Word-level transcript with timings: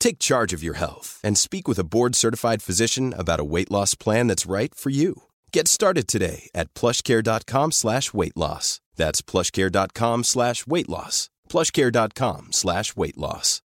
Take 0.00 0.18
charge 0.18 0.52
of 0.52 0.62
your 0.64 0.74
health 0.74 1.20
and 1.22 1.38
speak 1.38 1.68
with 1.68 1.78
a 1.78 1.84
board-certified 1.84 2.62
physician 2.62 3.14
about 3.16 3.38
a 3.38 3.44
weight 3.44 3.70
loss 3.70 3.94
plan 3.94 4.26
that's 4.26 4.46
right 4.46 4.74
for 4.74 4.90
you. 4.90 5.22
Get 5.52 5.68
started 5.68 6.08
today 6.08 6.50
at 6.54 6.74
plushcare.com 6.74 7.70
slash 7.72 8.12
weight 8.12 8.36
loss. 8.36 8.80
That's 8.96 9.22
plushcare.com 9.22 10.24
slash 10.24 10.66
weight 10.66 10.88
loss. 10.88 11.28
plushcare.com 11.48 12.48
slash 12.52 12.96
weight 12.96 13.16
loss. 13.18 13.60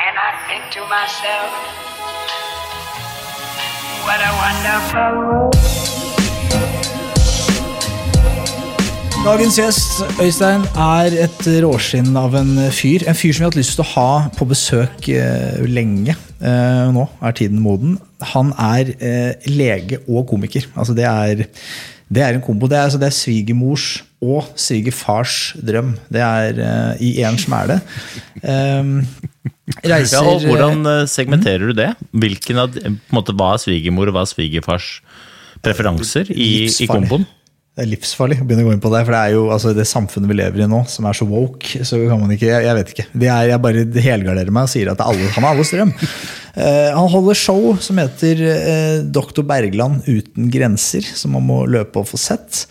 And 0.00 0.16
I 0.16 0.30
think 0.46 0.70
to 0.74 0.80
myself, 0.86 1.50
what 4.04 4.20
a 4.20 4.32
wonderful 4.38 5.18
world. 5.26 5.67
Dagens 9.24 9.56
gjest, 9.58 10.02
Øystein, 10.22 10.62
er 10.78 11.14
et 11.24 11.46
råskinn 11.64 12.16
av 12.16 12.36
en 12.38 12.52
fyr. 12.74 13.02
En 13.10 13.16
fyr 13.18 13.34
som 13.34 13.42
vi 13.42 13.44
har 13.44 13.50
hatt 13.50 13.58
lyst 13.58 13.74
til 13.76 13.84
å 13.84 13.90
ha 13.92 14.10
på 14.36 14.46
besøk 14.48 15.08
eh, 15.10 15.58
lenge. 15.66 16.14
Eh, 16.38 16.84
nå 16.94 17.04
er 17.18 17.36
tiden 17.36 17.58
moden. 17.62 17.96
Han 18.32 18.52
er 18.54 18.92
eh, 18.96 19.48
lege 19.50 20.00
og 20.06 20.28
komiker. 20.30 20.68
Altså 20.78 20.94
det 20.96 21.06
er, 21.10 21.42
det 22.08 22.24
er 22.24 22.38
en 22.38 22.44
kombo. 22.44 22.70
Det 22.70 22.78
er, 22.78 22.86
altså 22.86 23.00
det 23.02 23.10
er 23.10 23.16
svigermors 23.18 23.88
og 24.22 24.52
svigerfars 24.58 25.38
drøm. 25.66 25.96
Det 26.14 26.22
er 26.22 26.62
eh, 26.68 27.02
i 27.08 27.10
én 27.26 27.38
smæle. 27.42 27.80
Um, 28.42 29.00
reiser 29.82 30.18
Ja, 30.18 30.22
og 30.30 30.46
hvordan 30.46 30.86
eh, 30.86 31.06
segmenterer 31.10 31.70
du 31.70 31.74
det? 31.78 31.90
Hvilken 32.10 32.62
av, 32.62 32.74
på 32.74 32.86
en 32.86 33.00
måte, 33.18 33.34
Hva 33.34 33.56
er 33.56 33.64
svigermor, 33.66 34.10
og 34.10 34.16
hva 34.16 34.24
er 34.26 34.30
svigerfars 34.30 34.92
preferanser 35.62 36.30
i, 36.30 36.68
i 36.70 36.86
komboen? 36.86 37.26
Det 37.78 37.84
er 37.84 37.92
livsfarlig 37.92 38.40
å 38.42 38.44
begynne 38.46 38.64
å 38.64 38.66
gå 38.66 38.72
inn 38.74 38.80
på 38.82 38.90
det. 38.90 39.04
For 39.06 39.14
det 39.14 39.18
er 39.22 39.34
jo 39.36 39.42
altså, 39.54 39.70
det 39.70 39.84
samfunnet 39.86 40.26
vi 40.26 40.36
lever 40.40 40.64
i 40.64 40.66
nå, 40.66 40.80
som 40.90 41.06
er 41.06 41.14
så 41.14 41.28
woke, 41.30 41.84
så 41.86 42.00
kan 42.10 42.18
man 42.18 42.32
ikke 42.34 42.48
Jeg, 42.50 42.74
vet 42.74 42.90
ikke. 42.90 43.04
Det 43.22 43.28
er, 43.30 43.42
jeg 43.52 43.62
bare 43.62 43.84
helgarderer 44.02 44.50
meg 44.56 44.66
og 44.66 44.72
sier 44.72 44.90
at 44.90 45.04
alle, 45.04 45.28
han 45.36 45.46
har 45.46 45.54
alles 45.54 45.70
drøm. 45.70 45.92
Uh, 46.58 46.88
han 46.98 47.12
holder 47.12 47.38
show 47.38 47.68
som 47.84 48.00
heter 48.02 48.42
uh, 48.48 48.96
Doktor 49.14 49.46
Bergland 49.46 50.02
uten 50.10 50.50
grenser, 50.50 51.06
som 51.06 51.38
man 51.38 51.46
må 51.46 51.60
løpe 51.70 52.02
og 52.02 52.10
få 52.10 52.18
sett. 52.18 52.64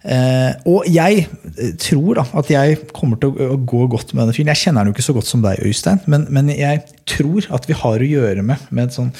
Eh, 0.00 0.52
og 0.64 0.86
jeg 0.88 1.26
eh, 1.26 1.72
tror 1.76 2.16
da 2.16 2.22
at 2.40 2.48
jeg 2.48 2.78
kommer 2.96 3.18
til 3.20 3.34
å, 3.36 3.58
gå 3.58 3.82
godt 3.92 4.14
med 4.14 4.22
denne 4.22 4.32
fyren. 4.36 4.50
Jeg 4.54 4.62
kjenner 4.62 4.80
han 4.80 4.88
jo 4.88 4.94
ikke 4.94 5.04
så 5.04 5.14
godt 5.16 5.28
som 5.28 5.42
deg, 5.44 5.60
Øystein, 5.66 6.00
men, 6.08 6.24
men 6.32 6.48
jeg 6.54 6.80
tror 7.10 7.44
at 7.52 7.68
vi 7.68 7.76
har 7.76 8.00
å 8.00 8.08
gjøre 8.08 8.44
med, 8.46 8.64
med 8.72 8.88
et 8.88 8.96
sånn 8.96 9.10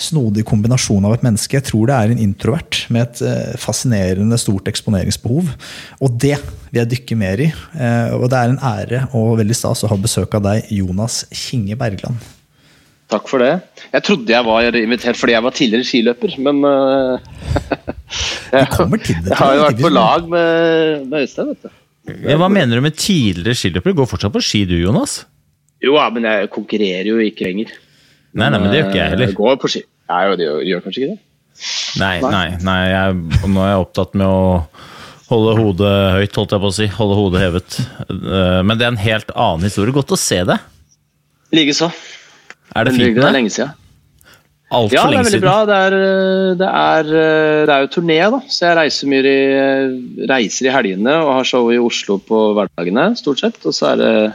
snodig 0.00 0.46
kombinasjon 0.48 1.04
av 1.04 1.18
et 1.18 1.26
menneske. 1.26 1.58
Jeg 1.58 1.68
tror 1.68 1.90
det 1.90 1.98
er 1.98 2.14
en 2.14 2.24
introvert 2.24 2.80
med 2.88 3.04
et 3.04 3.22
eh, 3.28 3.60
fascinerende 3.60 4.40
stort 4.40 4.70
eksponeringsbehov. 4.72 5.52
Og 6.00 6.16
det 6.24 6.38
vil 6.70 6.80
jeg 6.80 6.92
dykke 6.94 7.20
mer 7.20 7.40
i. 7.42 7.48
Og 8.14 8.28
det 8.30 8.38
er 8.38 8.52
en 8.52 8.60
ære 8.62 9.00
og 9.18 9.40
veldig 9.40 9.56
stas 9.58 9.82
å 9.82 9.90
ha 9.90 9.96
besøk 9.98 10.36
av 10.38 10.44
deg, 10.44 10.68
Jonas 10.70 11.24
Kinge 11.34 11.74
Bergland. 11.76 12.20
Takk 13.10 13.26
for 13.26 13.42
det. 13.42 13.56
Jeg 13.90 14.06
trodde 14.06 14.30
jeg 14.30 14.46
var 14.46 14.78
invitert 14.78 15.18
fordi 15.18 15.34
jeg 15.34 15.42
var 15.42 15.56
tidligere 15.56 15.88
skiløper, 15.88 16.36
men 16.46 16.62
kommer 18.74 19.02
til 19.02 19.18
det, 19.22 19.30
jeg 19.32 19.38
har 19.38 19.54
jo 19.56 19.66
vært 19.66 19.82
på 19.84 19.92
lag 19.92 20.26
med, 20.32 21.04
med 21.10 21.26
Øystein, 21.26 21.52
vet 21.52 21.68
du. 21.68 21.76
Ja, 22.26 22.36
hva 22.40 22.48
mener 22.50 22.80
du 22.80 22.84
med 22.84 22.96
tidligere 22.98 23.54
skiløpere? 23.58 23.94
Går 24.00 24.08
fortsatt 24.10 24.34
på 24.34 24.42
ski 24.42 24.64
du, 24.66 24.74
Jonas? 24.80 25.20
Jo, 25.84 25.94
ja, 25.96 26.08
men 26.12 26.26
jeg 26.26 26.50
konkurrerer 26.52 27.08
jo 27.12 27.18
ikke 27.22 27.46
lenger. 27.46 27.72
Nei, 28.36 28.48
nei, 28.50 28.58
men 28.58 28.70
det 28.70 28.80
gjør 28.80 28.88
ikke 28.90 29.00
jeg 29.00 29.12
heller. 29.14 29.30
Jeg 29.30 29.38
går 29.38 29.58
på 29.62 29.70
ski. 29.72 29.82
Nei, 30.10 30.22
det 30.38 30.46
gjør, 30.46 30.62
gjør 30.66 30.82
kanskje 30.86 31.02
ikke 31.02 31.12
det? 31.12 31.20
Nei, 32.00 32.14
nei, 32.24 32.46
nei 32.64 32.78
jeg, 32.88 33.16
nå 33.50 33.62
er 33.64 33.72
jeg 33.74 33.84
opptatt 33.84 34.16
med 34.18 34.26
å 34.26 34.42
holde 35.30 35.54
hodet 35.60 35.94
høyt, 36.16 36.38
holdt 36.40 36.54
jeg 36.56 36.62
på 36.64 36.70
å 36.70 36.74
si. 36.74 36.86
Holde 36.96 37.18
hodet 37.18 37.42
hevet. 37.44 37.78
Eh, 38.10 38.60
Men 38.66 38.78
det 38.80 38.86
er 38.86 38.94
en 38.94 39.02
helt 39.02 39.30
annen 39.34 39.66
historie. 39.68 39.94
Godt 39.94 40.14
å 40.16 40.18
se 40.18 40.40
det. 40.48 40.56
Likeså. 41.54 41.90
Er 42.74 42.86
det 42.86 42.94
fint 42.96 43.18
Det 43.18 43.26
er 43.26 43.34
lenge 43.34 43.52
siden. 43.54 43.76
Altfor 44.70 44.94
Ja, 44.94 45.00
det 45.02 45.06
er 45.06 45.10
lenge 45.10 45.24
veldig 45.24 45.30
siden. 45.32 45.42
bra. 45.46 45.66
Det 45.66 45.76
er, 45.76 45.94
øh, 45.98 46.58
det 46.60 46.68
er, 46.68 47.08
øh, 47.20 47.66
det 47.66 47.72
er 47.74 47.80
jo 47.80 47.88
turné, 47.96 48.18
da. 48.30 48.40
Så 48.48 48.66
jeg 48.68 48.76
reiser 48.78 49.08
mye 49.10 49.22
i, 49.26 49.40
øh, 49.58 50.28
reiser 50.30 50.68
i 50.68 50.74
helgene 50.74 51.14
og 51.24 51.32
har 51.34 51.44
show 51.48 51.70
i 51.74 51.78
Oslo 51.82 52.18
på 52.18 52.42
hverdagene, 52.54 53.16
stort 53.18 53.40
sett. 53.42 53.58
Og 53.66 53.74
så, 53.74 53.86
er 53.92 53.96
det, 53.96 54.32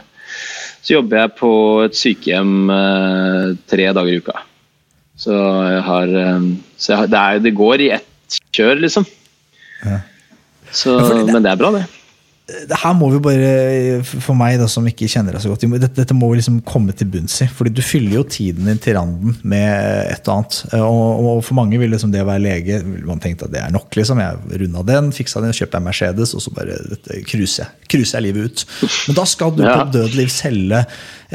så 0.82 0.92
jobber 0.98 1.22
jeg 1.22 1.32
på 1.40 1.52
et 1.86 1.96
sykehjem 1.96 2.68
tre 3.66 3.86
dager 3.96 4.12
i 4.12 4.18
uka. 4.20 4.36
Så 5.16 5.32
jeg 5.72 5.82
har, 5.82 6.06
så 6.76 6.92
jeg 6.92 6.98
har 6.98 7.06
det, 7.06 7.20
er, 7.22 7.38
det 7.48 7.54
går 7.56 7.80
i 7.80 7.90
ett 7.96 8.40
kjør, 8.52 8.76
liksom. 8.84 9.06
Så, 10.72 10.98
Ja, 11.00 11.22
det- 11.24 11.32
men 11.32 11.42
det 11.42 11.52
er 11.52 11.56
bra, 11.56 11.70
det. 11.72 11.84
Det 12.46 12.76
her 12.78 12.92
må 12.94 13.08
vi 13.10 13.18
bare, 13.18 13.46
for 14.06 14.36
meg 14.38 14.60
da, 14.60 14.68
som 14.70 14.84
ikke 14.86 15.08
kjenner 15.10 15.34
deg 15.34 15.42
så 15.42 15.50
godt, 15.50 15.64
dette, 15.66 15.88
dette 15.96 16.14
må 16.14 16.28
vi 16.30 16.36
liksom 16.38 16.60
komme 16.62 16.92
til 16.94 17.08
bunns 17.10 17.40
i. 17.42 17.48
fordi 17.50 17.72
du 17.74 17.80
fyller 17.82 18.20
jo 18.20 18.22
tiden 18.22 18.68
din 18.70 18.78
til 18.78 18.94
randen 18.94 19.32
med 19.42 20.12
et 20.12 20.28
og 20.30 20.36
annet. 20.36 20.58
Og, 20.78 21.24
og 21.26 21.40
for 21.42 21.58
mange 21.58 21.80
vil 21.82 21.90
liksom 21.90 22.12
det 22.14 22.20
å 22.22 22.28
være 22.28 22.44
lege 22.44 22.76
man 22.86 23.18
tenke 23.24 23.48
at 23.48 23.50
det 23.50 23.64
er 23.64 23.72
nok. 23.74 23.88
liksom, 23.98 24.20
Jeg 24.22 24.60
runda 24.62 24.84
den, 24.86 25.10
fiksa 25.16 25.42
den, 25.42 25.56
kjøper 25.58 25.80
jeg 25.80 25.86
Mercedes, 25.88 26.34
og 26.38 26.44
så 26.44 26.52
bare 26.54 26.76
cruiser 27.26 27.64
jeg. 27.64 27.88
Cruiser 27.90 28.20
jeg 28.20 28.26
livet 28.28 28.46
ut. 28.46 28.62
Men 29.08 29.18
da 29.18 29.24
skal 29.26 29.50
du 29.56 29.64
på 29.66 29.88
dødeliv 29.96 30.30
selge 30.30 30.84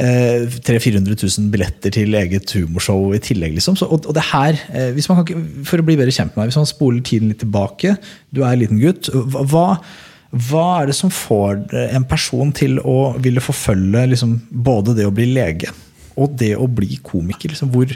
eh, 0.00 0.46
300 0.64 0.80
000-400 0.80 1.18
000 1.28 1.50
billetter 1.52 1.92
til 1.98 2.16
eget 2.22 2.54
humorshow 2.56 3.12
i 3.12 3.20
tillegg. 3.20 3.58
liksom. 3.58 3.76
Så, 3.76 3.84
og, 3.92 4.08
og 4.08 4.16
det 4.16 4.24
her, 4.30 4.56
eh, 4.72 4.88
hvis 4.96 5.10
man 5.12 5.20
kan, 5.28 5.44
For 5.68 5.76
å 5.82 5.84
bli 5.84 5.98
bedre 6.00 6.14
kjent 6.16 6.32
med 6.32 6.46
deg, 6.46 6.54
hvis 6.54 6.60
man 6.62 6.72
spoler 6.72 7.04
tiden 7.04 7.28
litt 7.34 7.42
tilbake, 7.44 7.98
du 8.32 8.40
er 8.46 8.54
en 8.56 8.64
liten 8.64 8.80
gutt. 8.80 9.12
hva- 9.12 9.84
hva 10.32 10.66
er 10.80 10.88
det 10.88 10.96
som 10.96 11.12
får 11.12 11.66
en 11.92 12.06
person 12.08 12.52
til 12.56 12.78
å 12.80 13.12
ville 13.20 13.42
forfølge 13.44 14.06
liksom, 14.14 14.38
både 14.48 14.94
det 14.96 15.04
å 15.04 15.12
bli 15.12 15.28
lege 15.28 15.68
og 16.16 16.32
det 16.40 16.54
å 16.56 16.64
bli 16.68 16.96
komiker? 17.04 17.52
Liksom, 17.52 17.68
hvor, 17.72 17.92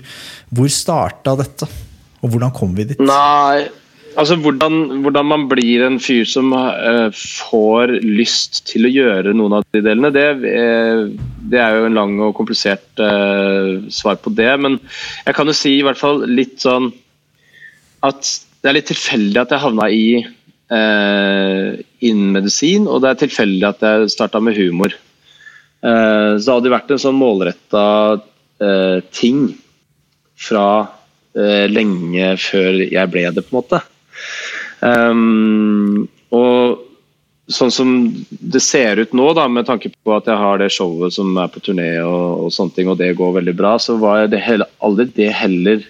hvor 0.53 0.69
starta 0.73 1.37
dette, 1.41 1.69
og 2.21 2.35
hvordan 2.35 2.53
kom 2.57 2.77
vi 2.77 2.91
dit? 2.91 3.01
Nei, 3.01 3.65
altså 4.21 4.37
hvordan, 4.45 5.01
hvordan 5.05 5.31
man 5.33 5.49
blir 5.49 5.87
en 5.87 5.97
fyr 6.03 6.29
som 6.29 6.53
uh, 6.53 7.09
får 7.13 7.97
lyst 8.05 8.67
til 8.69 8.85
å 8.85 8.93
gjøre 8.93 9.33
noen 9.37 9.59
av 9.59 9.67
de 9.73 9.85
delene, 9.89 10.13
det, 10.13 10.29
uh, 10.45 11.09
det 11.49 11.63
er 11.63 11.81
jo 11.81 11.89
en 11.89 12.01
lang 12.03 12.17
og 12.21 12.37
komplisert 12.37 13.01
uh, 13.01 13.81
svar 13.89 14.21
på 14.21 14.33
det. 14.37 14.53
Men 14.61 14.77
jeg 15.25 15.41
kan 15.41 15.49
jo 15.49 15.57
si 15.57 15.79
i 15.79 15.85
hvert 15.87 16.01
fall 16.01 16.27
litt 16.29 16.61
sånn 16.69 16.93
at 18.05 18.29
det 18.61 18.69
er 18.69 18.77
litt 18.77 18.93
tilfeldig 18.93 19.41
at 19.41 19.53
jeg 19.55 19.65
havna 19.65 19.89
i 19.89 20.09
innen 20.73 22.33
medisin, 22.35 22.89
og 22.91 23.05
det 23.05 23.13
er 23.13 23.19
tilfeldig 23.21 23.67
at 23.69 23.85
jeg 23.87 24.09
starta 24.11 24.41
med 24.43 24.57
humor. 24.59 24.97
Eh, 25.87 26.33
så 26.39 26.47
det 26.47 26.55
hadde 26.55 26.73
vært 26.73 26.93
en 26.95 27.03
sånn 27.03 27.19
målretta 27.21 27.85
eh, 28.63 28.99
ting 29.15 29.51
fra 30.37 30.69
eh, 31.37 31.67
lenge 31.71 32.33
før 32.41 32.81
jeg 32.83 33.13
ble 33.13 33.29
det, 33.37 33.45
på 33.47 33.55
en 33.55 33.61
måte. 33.61 33.83
Um, 34.81 36.05
og 36.35 36.83
sånn 37.53 37.73
som 37.73 37.91
det 38.29 38.61
ser 38.65 38.99
ut 39.01 39.15
nå, 39.17 39.29
da, 39.39 39.47
med 39.49 39.69
tanke 39.69 39.93
på 39.95 40.15
at 40.17 40.27
jeg 40.29 40.39
har 40.41 40.59
det 40.61 40.73
showet 40.75 41.15
som 41.15 41.37
er 41.39 41.51
på 41.53 41.63
turné 41.63 41.91
og, 42.03 42.47
og 42.47 42.55
sånne 42.55 42.75
ting, 42.77 42.91
og 42.91 42.99
det 43.01 43.15
går 43.19 43.39
veldig 43.39 43.55
bra, 43.57 43.77
så 43.81 43.97
var 44.01 44.27
det 44.33 44.43
heller, 44.43 44.71
aldri 44.85 45.07
det 45.17 45.31
heller 45.37 45.85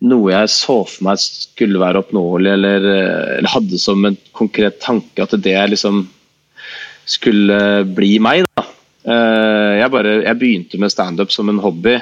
noe 0.00 0.32
jeg 0.32 0.52
så 0.52 0.78
for 0.88 1.04
meg 1.04 1.20
skulle 1.20 1.80
være 1.82 2.00
oppnåelig, 2.00 2.52
eller, 2.54 2.86
eh, 2.88 3.38
eller 3.38 3.52
hadde 3.52 3.80
som 3.80 4.04
en 4.08 4.16
konkret 4.36 4.80
tanke 4.80 5.22
at 5.22 5.34
det 5.36 5.58
liksom 5.74 6.06
skulle 7.04 7.84
bli 7.84 8.18
meg. 8.22 8.46
da. 8.56 8.64
Eh, 9.04 9.80
Jeg, 9.80 9.90
bare, 9.90 10.22
jeg 10.24 10.38
begynte 10.38 10.78
med 10.78 10.92
standup 10.92 11.32
som 11.32 11.48
en 11.48 11.58
hobby 11.58 11.98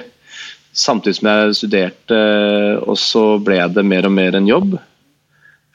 samtidig 0.79 1.19
som 1.19 1.29
jeg 1.31 1.57
studerte, 1.59 2.19
og 2.85 2.99
så 3.01 3.25
ble 3.43 3.59
det 3.75 3.85
mer 3.87 4.07
og 4.07 4.15
mer 4.15 4.37
en 4.39 4.49
jobb. 4.49 4.79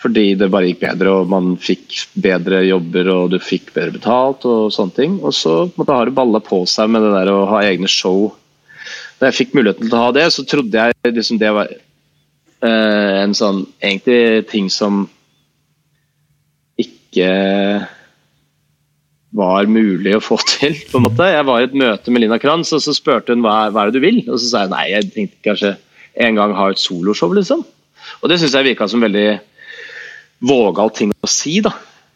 Fordi 0.04 0.34
det 0.36 0.50
bare 0.52 0.68
gikk 0.68 0.82
bedre, 0.82 1.12
og 1.12 1.30
man 1.32 1.54
fikk 1.56 1.96
bedre 2.20 2.66
jobber 2.68 3.08
og 3.14 3.30
du 3.32 3.38
fikk 3.40 3.72
bedre 3.76 3.96
betalt. 3.96 4.44
og 4.46 4.72
sånne 4.76 4.96
ting. 4.98 5.20
Og 5.24 5.32
så 5.34 5.72
måtte 5.78 5.96
har 5.96 6.06
det 6.06 6.16
balla 6.18 6.42
på 6.44 6.66
seg 6.68 6.90
med 6.92 7.06
det 7.06 7.14
der 7.16 7.32
å 7.32 7.46
ha 7.48 7.62
egne 7.64 7.88
show. 7.88 8.34
Da 9.20 9.30
jeg 9.30 9.38
fikk 9.40 9.56
muligheten 9.56 9.88
til 9.88 9.96
å 9.96 10.04
ha 10.04 10.12
det, 10.12 10.28
så 10.36 10.44
trodde 10.44 10.76
jeg 10.76 11.16
liksom 11.16 11.40
det 11.40 11.54
var 11.56 11.72
eh, 11.72 11.80
en 12.64 13.36
sånn 13.36 13.66
egentlig 13.82 14.46
ting 14.52 14.70
som 14.72 15.04
ikke 16.80 17.28
var 19.34 19.70
mulig 19.70 20.16
å 20.18 20.24
få 20.24 20.38
til. 20.54 20.78
på 20.90 21.00
en 21.00 21.08
måte. 21.08 21.30
Jeg 21.34 21.48
var 21.50 21.62
i 21.62 21.68
et 21.70 21.78
møte 21.78 22.14
med 22.14 22.26
Lina 22.26 22.40
Kranz, 22.42 22.74
og 22.76 22.84
så 22.86 22.96
spurte 22.96 23.36
hun 23.36 23.44
hva, 23.46 23.68
hva 23.74 23.84
er 23.84 23.92
det 23.92 24.00
du 24.00 24.06
vil. 24.06 24.22
Og 24.28 24.38
så 24.38 24.50
sa 24.50 24.66
jeg 24.66 24.74
nei, 24.74 24.86
jeg 24.94 25.10
tenkte 25.16 25.48
kanskje 25.50 25.74
en 26.24 26.38
gang 26.38 26.54
ha 26.58 26.70
et 26.70 26.82
soloshow, 26.82 27.34
liksom. 27.34 27.64
Og 28.22 28.30
det 28.30 28.40
syns 28.42 28.56
jeg 28.56 28.70
virka 28.70 28.88
som 28.90 29.04
veldig 29.04 29.28
vågal 30.44 30.92
ting 30.94 31.14
å 31.14 31.30
si, 31.32 31.58
da. 31.66 31.74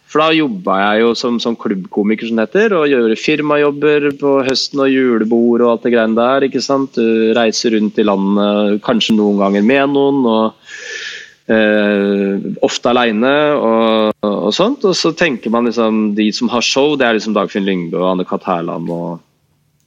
For 0.07 0.23
da 0.23 0.31
jobba 0.31 0.77
jeg 0.79 1.03
jo 1.03 1.11
som, 1.19 1.37
som 1.43 1.57
klubbkomiker, 1.59 2.29
som 2.29 2.39
det 2.39 2.47
heter, 2.47 2.77
og 2.77 2.87
gjorde 2.87 3.19
firmajobber 3.19 4.07
på 4.21 4.33
høsten 4.47 4.85
og 4.85 4.91
julebord 4.93 5.65
og 5.65 5.71
alt 5.73 5.87
det 5.87 5.93
greiene 5.97 6.15
der. 6.15 6.45
ikke 6.47 6.63
sant? 6.63 6.95
Du 6.95 7.33
reiser 7.35 7.75
rundt 7.75 7.99
i 7.99 8.05
landet, 8.07 8.79
kanskje 8.85 9.17
noen 9.17 9.41
ganger 9.41 9.65
med 9.67 9.91
noen. 9.91 10.21
og 10.31 11.51
eh, 11.51 12.47
Ofte 12.63 12.93
aleine 12.93 13.33
og, 13.59 14.15
og, 14.23 14.51
sånt. 14.55 14.87
Og 14.87 14.95
så 14.95 15.11
tenker 15.11 15.51
man 15.51 15.67
liksom 15.67 16.13
de 16.15 16.29
som 16.35 16.51
har 16.55 16.63
show, 16.63 16.95
det 16.95 17.09
er 17.09 17.17
liksom 17.19 17.35
Dagfinn 17.35 17.67
Lyngbø 17.67 17.99
og 17.99 18.13
Anne-Kat. 18.13 18.47
Hærland 18.47 18.87
og 18.87 19.17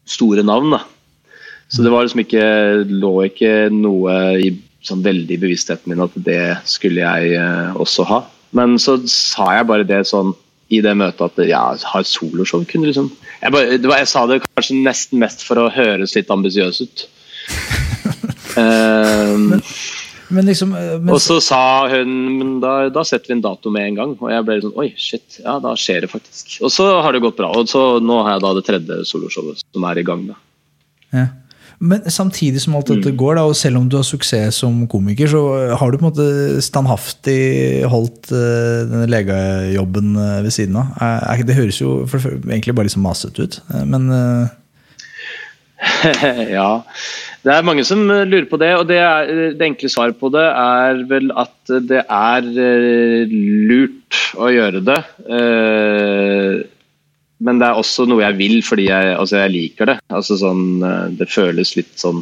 store 0.04 0.44
navn. 0.44 0.76
da. 0.76 0.82
Så 1.70 1.86
det 1.86 1.94
var 1.94 2.04
liksom 2.04 2.20
ikke, 2.26 2.44
lå 2.92 3.14
ikke 3.30 3.54
noe 3.72 4.18
i 4.42 4.52
sånn 4.84 5.00
veldig 5.04 5.36
bevisstheten 5.40 5.92
min 5.92 6.04
at 6.04 6.12
det 6.28 6.42
skulle 6.68 7.04
jeg 7.04 7.40
eh, 7.40 7.80
også 7.80 8.04
ha. 8.10 8.20
Men 8.56 8.78
så 8.82 8.96
sa 9.10 9.52
jeg 9.56 9.68
bare 9.70 9.86
det 9.86 10.02
sånn 10.10 10.34
i 10.70 10.80
det 10.84 10.92
møtet 10.98 11.22
at 11.26 11.48
ja, 11.50 11.62
ha 11.74 12.00
et 12.02 12.08
soloshow 12.08 12.62
kunne 12.68 12.90
liksom 12.90 13.08
jeg, 13.10 13.50
bare, 13.50 13.78
var, 13.82 13.96
jeg, 13.98 14.10
sa 14.10 14.26
det 14.30 14.42
kanskje 14.44 14.76
nesten 14.84 15.22
mest 15.22 15.42
for 15.46 15.58
å 15.58 15.70
høres 15.74 16.14
litt 16.14 16.30
ambisiøs 16.30 16.82
ut. 16.84 17.02
um, 18.54 19.48
men, 19.50 19.64
men 20.30 20.46
liksom, 20.46 20.76
eh, 20.78 20.92
men, 21.00 21.10
og 21.16 21.22
så 21.24 21.40
sa 21.42 21.62
hun 21.90 22.12
men 22.36 22.52
da, 22.62 22.74
da, 22.92 23.02
setter 23.06 23.32
vi 23.32 23.38
en 23.38 23.42
dato 23.44 23.72
med 23.74 23.88
en 23.88 23.98
gang. 23.98 24.14
Og 24.20 24.30
jeg 24.30 24.46
ble 24.46 24.60
sånn 24.62 24.78
Oi, 24.78 24.90
shit. 25.00 25.40
Ja, 25.42 25.56
da 25.62 25.74
skjer 25.78 26.04
det 26.04 26.12
faktisk. 26.12 26.60
Og 26.62 26.70
så 26.74 26.86
har 27.02 27.16
det 27.16 27.24
gått 27.24 27.40
bra. 27.40 27.50
Og 27.56 27.70
så 27.70 27.84
nå 28.04 28.20
har 28.22 28.36
jeg 28.36 28.44
da 28.46 28.54
det 28.58 28.66
tredje 28.68 29.00
soloshowet 29.10 29.64
som 29.64 29.88
er 29.90 30.02
i 30.02 30.06
gang. 30.06 30.28
da. 30.30 30.38
Ja. 31.16 31.26
Men 31.80 32.04
samtidig 32.12 32.60
som 32.60 32.74
alt 32.76 32.90
dette 32.92 33.08
Mm. 33.08 33.16
går, 33.16 33.34
da, 33.38 33.42
og 33.48 33.56
selv 33.56 33.78
om 33.78 33.88
du 33.88 33.96
har 33.96 34.04
suksess 34.04 34.54
som 34.60 34.86
komiker, 34.86 35.26
så 35.26 35.40
har 35.80 35.90
du 35.90 35.96
på 35.96 36.04
en 36.04 36.12
måte 36.12 36.60
standhaftig 36.60 37.86
holdt 37.88 38.28
uh, 38.32 38.84
denne 38.84 39.08
legejobben 39.08 40.12
uh, 40.16 40.42
ved 40.44 40.50
siden 40.52 40.76
av. 40.76 40.86
Det 41.40 41.56
høres 41.56 41.80
jo 41.80 42.04
egentlig 42.04 42.74
bare 42.74 42.84
liksom 42.84 43.02
masete 43.02 43.42
ut, 43.42 43.62
uh, 43.72 43.84
men 43.88 44.10
ja. 46.58 46.82
Det 47.40 47.54
er 47.54 47.64
mange 47.64 47.86
som 47.88 48.04
lurer 48.04 48.44
på 48.44 48.60
det, 48.60 48.74
og 48.76 48.84
det, 48.84 48.98
er, 49.00 49.32
det, 49.56 49.64
enkle 49.64 49.88
svaret 49.88 50.20
på 50.20 50.28
det 50.28 50.44
er 50.44 51.00
vel 51.08 51.32
at 51.32 51.72
det 51.88 52.04
er 52.04 52.44
lurt 53.24 54.20
å 54.36 54.52
gjøre 54.52 54.84
det. 54.84 55.00
Men 57.40 57.60
det 57.60 57.70
er 57.70 57.78
også 57.80 58.04
noe 58.08 58.24
jeg 58.24 58.36
vil 58.36 58.58
fordi 58.66 58.90
jeg, 58.90 59.14
altså 59.16 59.40
jeg 59.40 59.54
liker 59.54 59.88
det. 59.88 59.96
Altså 60.12 60.36
sånn, 60.40 60.64
det 61.16 61.30
føles 61.32 61.72
litt 61.78 61.94
sånn 62.00 62.20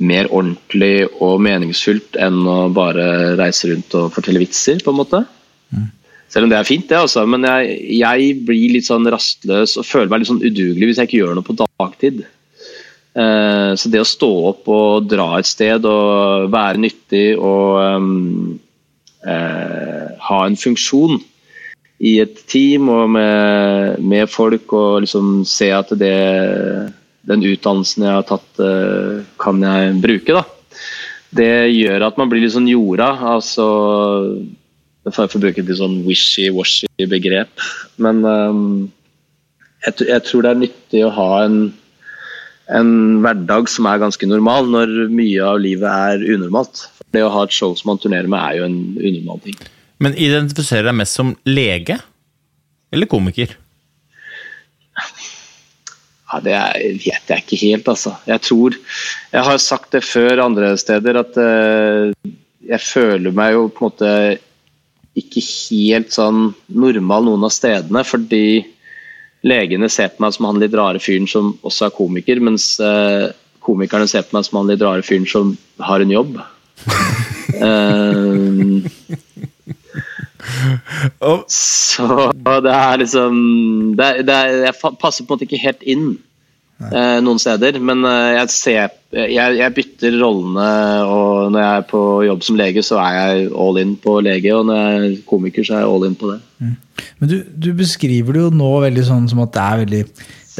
mer 0.00 0.30
ordentlig 0.32 1.04
og 1.20 1.40
meningsfullt 1.44 2.16
enn 2.20 2.40
å 2.48 2.58
bare 2.72 3.36
reise 3.40 3.70
rundt 3.70 3.96
og 3.98 4.12
fortelle 4.14 4.40
vitser, 4.40 4.80
på 4.84 4.94
en 4.94 5.00
måte. 5.00 5.22
Mm. 5.74 5.88
Selv 6.30 6.46
om 6.46 6.52
det 6.52 6.60
er 6.60 6.68
fint, 6.68 6.86
det, 6.88 6.98
altså. 6.98 7.24
Men 7.28 7.44
jeg, 7.46 7.76
jeg, 7.98 8.34
blir 8.46 8.76
litt 8.76 8.86
sånn 8.86 9.08
rastløs 9.12 9.76
og 9.80 9.86
føler 9.86 10.12
meg 10.12 10.22
litt 10.22 10.30
sånn 10.30 10.44
udugelig 10.44 10.90
hvis 10.90 11.02
jeg 11.02 11.10
ikke 11.10 11.20
gjør 11.20 11.36
noe 11.36 11.46
på 11.46 11.58
dagtid. 11.58 12.22
Uh, 13.10 13.74
så 13.74 13.90
det 13.90 14.00
å 14.04 14.06
stå 14.06 14.30
opp 14.52 14.68
og 14.70 15.08
dra 15.10 15.32
et 15.40 15.48
sted 15.50 15.86
og 15.88 16.46
være 16.54 16.78
nyttig 16.78 17.24
og 17.34 17.80
um, 17.82 18.52
uh, 19.26 20.06
ha 20.28 20.38
en 20.46 20.58
funksjon 20.58 21.18
i 22.00 22.14
et 22.22 22.38
team 22.48 22.88
og 22.92 23.10
med, 23.12 23.98
med 24.00 24.30
folk 24.32 24.72
og 24.72 25.02
liksom 25.04 25.42
se 25.48 25.68
at 25.76 25.92
det, 26.00 26.14
den 27.28 27.44
utdannelsen 27.44 28.06
jeg 28.06 28.16
har 28.16 28.28
tatt, 28.28 28.48
uh, 28.62 29.20
kan 29.40 29.60
jeg 29.64 29.98
bruke. 30.00 30.38
da. 30.40 30.44
Det 31.30 31.52
gjør 31.70 32.08
at 32.08 32.16
man 32.18 32.30
blir 32.30 32.42
litt 32.42 32.56
sånn 32.56 32.70
jorda. 32.70 33.12
altså 33.36 33.68
for 35.08 35.24
å 35.24 35.42
bruke 35.42 35.62
et 35.62 35.68
litt 35.68 35.80
sånn 35.80 36.00
wishy-washy 36.06 36.88
begrep. 37.08 37.52
Men 38.02 38.24
um, 38.24 38.64
jeg, 39.86 40.06
jeg, 40.10 40.22
tror 40.26 40.44
det 40.44 40.52
er 40.52 40.62
nyttig 40.64 41.04
å 41.06 41.12
ha 41.16 41.30
en, 41.46 41.58
en, 42.68 42.92
hverdag 43.24 43.70
som 43.72 43.88
er 43.88 44.02
ganske 44.02 44.28
normal, 44.28 44.68
når 44.72 45.12
mye 45.12 45.44
av 45.46 45.60
livet 45.62 45.88
er 45.88 46.26
unormalt. 46.36 46.86
Det 47.10 47.24
å 47.24 47.32
ha 47.32 47.46
et 47.46 47.54
show 47.54 47.72
som 47.78 47.92
man 47.92 48.02
turnerer 48.02 48.28
med, 48.30 48.40
er 48.40 48.60
jo 48.60 48.68
en 48.68 48.80
unormal 49.00 49.40
ting. 49.46 49.56
Men 50.00 50.16
identifiserer 50.16 50.88
deg 50.88 50.96
mest 51.02 51.18
som 51.18 51.34
lege 51.48 51.98
eller 52.90 53.06
komiker? 53.10 53.52
Ja, 56.30 56.40
Det 56.40 56.56
vet 57.04 57.30
jeg 57.32 57.42
ikke 57.42 57.58
helt, 57.64 57.88
altså. 57.88 58.14
Jeg 58.26 58.40
tror 58.46 58.76
Jeg 59.32 59.42
har 59.46 59.58
sagt 59.58 59.92
det 59.92 60.04
før 60.06 60.44
andre 60.44 60.76
steder 60.78 61.20
at 61.20 61.36
uh, 61.36 62.12
jeg 62.60 62.80
føler 62.80 63.34
meg 63.34 63.52
jo 63.56 63.68
på 63.68 63.84
en 63.84 63.90
måte 63.90 64.12
ikke 65.18 65.42
helt 65.42 66.12
sånn 66.14 66.52
normal 66.70 67.26
noen 67.26 67.44
av 67.44 67.50
stedene, 67.52 68.04
fordi 68.06 68.62
legene 69.42 69.88
ser 69.90 70.12
på 70.14 70.22
meg 70.22 70.36
som 70.36 70.46
han 70.46 70.60
litt 70.62 70.76
rare 70.78 71.00
fyren 71.02 71.26
som 71.28 71.50
også 71.66 71.88
er 71.88 71.96
komiker, 71.96 72.40
mens 72.46 72.76
uh, 72.78 73.32
komikerne 73.64 74.06
ser 74.08 74.22
på 74.26 74.38
meg 74.38 74.46
som 74.46 74.60
han 74.60 74.70
litt 74.70 74.84
rare 74.86 75.02
fyren 75.06 75.26
som 75.28 75.56
har 75.82 76.04
en 76.04 76.14
jobb. 76.14 76.38
uh, 77.58 78.86
oh. 81.20 81.44
Så 81.50 82.30
det 82.64 82.74
er 82.74 83.00
liksom 83.02 83.38
det 83.98 84.06
er, 84.06 84.24
det 84.26 84.34
er, 84.34 84.58
Jeg 84.68 84.96
passer 85.00 85.24
på 85.24 85.34
en 85.34 85.38
måte 85.38 85.48
ikke 85.48 85.62
helt 85.62 85.82
inn 85.82 86.06
eh, 86.90 87.18
noen 87.24 87.40
steder, 87.42 87.78
men 87.84 88.04
jeg 88.06 88.54
ser 88.54 88.96
jeg, 89.10 89.56
jeg, 89.58 89.74
bytter 89.74 90.14
rollene, 90.20 90.68
og 91.10 91.50
når 91.50 91.64
jeg 91.64 91.78
er 91.80 91.86
på 91.90 92.02
jobb 92.28 92.44
som 92.46 92.58
lege, 92.60 92.84
så 92.86 93.00
er 93.02 93.16
jeg 93.16 93.48
all 93.58 93.80
in 93.82 93.96
på 93.98 94.20
lege, 94.22 94.52
og 94.54 94.68
når 94.68 94.78
jeg 94.78 95.00
er 95.00 95.16
komiker, 95.26 95.66
så 95.66 95.76
er 95.76 95.82
jeg 95.82 95.94
all 95.94 96.06
in 96.06 96.14
på 96.20 96.30
det. 96.30 96.38
Mm. 96.62 96.76
Men 97.18 97.32
du, 97.32 97.36
du, 97.66 97.72
beskriver 97.76 98.36
det 98.36 98.44
jo 98.44 98.52
nå 98.54 98.70
veldig 98.84 99.06
sånn 99.08 99.26
som 99.30 99.42
at 99.42 99.52
det 99.56 99.64
er 99.64 99.82
veldig, 99.84 100.02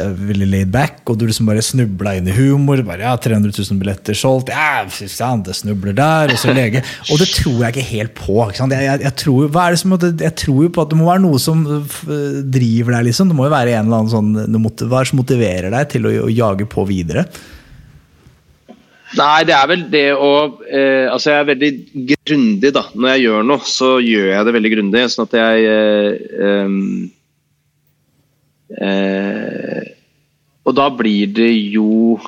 det 0.00 0.07
er 0.09 0.30
veldig 0.30 0.49
laid 0.49 0.71
back, 0.73 1.02
og 1.11 1.19
du 1.21 1.26
liksom 1.28 1.49
bare 1.50 1.64
snubla 1.64 2.14
inn 2.16 2.28
i 2.30 2.37
humor. 2.37 2.80
bare 2.87 3.04
ja, 3.04 3.12
300 3.21 3.52
000 3.52 3.80
billetter 3.80 4.16
solgt, 4.16 4.52
ja, 4.54 4.83
det 4.87 5.57
snubler 5.59 5.97
der, 5.97 6.33
og 6.33 6.40
så 6.40 6.54
lege. 6.57 6.83
Og 7.11 7.21
det 7.21 7.28
tror 7.35 7.61
jeg 7.66 7.75
ikke 7.75 7.87
helt 7.90 8.16
på. 8.16 8.38
Ikke 8.49 8.71
jeg, 8.73 8.88
jeg, 8.88 9.04
jeg, 9.04 9.14
tror, 9.25 9.52
hva 9.52 9.66
er 9.66 9.76
det 9.76 9.83
som, 9.83 9.97
jeg 10.25 10.35
tror 10.45 10.64
jo 10.64 10.73
på 10.75 10.85
at 10.85 10.92
det 10.92 11.00
må 11.00 11.09
være 11.11 11.25
noe 11.26 11.40
som 11.42 11.62
driver 11.64 12.97
deg, 12.97 13.09
liksom. 13.11 13.30
Det 13.30 13.38
må 13.38 13.49
jo 13.49 13.54
være 13.54 13.76
en 13.76 13.88
eller 13.88 14.02
annen 14.02 14.12
sånn, 14.12 14.90
hva 14.90 15.04
som 15.07 15.21
motiverer 15.21 15.73
deg 15.75 15.95
til 15.95 16.09
å, 16.09 16.16
å 16.26 16.33
jage 16.33 16.69
på 16.71 16.88
videre? 16.88 17.28
Nei, 19.19 19.42
det 19.42 19.54
er 19.57 19.66
vel 19.66 19.80
det 19.90 20.09
å 20.14 20.33
eh, 20.71 21.07
Altså, 21.11 21.33
jeg 21.33 21.40
er 21.40 21.49
veldig 21.49 21.71
grundig, 22.30 22.71
da. 22.76 22.85
Når 22.95 23.14
jeg 23.14 23.25
gjør 23.25 23.49
noe, 23.49 23.64
så 23.66 23.97
gjør 23.99 24.28
jeg 24.30 24.47
det 24.47 24.54
veldig 24.54 24.73
grundig. 24.76 25.07
Sånn 25.11 25.26
at 25.26 25.35
jeg 25.40 25.64
eh, 25.66 26.28
eh, 26.47 26.76
Og 30.61 30.77
da 30.77 30.87
blir 30.95 31.33
det 31.35 31.50
jo 31.75 32.19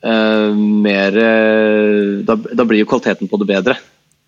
mer 0.00 1.16
da, 2.24 2.34
da, 2.36 2.64
blir 2.64 2.82
jo 2.82 2.88
kvaliteten 2.88 3.28
på 3.28 3.38
det 3.40 3.48
bedre. 3.48 3.76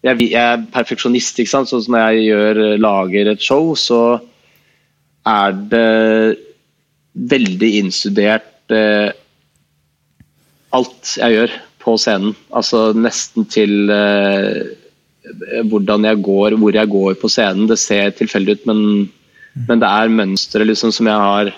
Jeg, 0.04 0.18
jeg 0.32 0.40
er 0.40 0.64
perfeksjonist, 0.72 1.38
ikke 1.38 1.52
sant. 1.52 1.70
Sånn 1.70 1.84
som 1.84 1.96
når 1.96 2.16
jeg 2.16 2.24
gjør, 2.30 2.62
lager 2.80 3.32
et 3.32 3.44
show, 3.44 3.72
så 3.78 4.00
er 5.28 5.54
det 5.72 6.38
veldig 7.32 7.70
innstudert 7.82 8.74
alt 10.72 11.16
jeg 11.20 11.36
gjør 11.36 11.56
på 11.82 11.96
scenen. 12.00 12.36
Altså 12.54 12.90
nesten 12.96 13.46
til 13.52 13.90
uh, 13.92 14.62
hvordan 15.70 16.08
jeg 16.08 16.22
går, 16.24 16.56
hvor 16.60 16.78
jeg 16.78 16.92
går 16.94 17.18
på 17.20 17.30
scenen. 17.32 17.68
Det 17.70 17.80
ser 17.80 18.14
tilfeldig 18.18 18.58
ut, 18.60 18.70
men. 18.70 18.86
Men 19.54 19.82
det 19.82 19.88
er 19.88 20.12
mønstre 20.12 20.64
liksom, 20.64 20.92
som 20.94 21.08
jeg 21.10 21.24
har, 21.26 21.50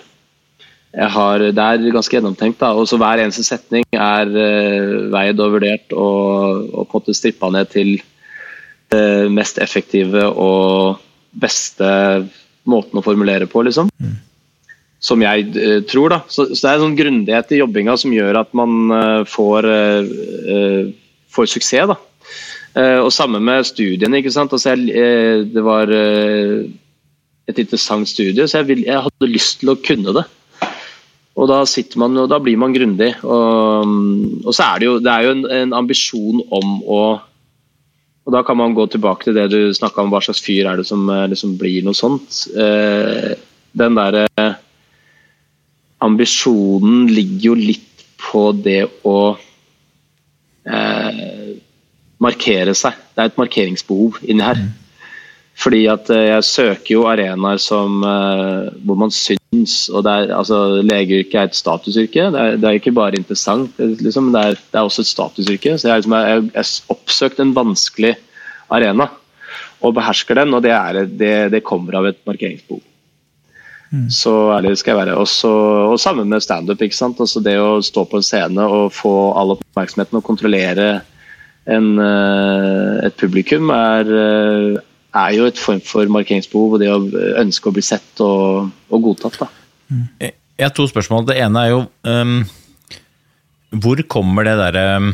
jeg 0.95 1.11
har 1.15 1.45
Det 1.55 1.63
er 1.63 1.93
ganske 1.95 2.17
gjennomtenkt. 2.17 2.59
da, 2.59 2.73
og 2.73 2.87
så 2.87 2.99
Hver 2.99 3.23
eneste 3.23 3.43
setning 3.43 3.85
er 3.91 4.31
uh, 4.31 5.11
veid 5.13 5.39
og 5.39 5.55
vurdert 5.57 5.95
og, 5.95 6.69
og 6.71 6.89
på 6.89 6.99
en 6.99 7.01
måte 7.01 7.15
strippa 7.17 7.51
ned 7.51 7.71
til 7.71 7.97
det 8.93 9.31
mest 9.33 9.57
effektive 9.57 10.27
og 10.29 11.01
beste 11.35 11.87
måten 12.69 12.99
å 12.99 13.03
formulere 13.05 13.49
på, 13.49 13.65
liksom. 13.65 13.91
Mm 13.99 14.21
som 15.05 15.21
jeg 15.21 15.51
uh, 15.53 15.83
tror. 15.85 16.09
da. 16.09 16.17
Så, 16.25 16.47
så, 16.55 16.61
Det 16.63 16.69
er 16.69 16.79
en 16.79 16.83
sånn 16.87 16.95
grundighet 16.97 17.51
i 17.53 17.59
jobbinga 17.59 17.93
som 18.01 18.13
gjør 18.15 18.39
at 18.39 18.55
man 18.57 18.71
uh, 18.89 19.19
får, 19.29 19.67
uh, 19.69 20.87
får, 21.29 21.49
suksess. 21.51 21.91
da. 21.91 21.99
Eh, 22.75 22.99
og 22.99 23.13
samme 23.15 23.39
med 23.39 23.63
studiene. 23.67 24.19
ikke 24.19 24.33
sant? 24.35 24.51
Altså, 24.51 24.73
jeg, 24.73 24.91
eh, 24.91 25.45
det 25.47 25.63
var 25.63 25.91
eh, 25.95 26.65
et 27.49 27.61
interessant 27.61 28.07
studie, 28.09 28.47
så 28.47 28.61
jeg, 28.61 28.67
vil, 28.71 28.81
jeg 28.87 29.05
hadde 29.05 29.29
lyst 29.29 29.61
til 29.61 29.73
å 29.73 29.79
kunne 29.85 30.15
det. 30.17 30.25
Og 31.35 31.49
da 31.51 31.59
sitter 31.67 31.99
man, 31.99 32.15
og 32.17 32.29
da 32.31 32.39
blir 32.39 32.57
man 32.59 32.73
grundig. 32.73 33.11
Og, 33.27 33.95
og 34.45 34.55
så 34.55 34.69
er 34.69 34.81
det 34.81 34.87
jo, 34.87 34.97
det 35.03 35.11
er 35.11 35.25
jo 35.25 35.33
en, 35.35 35.47
en, 35.51 35.73
ambisjon 35.83 36.43
om 36.55 36.77
å 36.81 37.01
Og 38.25 38.33
da 38.33 38.39
kan 38.41 38.57
man 38.57 38.73
gå 38.73 38.87
tilbake 38.89 39.27
til 39.27 39.35
det 39.37 39.49
du 39.51 39.73
snakka 39.77 40.01
om, 40.01 40.09
hva 40.09 40.17
slags 40.25 40.39
fyr 40.41 40.65
er 40.65 40.79
det 40.79 40.87
som 40.89 41.03
liksom 41.29 41.59
blir 41.61 41.83
noe 41.85 41.93
sånt. 41.93 42.39
Eh, 42.57 43.35
den 43.77 43.97
derre 43.99 44.25
ambisjonen 46.01 47.05
ligger 47.11 47.51
jo 47.51 47.57
litt 47.59 48.05
på 48.17 48.47
det 48.65 48.81
å 49.05 49.19
eh, 50.65 51.53
markere 52.17 52.73
seg. 52.73 52.97
Det 53.13 53.21
er 53.21 53.29
et 53.29 53.39
markeringsbehov 53.43 54.23
inni 54.25 54.45
her. 54.45 54.57
Mm. 54.57 54.73
Fordi 55.55 55.85
at 55.87 56.09
eh, 56.11 56.27
jeg 56.33 56.47
søker 56.49 56.91
jo 56.97 57.05
arenaer 57.07 57.59
som 57.63 58.01
uh, 58.03 58.67
hvor 58.83 58.97
man 58.99 59.13
syns. 59.13 59.87
og 59.87 60.03
det 60.03 60.11
er, 60.11 60.31
altså 60.35 60.81
Legeyrket 60.83 61.37
er 61.39 61.49
et 61.49 61.55
statusyrke. 61.55 62.25
Det 62.33 62.41
er, 62.41 62.57
det 62.59 62.67
er 62.69 62.79
ikke 62.79 62.95
bare 62.95 63.15
interessant, 63.15 63.71
det 63.77 63.85
er, 63.85 63.93
liksom, 64.03 64.33
det, 64.35 64.41
er, 64.41 64.57
det 64.59 64.79
er, 64.79 64.83
også 64.83 65.05
et 65.05 65.11
statusyrke. 65.13 65.77
Så 65.79 65.87
jeg, 65.87 66.01
liksom, 66.03 66.17
jeg, 66.19 66.49
jeg 66.57 66.97
oppsøkt 66.97 67.39
en 67.39 67.53
vanskelig 67.55 68.17
arena 68.73 69.07
og 69.85 69.95
behersker 69.95 70.41
den, 70.41 70.53
og 70.57 70.63
det, 70.65 70.73
er, 70.73 71.05
det 71.05 71.33
det 71.53 71.63
kommer 71.63 72.01
av 72.01 72.09
et 72.09 72.19
markeringsbehov. 72.27 72.81
Mm. 73.93 74.09
Så 74.11 74.33
ærlig 74.51 74.73
skal 74.81 74.95
jeg 74.95 75.05
være. 75.05 75.17
Også, 75.21 75.51
og 75.93 75.99
sammen 76.01 76.27
med 76.31 76.43
standup. 76.43 76.81
Altså 76.83 77.39
det 77.43 77.55
å 77.61 77.77
stå 77.85 78.03
på 78.09 78.19
en 78.19 78.25
scene 78.25 78.65
og 78.65 78.91
få 78.97 79.13
all 79.39 79.55
oppmerksomheten 79.55 80.19
og 80.19 80.25
kontrollere 80.25 80.89
en, 81.71 81.87
uh, 82.01 82.99
et 83.05 83.15
publikum 83.17 83.71
er 83.73 84.11
er 85.15 85.35
jo 85.37 85.47
et 85.49 85.59
form 85.59 85.81
for 85.85 86.09
markeringsbehov 86.11 86.75
og 86.75 86.81
det 86.83 86.91
å 86.91 86.99
ønske 87.41 87.69
å 87.69 87.75
bli 87.75 87.83
sett 87.85 88.23
og, 88.23 88.71
og 88.91 89.07
godtatt. 89.09 89.39
Da. 89.43 89.49
Jeg 90.19 90.65
har 90.67 90.73
to 90.75 90.87
spørsmål. 90.89 91.27
Det 91.29 91.37
ene 91.43 91.61
er 91.61 91.71
jo 91.73 91.79
um, 92.09 92.37
Hvor 93.83 94.01
kommer 94.11 94.47
det 94.47 94.55
derre 94.59 94.85
um, 95.01 95.11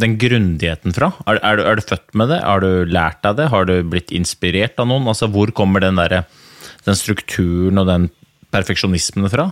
den 0.00 0.16
grundigheten 0.20 0.96
fra? 0.96 1.12
Er, 1.26 1.40
er, 1.40 1.60
du, 1.60 1.66
er, 1.68 1.78
du, 1.78 1.84
født 1.86 2.16
med 2.18 2.32
det? 2.32 2.40
Har 2.44 2.64
du 2.64 2.88
lært 2.88 3.28
av 3.28 3.36
det? 3.38 3.50
Har 3.52 3.68
du 3.68 3.76
blitt 3.86 4.12
inspirert 4.14 4.80
av 4.82 4.88
noen? 4.90 5.08
Altså, 5.10 5.28
Hvor 5.32 5.52
kommer 5.56 5.84
den, 5.84 6.00
der, 6.00 6.24
den 6.88 6.98
strukturen 6.98 7.80
og 7.82 7.88
den 7.90 8.10
perfeksjonismen 8.52 9.30
fra? 9.32 9.50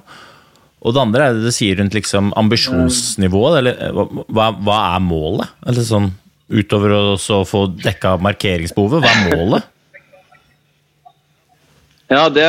Og 0.80 0.96
det 0.96 1.02
andre 1.02 1.26
er 1.26 1.36
det 1.36 1.44
du 1.44 1.52
sier 1.52 1.76
rundt 1.76 1.94
liksom 1.96 2.32
ambisjonsnivået. 2.40 3.58
Eller, 3.60 4.22
hva, 4.32 4.48
hva, 4.56 4.78
er 4.94 5.04
målet? 5.04 5.52
Eller 5.68 5.84
sånn, 5.84 6.08
utover 6.50 6.94
å 6.94 7.42
få 7.46 7.66
dekka 7.80 8.16
markeringsbehovet? 8.22 9.04
Hva 9.04 9.12
er 9.12 9.36
målet? 9.36 9.68
Ja, 12.10 12.24
det, 12.26 12.42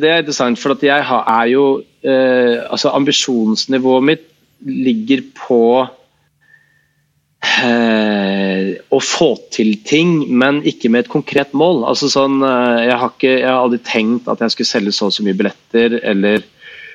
det 0.00 0.08
er 0.08 0.22
interessant. 0.22 0.56
For 0.56 0.72
jeg 0.80 1.04
har, 1.04 1.26
er 1.28 1.50
jo 1.52 1.64
eh, 2.00 2.62
Altså, 2.64 2.88
ambisjonsnivået 2.96 4.06
mitt 4.08 4.22
ligger 4.64 5.20
på 5.36 5.58
eh, 7.44 8.70
å 8.88 9.00
få 9.04 9.28
til 9.52 9.74
ting, 9.84 10.22
men 10.32 10.62
ikke 10.64 10.88
med 10.88 11.04
et 11.04 11.12
konkret 11.12 11.52
mål. 11.52 11.82
Altså 11.90 12.08
sånn, 12.12 12.40
eh, 12.48 12.86
jeg, 12.86 12.96
har 13.02 13.12
ikke, 13.12 13.34
jeg 13.34 13.50
har 13.50 13.60
aldri 13.60 13.80
tenkt 13.84 14.30
at 14.32 14.40
jeg 14.40 14.54
skulle 14.54 14.72
selge 14.72 14.96
så 14.96 15.10
og 15.10 15.16
så 15.18 15.26
mye 15.26 15.36
billetter, 15.36 15.98
eller 16.00 16.40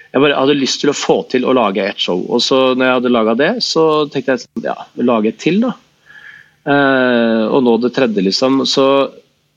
jeg 0.09 0.23
bare 0.23 0.39
hadde 0.39 0.57
lyst 0.57 0.81
til 0.81 0.89
å 0.89 0.97
få 0.97 1.19
til 1.29 1.45
å 1.45 1.53
lage 1.53 1.85
et 1.85 2.01
show. 2.01 2.23
Og 2.25 2.41
så 2.41 2.71
når 2.73 2.87
jeg 2.87 2.97
hadde 2.97 3.13
laga 3.13 3.37
det, 3.37 3.51
så 3.61 3.85
tenkte 4.09 4.33
jeg 4.33 4.47
sånn, 4.47 4.65
ja, 4.65 4.77
lage 5.05 5.29
et 5.29 5.39
til, 5.45 5.61
da. 5.67 5.75
Uh, 6.67 7.47
og 7.49 7.63
nå 7.63 7.77
det 7.81 7.93
tredje, 7.95 8.23
liksom. 8.25 8.63
Så 8.67 8.85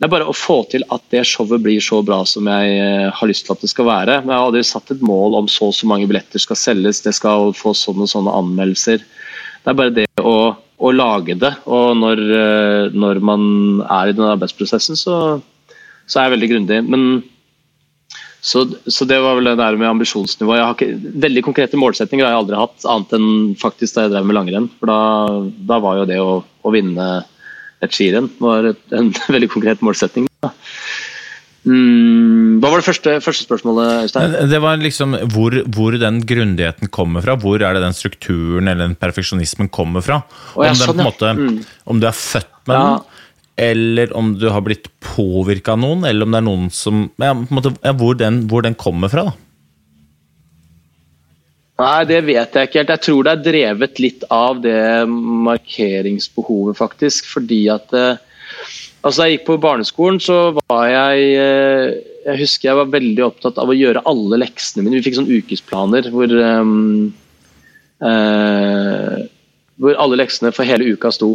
det 0.03 0.07
er 0.07 0.13
bare 0.15 0.29
å 0.31 0.35
få 0.37 0.63
til 0.71 0.85
at 0.95 1.03
det 1.15 1.25
showet 1.29 1.63
blir 1.63 1.83
så 1.83 2.01
bra 2.07 2.23
som 2.29 2.49
jeg 2.51 2.79
uh, 2.79 3.11
har 3.15 3.31
lyst 3.31 3.47
til 3.47 3.55
at 3.57 3.65
det 3.65 3.73
skal 3.73 3.89
være. 3.89 4.21
Men 4.23 4.35
jeg 4.35 4.39
har 4.39 4.49
aldri 4.51 4.65
satt 4.67 4.95
et 4.95 5.05
mål 5.05 5.39
om 5.43 5.51
så 5.51 5.71
og 5.71 5.77
så 5.79 5.89
mange 5.91 6.09
billetter 6.11 6.43
skal 6.43 6.59
selges, 6.59 7.03
det 7.05 7.15
skal 7.19 7.53
få 7.59 7.75
sånne 7.77 8.07
og 8.07 8.13
sånne 8.13 8.37
anmeldelser. 8.43 9.03
Det 9.63 9.71
er 9.71 9.79
bare 9.79 9.95
det 9.95 10.07
å, 10.19 10.37
å 10.59 10.95
lage 10.95 11.37
det. 11.39 11.53
Og 11.71 11.99
når, 11.99 12.23
uh, 12.31 12.95
når, 12.95 13.23
man 13.25 13.45
er 13.89 14.11
i 14.11 14.17
den 14.17 14.31
arbeidsprosessen, 14.31 14.99
så, 14.99 15.19
så 16.07 16.19
er 16.19 16.29
jeg 16.29 16.37
veldig 16.37 16.53
grundig. 16.55 16.81
Men 16.87 17.07
så, 18.43 18.65
så, 18.91 19.07
det 19.07 19.21
var 19.23 19.37
vel 19.39 19.53
det 19.53 19.59
der 19.61 19.77
med 19.79 19.87
ambisjonsnivå. 19.87 20.57
Jeg 20.59 20.67
har 20.67 20.75
ikke, 20.75 21.13
veldig 21.23 21.45
konkrete 21.47 21.79
målsetninger 21.79 22.27
har 22.27 22.35
jeg 22.35 22.43
aldri 22.43 22.59
hatt, 22.59 22.87
annet 22.91 23.15
enn 23.15 23.29
faktisk 23.61 23.95
da 23.95 24.09
jeg 24.09 24.17
drev 24.17 24.27
med 24.27 24.39
langrenn. 24.39 24.67
For 24.81 24.91
da, 24.91 24.99
da 25.69 25.79
var 25.85 26.01
jo 26.01 26.09
det 26.11 26.19
å, 26.19 26.33
å 26.63 26.75
vinne 26.75 27.09
et 27.83 27.95
skirenn 27.95 28.31
var 28.43 28.73
en 28.73 29.11
veldig 29.35 29.51
konkret 29.53 29.83
målsetning. 29.85 30.29
Mm, 31.63 32.59
hva 32.59 32.73
var 32.73 32.81
det 32.81 32.87
første, 32.89 33.13
første 33.23 33.47
spørsmålet, 33.47 34.09
Øystein? 34.09 34.33
Det 34.51 34.59
var 34.65 34.81
liksom 34.83 35.15
hvor, 35.31 35.55
hvor, 35.71 35.95
den 35.99 36.19
grundigheten 36.27 36.91
kommer 36.91 37.23
fra. 37.23 37.37
Hvor 37.39 37.63
er 37.63 37.77
det 37.77 37.85
den 37.85 37.95
strukturen 37.95 38.67
eller 38.67 38.89
den 38.89 38.99
perfeksjonismen 38.99 39.71
kommer 39.71 40.03
fra? 40.03 40.23
Om, 40.57 40.67
ja, 40.67 40.75
sånn, 40.79 40.99
ja. 40.99 41.07
måte, 41.07 41.31
mm. 41.39 41.61
om 41.93 42.03
du 42.03 42.09
er 42.11 42.19
født 42.19 42.51
med 42.67 42.79
ja. 42.79 42.83
den, 42.83 43.23
eller 43.63 44.17
om 44.19 44.35
du 44.41 44.49
har 44.51 44.65
blitt 44.67 44.89
påvirka 45.05 45.77
av 45.77 45.83
noen, 45.85 46.07
eller 46.09 46.27
om 46.27 46.35
det 46.35 46.41
er 46.41 46.47
noen 46.49 46.69
som 46.75 47.07
ja, 47.23 47.35
måte, 47.35 47.77
hvor, 48.01 48.19
den, 48.19 48.43
hvor, 48.51 48.67
den, 48.67 48.79
kommer 48.79 49.13
fra, 49.13 49.29
da? 49.31 49.39
Nei, 51.81 52.03
det 52.05 52.21
vet 52.27 52.57
jeg 52.57 52.69
ikke 52.69 52.83
helt. 52.83 52.93
Jeg 52.93 53.05
tror 53.07 53.25
det 53.25 53.33
er 53.33 53.47
drevet 53.47 54.03
litt 54.03 54.27
av 54.31 54.61
det 54.63 55.09
markeringsbehovet, 55.09 56.77
faktisk. 56.79 57.31
Fordi 57.33 57.65
at 57.73 57.97
eh, 57.97 58.21
Altså, 59.03 59.25
jeg 59.27 59.39
gikk 59.39 59.49
på 59.49 59.59
barneskolen, 59.63 60.21
så 60.23 60.53
var 60.55 60.85
jeg 60.87 61.31
eh, 61.35 61.95
Jeg 62.23 62.39
husker 62.45 62.69
jeg 62.69 62.79
var 62.79 62.93
veldig 62.93 63.25
opptatt 63.27 63.57
av 63.59 63.73
å 63.73 63.75
gjøre 63.75 64.05
alle 64.07 64.39
leksene 64.45 64.85
mine. 64.85 65.01
Vi 65.01 65.09
fikk 65.09 65.17
sånne 65.19 65.39
ukesplaner 65.43 66.07
hvor 66.15 66.31
um, 66.31 67.09
uh, 67.99 69.17
Hvor 69.83 69.99
alle 70.05 70.21
leksene 70.21 70.53
for 70.55 70.69
hele 70.69 70.93
uka 70.95 71.11
sto. 71.11 71.33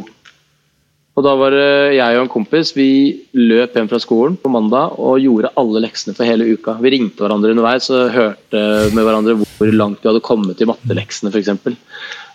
Og 1.17 1.25
Da 1.25 1.33
var 1.33 1.49
det 1.49 1.97
jeg 1.97 2.17
og 2.19 2.27
en 2.27 2.29
kompis 2.29 2.75
vi 2.77 2.89
løp 3.33 3.73
hjem 3.73 3.89
fra 3.89 3.97
skolen 3.97 4.35
på 4.37 4.51
mandag 4.53 4.99
og 5.01 5.17
gjorde 5.23 5.49
alle 5.57 5.81
leksene 5.87 6.13
for 6.13 6.29
hele 6.29 6.45
uka. 6.45 6.75
Vi 6.77 6.91
ringte 6.93 7.25
hverandre 7.25 7.55
underveis 7.55 7.89
og 7.89 8.13
hørte 8.13 8.61
med 8.93 9.01
hverandre 9.01 9.33
hvor 9.41 9.73
langt 9.73 10.03
vi 10.03 10.11
hadde 10.11 10.21
kommet 10.27 10.61
i 10.61 10.69
matteleksene 10.69 11.33
f.eks. 11.33 11.49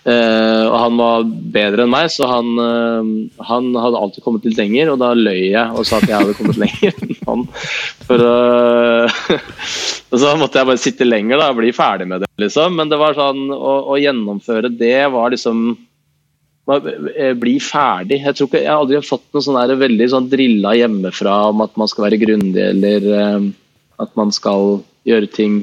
Eh, 0.03 0.65
og 0.67 0.75
han 0.83 0.97
var 0.99 1.29
bedre 1.55 1.85
enn 1.85 1.93
meg, 1.93 2.09
så 2.11 2.27
han, 2.27 2.49
eh, 2.59 3.12
han, 3.47 3.69
hadde 3.79 4.01
alltid 4.01 4.25
kommet 4.25 4.49
litt 4.49 4.59
lenger. 4.59 4.91
Og 4.91 4.99
da 4.99 5.12
løy 5.15 5.53
jeg 5.53 5.69
og 5.71 5.87
sa 5.87 6.01
at 6.01 6.09
jeg 6.11 6.19
hadde 6.19 6.35
kommet 6.41 6.59
lenger 6.65 6.99
enn 7.07 7.15
han. 7.29 7.47
For, 8.09 8.19
uh, 8.19 9.23
og 10.11 10.19
så 10.19 10.35
måtte 10.41 10.59
jeg 10.59 10.71
bare 10.73 10.83
sitte 10.83 11.07
lenger 11.07 11.39
da, 11.39 11.53
og 11.55 11.62
bli 11.62 11.71
ferdig 11.77 12.11
med 12.11 12.27
det, 12.27 12.33
liksom. 12.43 12.75
Men 12.81 12.91
det 12.91 12.99
var 12.99 13.15
sånn, 13.15 13.47
å, 13.55 13.79
å 13.95 14.03
gjennomføre 14.03 14.75
det 14.75 14.97
var 15.15 15.31
liksom 15.37 15.71
bli 16.64 17.57
ferdig. 17.62 18.21
Jeg 18.23 18.37
tror 18.38 18.49
ikke, 18.49 18.62
jeg 18.62 18.71
har 18.71 18.81
aldri 18.85 19.02
fått 19.04 19.25
noe 19.35 19.42
sånn 19.42 19.59
der, 19.59 19.75
veldig 19.81 20.09
sånn 20.12 20.31
drilla 20.31 20.76
hjemmefra 20.78 21.35
om 21.50 21.62
at 21.64 21.75
man 21.81 21.90
skal 21.90 22.07
være 22.07 22.21
grundig 22.23 22.62
eller 22.62 23.07
um, 23.37 23.49
at 24.02 24.12
man 24.19 24.31
skal 24.35 24.83
gjøre 25.09 25.31
ting 25.35 25.62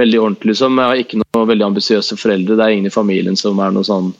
veldig 0.00 0.18
ordentlig. 0.18 0.56
Som 0.58 0.80
jeg 0.80 0.90
har 0.90 1.02
ikke 1.02 1.20
noen 1.20 1.50
veldig 1.52 1.68
ambisiøse 1.68 2.18
foreldre. 2.18 2.56
Det 2.58 2.64
er 2.64 2.74
ingen 2.74 2.90
i 2.90 2.94
familien 2.94 3.38
som 3.38 3.60
er 3.62 3.74
noe 3.74 3.86
sånn 3.86 4.14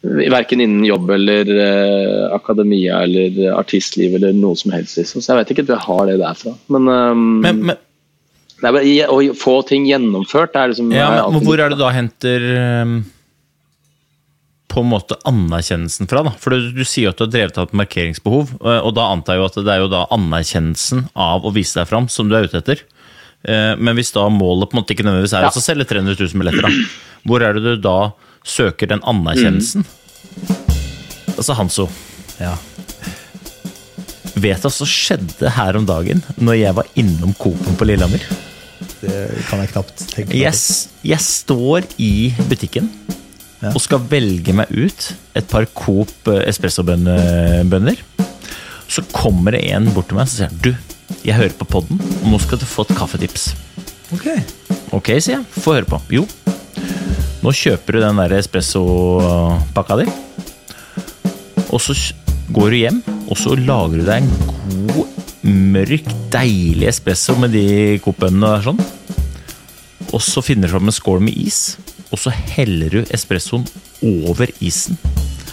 Verken 0.00 0.62
innen 0.64 0.80
jobb 0.88 1.10
eller 1.12 1.44
uh, 1.52 2.32
akademia 2.32 3.02
eller 3.04 3.50
artistliv 3.52 4.14
eller 4.16 4.32
noe 4.32 4.56
som 4.56 4.72
helst. 4.72 4.96
Liksom. 4.96 5.20
Så 5.20 5.28
jeg 5.28 5.36
vet 5.42 5.50
ikke 5.52 5.64
at 5.66 5.72
jeg 5.74 5.84
har 5.84 6.06
det 6.08 6.14
derfra. 6.22 6.54
Men, 6.72 6.88
um, 6.88 7.26
men, 7.44 7.60
men 7.68 7.76
bare, 8.64 8.80
å 9.12 9.18
få 9.36 9.58
ting 9.68 9.84
gjennomført 9.90 10.56
er 10.56 10.72
liksom 10.72 10.88
ja, 10.96 11.10
men, 11.28 11.44
Hvor 11.44 11.60
er 11.60 11.74
det 11.74 11.80
da 11.82 11.92
henter 11.92 12.46
um 12.80 12.94
på 14.70 14.84
en 14.84 14.90
måte 14.92 15.18
anerkjennelsen 15.26 16.08
fra? 16.10 16.22
da? 16.26 16.32
For 16.38 16.54
du, 16.54 16.70
du 16.74 16.84
sier 16.86 17.10
at 17.10 17.18
du 17.18 17.26
har 17.26 17.32
drevet 17.32 17.58
av 17.58 17.68
et 17.68 17.76
markeringsbehov, 17.82 18.54
eh, 18.62 18.78
og 18.78 18.94
da 18.96 19.08
antar 19.10 19.36
jeg 19.36 19.42
jo 19.42 19.48
at 19.50 19.60
det 19.66 19.74
er 19.74 19.82
jo 19.82 19.90
da 19.92 20.06
anerkjennelsen 20.14 21.08
av 21.18 21.46
å 21.46 21.54
vise 21.54 21.80
deg 21.80 21.90
fram 21.90 22.08
som 22.12 22.30
du 22.30 22.36
er 22.38 22.46
ute 22.46 22.60
etter. 22.62 22.84
Eh, 23.42 23.74
men 23.80 23.98
hvis 23.98 24.14
da 24.14 24.28
målet 24.32 24.70
på 24.70 24.76
en 24.76 24.82
måte 24.82 24.94
ikke 24.94 25.06
nødvendigvis 25.06 25.36
er 25.38 25.48
ja. 25.48 25.52
å 25.52 25.64
selge 25.64 25.88
300 25.90 26.18
000 26.22 26.42
billetter, 26.42 26.68
da, 26.68 27.20
hvor 27.26 27.44
er 27.44 27.56
det 27.56 27.64
du 27.66 27.82
da 27.82 27.98
søker 28.46 28.92
den 28.92 29.02
anerkjennelsen? 29.10 29.84
Mm. 29.84 30.58
Altså, 31.36 31.56
Hanso. 31.58 31.88
Ja. 32.40 32.54
Vet 34.40 34.62
du 34.62 34.68
hva 34.68 34.72
som 34.72 34.88
skjedde 34.88 35.50
her 35.56 35.76
om 35.76 35.88
dagen, 35.88 36.22
når 36.38 36.60
jeg 36.62 36.78
var 36.78 36.94
innom 37.00 37.34
coop 37.40 37.60
på 37.76 37.88
Lillehammer? 37.88 38.22
Det 39.00 39.16
kan 39.48 39.60
jeg 39.60 39.72
knapt 39.72 40.04
tenke 40.12 40.30
meg. 40.30 40.38
Jeg, 40.44 40.56
jeg 41.10 41.24
står 41.24 41.88
i 42.00 42.12
butikken 42.48 42.88
ja. 43.60 43.72
og 43.72 43.80
skal 43.82 44.02
velge 44.10 44.54
meg 44.56 44.70
ut 44.72 45.10
et 45.36 45.48
par 45.50 45.66
Coop 45.76 46.30
eh, 46.32 46.42
espressobønner. 46.50 48.00
Så 48.90 49.04
kommer 49.14 49.54
det 49.54 49.66
en 49.70 49.90
bort 49.94 50.10
til 50.10 50.18
meg 50.18 50.26
og 50.26 50.32
sier 50.32 50.54
du, 50.64 50.72
jeg 51.26 51.36
hører 51.36 51.54
på 51.58 51.68
poden, 51.68 52.00
og 52.22 52.32
nå 52.32 52.38
skal 52.42 52.58
du 52.60 52.66
få 52.66 52.86
et 52.86 52.96
kaffetips. 52.98 53.52
Ok, 54.14 54.26
Ok, 54.90 55.12
sier 55.22 55.36
jeg. 55.36 55.44
Få 55.62 55.76
høre 55.76 55.86
på. 55.86 56.00
Jo, 56.10 56.24
nå 57.44 57.52
kjøper 57.54 57.96
du 57.96 58.02
den 58.02 58.18
der 58.18 58.34
espressopakka 58.40 60.00
di. 60.00 60.06
og 61.70 61.78
så 61.80 61.94
går 62.50 62.70
du 62.70 62.76
hjem, 62.80 62.98
og 63.30 63.38
så 63.38 63.54
lager 63.54 64.00
du 64.00 64.08
deg 64.08 64.24
en 64.24 64.88
god, 64.90 65.20
mørk, 65.46 66.10
deilig 66.34 66.88
espresso 66.90 67.36
med 67.38 67.54
de 67.54 68.00
kopbønnene 68.02 68.50
og 68.58 68.66
sånn. 68.66 68.82
Og 70.10 70.20
så 70.26 70.42
finner 70.42 70.66
du 70.66 70.74
fram 70.74 70.90
en 70.90 70.96
skål 70.96 71.22
med 71.22 71.38
is, 71.38 71.78
og 72.10 72.18
så 72.18 72.32
heller 72.34 72.90
du 72.90 73.00
espressoen 73.14 73.66
over 74.02 74.50
isen. 74.60 74.98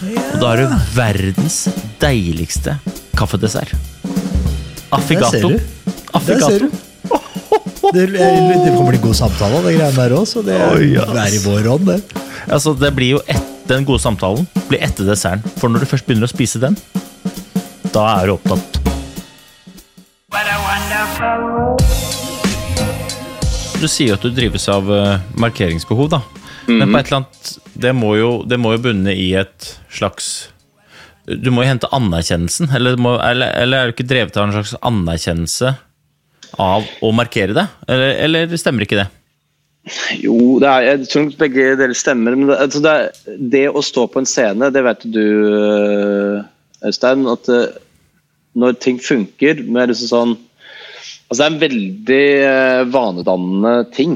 Og 0.02 0.38
da 0.40 0.50
har 0.52 0.62
du 0.62 0.76
verdens 0.94 1.64
deiligste 2.02 2.76
kaffedessert. 3.18 3.74
Affigato. 4.94 5.52
Affigato. 6.14 6.68
du. 6.68 6.84
Det, 7.88 8.04
det 8.12 8.72
kommer 8.74 8.90
bli 8.92 9.00
god 9.00 9.16
samtale 9.16 9.60
av 9.60 9.64
det 9.64 9.76
greiene 9.78 9.96
der 9.96 10.14
òg, 10.18 10.26
så 10.28 10.42
det 10.44 10.56
Oi, 10.74 10.90
er 10.98 11.34
i 11.34 11.40
vår 11.40 11.68
ånd, 11.72 11.86
det. 11.88 12.00
Altså, 12.48 12.74
det 12.76 12.90
blir 12.96 13.16
jo 13.16 13.20
et, 13.24 13.54
Den 13.68 13.84
gode 13.84 14.00
samtalen 14.00 14.46
blir 14.68 14.80
etter 14.80 15.04
desserten. 15.04 15.44
For 15.60 15.68
når 15.68 15.84
du 15.84 15.90
først 15.90 16.06
begynner 16.08 16.24
å 16.24 16.32
spise 16.32 16.60
den, 16.62 16.76
da 17.92 18.04
er 18.16 18.30
du 18.30 18.36
opptatt. 18.38 18.78
Du 23.78 23.86
sier 23.86 24.16
at 24.16 24.24
du 24.24 24.32
drives 24.34 24.64
av 24.72 24.88
eh, 24.90 25.20
markeringsbehov, 25.38 26.08
da. 26.16 26.22
Men 26.68 26.92
på 26.92 26.98
et 27.00 27.06
eller 27.08 27.22
annet 27.22 27.50
det 27.80 27.92
må, 27.96 28.12
jo, 28.18 28.30
det 28.44 28.58
må 28.60 28.74
jo 28.74 28.80
bunne 28.88 29.12
i 29.16 29.28
et 29.40 29.68
slags 29.94 30.48
Du 31.28 31.50
må 31.54 31.62
jo 31.64 31.68
hente 31.70 31.88
anerkjennelsen. 31.96 32.70
Eller, 32.76 32.96
må, 33.00 33.14
eller, 33.24 33.52
eller 33.62 33.78
er 33.78 33.90
du 33.90 33.94
ikke 33.96 34.08
drevet 34.08 34.36
av 34.36 34.46
en 34.48 34.56
slags 34.58 34.74
anerkjennelse 34.84 35.74
av 36.64 36.86
å 37.04 37.10
markere 37.12 37.52
det? 37.56 37.66
Eller, 37.88 38.14
eller 38.24 38.54
stemmer 38.60 38.84
ikke 38.86 39.00
det? 39.02 39.08
Jo, 40.20 40.36
det 40.60 40.68
er, 40.68 40.86
jeg 40.90 41.08
tror 41.12 41.28
begge 41.40 41.66
deler 41.80 41.96
stemmer. 41.96 42.36
Men 42.36 42.48
det, 42.50 42.56
altså 42.64 42.80
det, 42.84 42.94
er- 42.96 43.36
det 43.56 43.64
å 43.72 43.82
stå 43.84 44.06
på 44.12 44.20
en 44.22 44.28
scene, 44.28 44.68
det 44.72 44.82
vet 44.84 45.04
du, 45.08 45.22
øh, 45.52 46.42
Øystein, 46.88 47.24
at 47.32 47.48
øh, 47.52 47.66
når 48.58 48.76
ting 48.84 48.98
funker 49.00 49.60
med 49.68 49.92
liksom 49.92 50.12
sånn 50.12 50.36
Altså 51.28 51.42
det 51.42 51.44
er 51.44 51.52
en 51.52 51.60
veldig 51.60 52.26
øh, 52.48 52.82
vanedannende 52.94 53.72
ting. 53.92 54.12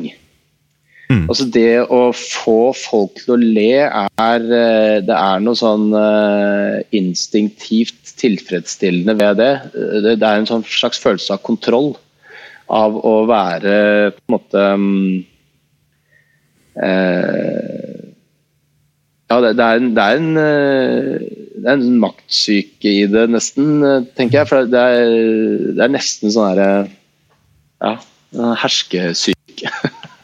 Altså 1.28 1.46
Det 1.54 1.82
å 1.82 2.02
få 2.16 2.72
folk 2.76 3.18
til 3.22 3.34
å 3.34 3.40
le 3.40 3.88
er 3.88 4.46
øh, 4.46 4.98
Det 5.06 5.16
er 5.16 5.42
noe 5.42 5.58
sånn 5.58 5.90
øh, 5.96 6.78
instinktivt 6.94 8.14
tilfredsstillende 8.22 9.16
ved 9.18 9.42
det. 9.42 9.52
Øh, 9.74 9.98
Det 10.04 10.16
det 10.20 10.28
er 10.28 10.40
en 10.40 10.48
sånn 10.50 10.64
slags 10.68 11.02
følelse 11.02 11.34
av 11.34 11.44
kontroll. 11.46 11.94
Av 12.72 12.96
å 12.96 13.14
være 13.28 13.76
på 14.16 14.22
en 14.22 14.34
måte 14.36 14.64
mm, 14.80 15.20
Eh, 16.72 18.12
ja, 19.28 19.40
det, 19.44 19.52
det 19.58 19.64
er 19.64 19.80
en, 19.80 19.90
det 19.96 20.04
er 20.04 20.20
en, 20.20 20.30
eh, 20.40 21.26
det 21.62 21.68
er 21.68 21.76
en 21.76 22.00
maktsyke 22.00 22.94
i 23.02 23.04
det, 23.10 23.26
nesten, 23.32 23.74
eh, 23.84 24.08
tenker 24.16 24.42
jeg. 24.42 24.50
For 24.50 24.70
det 24.72 24.86
er, 24.96 25.12
det 25.76 25.84
er 25.84 25.92
nesten 25.92 26.32
sånn 26.32 26.52
herre 26.52 26.72
Ja, 27.82 27.96
herskesyke. 28.62 29.41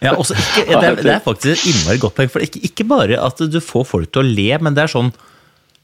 Ja, 0.04 0.12
også 0.14 0.36
ikke, 0.38 0.66
det, 0.78 0.90
det 1.02 1.10
er 1.16 1.24
faktisk 1.24 1.56
et 1.56 1.72
innmari 1.72 2.00
godt 2.02 2.14
poeng. 2.18 2.30
For 2.30 2.44
ikke, 2.44 2.62
ikke 2.68 2.86
bare 2.88 3.18
at 3.18 3.42
du 3.50 3.58
får 3.64 3.88
folk 3.88 4.12
til 4.12 4.22
å 4.22 4.28
le, 4.28 4.50
men 4.62 4.76
det 4.76 4.84
er 4.84 4.92
sånn 4.92 5.10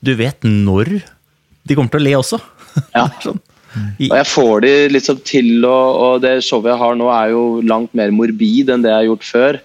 Du 0.04 0.12
vet 0.18 0.44
når 0.46 1.00
de 1.64 1.76
kommer 1.76 1.90
til 1.94 2.02
å 2.02 2.06
le 2.06 2.14
også. 2.20 2.38
Ja. 2.94 3.08
sånn. 3.24 3.40
Og 3.74 4.14
jeg 4.14 4.26
får 4.30 4.60
de 4.62 4.72
liksom 4.92 5.20
til 5.26 5.64
å 5.66 5.78
Og 6.06 6.20
det 6.22 6.36
showet 6.46 6.70
jeg 6.70 6.78
har 6.82 6.98
nå, 6.98 7.08
er 7.10 7.32
jo 7.32 7.44
langt 7.66 7.94
mer 7.96 8.12
morbid 8.14 8.70
enn 8.70 8.84
det 8.84 8.92
jeg 8.92 9.00
har 9.00 9.08
gjort 9.08 9.30
før. 9.30 9.60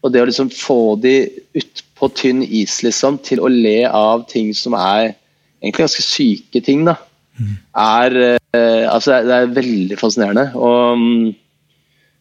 Og 0.00 0.14
det 0.14 0.22
å 0.22 0.28
liksom 0.30 0.48
få 0.54 0.80
de 1.02 1.14
ut 1.58 1.84
på 2.00 2.08
tynn 2.16 2.40
is, 2.46 2.78
liksom, 2.80 3.18
til 3.26 3.42
å 3.44 3.50
le 3.52 3.82
av 3.84 4.24
ting 4.30 4.54
som 4.56 4.72
er 4.78 5.10
egentlig 5.60 5.84
ganske 5.84 6.04
syke 6.06 6.62
ting, 6.64 6.86
da, 6.88 6.94
er 7.76 8.16
eh, 8.24 8.86
Altså, 8.88 9.12
det 9.12 9.18
er, 9.18 9.26
det 9.28 9.36
er 9.36 9.52
veldig 9.58 9.98
fascinerende. 10.00 10.46
Og 10.56 10.96
mm, 10.96 11.26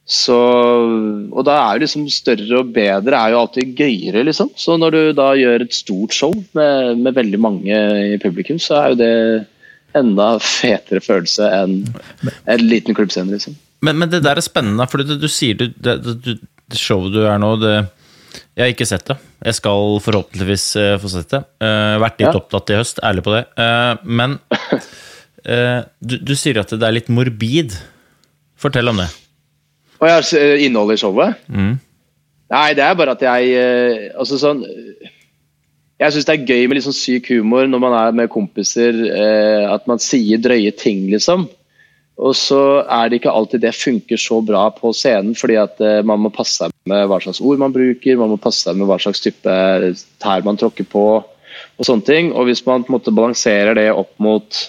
så 0.10 0.36
Og 1.30 1.44
da 1.46 1.56
er 1.70 1.84
liksom 1.84 2.08
større 2.10 2.64
og 2.64 2.72
bedre 2.74 3.14
er 3.14 3.34
jo 3.36 3.44
alltid 3.44 3.76
gøyere, 3.78 4.24
liksom. 4.26 4.50
Så 4.58 4.74
når 4.82 4.96
du 4.96 5.02
da 5.18 5.28
gjør 5.38 5.66
et 5.68 5.76
stort 5.78 6.16
show 6.18 6.34
med, 6.58 6.98
med 6.98 7.14
veldig 7.14 7.40
mange 7.42 7.82
i 8.16 8.18
publikum, 8.22 8.58
så 8.62 8.80
er 8.80 8.88
jo 8.90 9.00
det 9.04 9.14
enda 10.00 10.32
fetere 10.42 11.02
følelse 11.02 11.46
enn 11.60 11.78
en 12.50 12.66
liten 12.66 12.98
klubbscene, 12.98 13.36
liksom. 13.38 13.58
Men, 13.86 14.02
men 14.02 14.10
det 14.12 14.24
der 14.26 14.42
er 14.42 14.46
spennende, 14.46 14.90
for 14.90 15.06
du, 15.06 15.14
du 15.22 15.30
sier 15.32 15.56
du, 15.62 15.70
det, 15.78 15.96
du, 16.04 16.34
det 16.42 16.82
showet 16.82 17.14
du 17.14 17.22
er 17.24 17.38
nå 17.40 17.54
det, 17.62 17.78
Jeg 18.58 18.66
har 18.66 18.74
ikke 18.74 18.90
sett 18.90 19.06
det. 19.08 19.16
Jeg 19.46 19.56
skal 19.62 19.96
forhåpentligvis 20.04 20.68
eh, 20.82 20.98
få 21.00 21.14
sett 21.14 21.32
det. 21.38 21.46
Uh, 21.62 22.02
vært 22.02 22.18
litt 22.20 22.34
Ja. 22.34 22.36
opptatt 22.42 22.74
i 22.74 22.82
høst, 22.82 23.00
ærlig 23.06 23.24
på 23.30 23.38
det. 23.38 23.46
Uh, 23.62 23.94
men 24.04 24.38
du, 26.02 26.18
du 26.18 26.36
sier 26.38 26.60
at 26.66 26.74
det 26.74 26.86
er 26.86 26.98
litt 26.98 27.14
morbid. 27.14 27.78
Fortell 28.60 28.92
om 28.92 29.06
det. 29.06 29.08
Og 30.00 30.08
jeg 30.08 30.16
har 30.16 30.58
innholdet 30.64 30.98
i 31.00 31.02
showet? 31.04 31.46
Mm. 31.52 31.74
Nei, 32.50 32.68
det 32.74 32.84
er 32.86 32.98
bare 32.98 33.14
at 33.14 33.22
jeg 33.22 33.50
eh, 33.54 34.06
Altså 34.18 34.40
sånn 34.42 34.64
Jeg 36.00 36.16
syns 36.16 36.26
det 36.26 36.34
er 36.34 36.48
gøy 36.50 36.64
med 36.66 36.80
litt 36.80 36.86
sånn 36.88 36.96
syk 36.98 37.28
humor 37.34 37.68
når 37.70 37.82
man 37.84 37.96
er 38.00 38.16
med 38.16 38.32
kompiser. 38.32 38.96
eh, 39.12 39.66
At 39.70 39.86
man 39.92 40.00
sier 40.02 40.40
drøye 40.42 40.72
ting, 40.80 41.10
liksom. 41.12 41.50
Og 42.20 42.34
så 42.36 42.60
er 42.84 43.08
det 43.12 43.20
ikke 43.22 43.32
alltid 43.32 43.62
det 43.64 43.76
funker 43.78 44.20
så 44.20 44.42
bra 44.44 44.66
på 44.76 44.90
scenen, 44.96 45.36
fordi 45.40 45.56
at 45.60 45.80
eh, 45.84 46.00
man 46.04 46.20
må 46.24 46.32
passe 46.36 46.58
seg 46.64 46.74
med 46.90 47.06
hva 47.08 47.20
slags 47.24 47.40
ord 47.40 47.62
man 47.62 47.76
bruker, 47.76 48.18
man 48.20 48.34
må 48.34 48.40
passe 48.44 48.66
seg 48.66 48.76
med 48.80 48.90
hva 48.90 48.98
slags 49.00 49.22
type 49.24 49.54
tær 50.20 50.44
man 50.48 50.60
tråkker 50.60 50.88
på, 50.92 51.04
og 51.24 51.88
sånne 51.88 52.04
ting. 52.08 52.34
Og 52.36 52.50
hvis 52.50 52.66
man 52.68 52.84
på 52.84 52.92
en 52.92 52.98
måte 52.98 53.14
balanserer 53.16 53.78
det 53.80 53.88
opp 53.94 54.12
mot 54.20 54.60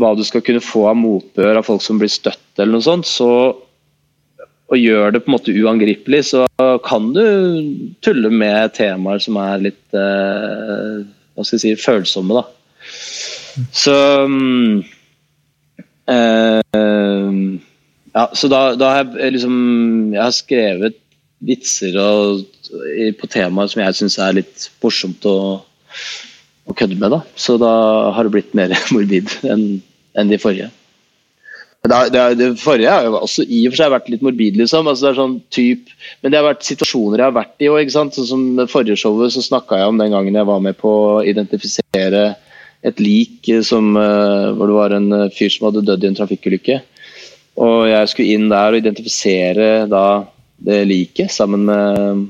hva 0.00 0.14
du 0.16 0.22
skal 0.24 0.44
kunne 0.46 0.62
få 0.64 0.86
av 0.88 0.96
motbør 0.96 1.60
av 1.60 1.66
folk 1.68 1.84
som 1.84 2.00
blir 2.00 2.12
støtt, 2.12 2.40
eller 2.56 2.78
noe 2.78 2.86
sånt, 2.86 3.08
så 3.08 3.28
og 4.70 4.78
gjør 4.78 5.14
det 5.14 5.22
på 5.24 5.30
en 5.30 5.34
måte 5.34 5.54
uangripelig, 5.54 6.22
så 6.30 6.44
kan 6.86 7.10
du 7.16 7.24
tulle 8.04 8.30
med 8.30 8.74
temaer 8.76 9.22
som 9.22 9.38
er 9.42 9.64
litt 9.66 9.98
eh, 9.98 11.02
hva 11.34 11.46
skal 11.46 11.58
jeg 11.58 11.62
si, 11.64 11.72
følsomme, 11.80 12.38
da. 12.38 12.44
Så 13.74 13.96
mm, 14.30 14.78
eh, 16.14 17.42
Ja, 18.10 18.24
så 18.34 18.48
da, 18.50 18.60
da 18.74 18.88
har 18.94 19.10
jeg 19.20 19.34
liksom 19.36 19.56
Jeg 20.14 20.22
har 20.22 20.32
skrevet 20.34 20.96
vitser 21.46 21.94
og, 22.00 22.46
på 23.20 23.28
temaer 23.30 23.70
som 23.70 23.82
jeg 23.82 23.98
syns 23.98 24.18
er 24.22 24.38
litt 24.38 24.66
morsomt 24.84 25.24
å, 25.28 25.36
å 25.60 26.76
kødde 26.76 26.98
med, 27.00 27.14
da. 27.14 27.22
Så 27.34 27.56
da 27.60 27.72
har 28.14 28.26
det 28.26 28.34
blitt 28.34 28.56
mer 28.58 28.74
morbid 28.94 29.32
enn 29.48 29.80
enn 30.18 30.30
de 30.30 30.38
forrige. 30.42 30.70
Det, 31.82 31.96
er- 31.96 32.10
det, 32.12 32.20
er- 32.20 32.34
det 32.36 32.48
forrige 32.60 32.90
har 32.92 33.06
jo 33.06 33.14
også 33.24 33.44
i 33.48 33.62
og 33.66 33.72
for 33.72 33.80
seg 33.80 33.92
vært 33.94 34.10
litt 34.12 34.22
morbid, 34.26 34.58
liksom. 34.60 34.88
Altså 34.90 35.06
det 35.06 35.10
er 35.14 35.20
sånn 35.22 35.36
typ, 35.54 35.88
men 36.20 36.32
det 36.32 36.38
har 36.40 36.48
vært 36.50 36.66
situasjoner 36.68 37.22
jeg 37.22 37.28
har 37.30 37.38
vært 37.38 37.64
i 37.64 37.70
òg. 37.72 37.92
Sånn 37.94 38.10
som 38.12 38.42
forrige 38.68 38.98
showet 39.00 39.32
så 39.32 39.42
snakka 39.46 39.78
jeg 39.80 39.88
om 39.88 39.98
den 40.00 40.12
gangen 40.12 40.36
jeg 40.36 40.48
var 40.50 40.60
med 40.60 40.76
på 40.80 40.90
å 40.90 41.22
identifisere 41.24 42.24
et 42.84 43.00
lik 43.00 43.48
eh, 43.52 43.62
som, 43.64 43.94
eh, 43.96 44.50
hvor 44.56 44.68
det 44.70 44.76
var 44.76 44.94
en 44.96 45.08
eh, 45.12 45.30
fyr 45.36 45.50
som 45.52 45.70
hadde 45.70 45.86
dødd 45.88 46.04
i 46.04 46.10
en 46.12 46.18
trafikkulykke. 46.20 46.78
Og 47.60 47.88
jeg 47.90 48.08
skulle 48.12 48.36
inn 48.36 48.46
der 48.52 48.72
og 48.76 48.80
identifisere 48.80 49.70
da 49.90 50.04
det 50.60 50.82
liket 50.88 51.32
sammen 51.32 51.64
med 51.68 52.26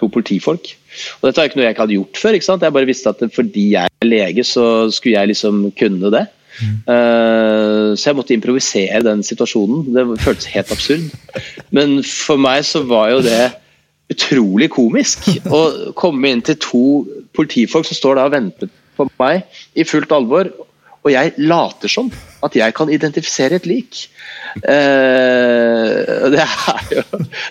to 0.00 0.08
politifolk. 0.12 0.72
Og 1.20 1.28
dette 1.28 1.38
var 1.40 1.48
ikke 1.48 1.60
noe 1.60 1.66
jeg 1.68 1.74
ikke 1.76 1.84
hadde 1.86 1.96
gjort 2.00 2.20
før. 2.20 2.36
ikke 2.36 2.48
sant? 2.48 2.64
Jeg 2.66 2.74
bare 2.76 2.88
visste 2.88 3.12
at 3.12 3.20
fordi 3.36 3.68
jeg 3.76 3.88
er 4.02 4.08
lege, 4.08 4.44
så 4.44 4.88
skulle 4.92 5.20
jeg 5.20 5.30
liksom 5.32 5.66
kunne 5.78 6.10
det. 6.12 6.24
Eh, 6.60 7.92
så 7.96 8.10
jeg 8.10 8.18
måtte 8.18 8.36
improvisere 8.36 9.02
den 9.06 9.24
situasjonen. 9.26 9.86
Det 9.94 10.06
føltes 10.22 10.50
helt 10.52 10.72
absurd. 10.74 11.08
Men 11.70 12.00
for 12.06 12.40
meg 12.40 12.64
så 12.68 12.84
var 12.88 13.12
jo 13.14 13.22
det 13.24 13.52
utrolig 14.12 14.68
komisk 14.72 15.28
å 15.48 15.62
komme 15.98 16.32
inn 16.32 16.42
til 16.44 16.58
to 16.60 16.84
politifolk 17.36 17.88
som 17.88 17.98
står 17.98 18.18
der 18.18 18.28
og 18.28 18.36
venter 18.36 18.72
på 18.98 19.08
meg 19.20 19.46
i 19.78 19.86
fullt 19.88 20.12
alvor, 20.12 20.50
og 21.02 21.10
jeg 21.10 21.32
later 21.40 21.90
som 21.90 22.10
at 22.46 22.54
jeg 22.54 22.74
kan 22.76 22.90
identifisere 22.92 23.58
et 23.58 23.66
lik. 23.66 24.04
Eh, 24.62 25.96
det, 26.30 26.44
er 26.44 26.92
jo, 26.92 27.02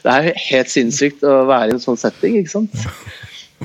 det 0.05 0.13
er 0.13 0.29
jo 0.29 0.35
helt 0.45 0.71
sinnssykt 0.71 1.25
å 1.27 1.41
være 1.49 1.71
i 1.71 1.75
en 1.75 1.83
sånn 1.83 1.99
setting, 1.99 2.37
ikke 2.39 2.53
sant. 2.53 2.85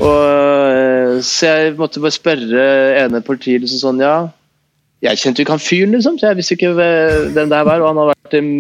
Og, 0.01 0.25
eh, 0.72 1.12
så 1.25 1.53
jeg 1.53 1.77
måtte 1.79 2.03
bare 2.03 2.16
spørre 2.16 2.66
ene 3.05 3.22
politiet 3.25 3.62
liksom 3.62 3.85
sånn, 3.85 4.03
ja 4.03 4.16
jeg 5.07 5.21
kjente 5.21 5.40
jo 5.40 5.47
ikke 5.47 5.57
han 5.57 5.62
fyren, 5.62 5.95
liksom, 5.97 6.19
så 6.19 6.31
jeg 6.31 6.38
visste 6.40 6.57
ikke 6.57 6.75
hvem 6.77 7.51
det 7.53 7.62
var. 7.69 7.83
Og 7.83 7.90
han 7.90 8.01
har 8.03 8.12
vært 8.12 8.37
en, 8.38 8.51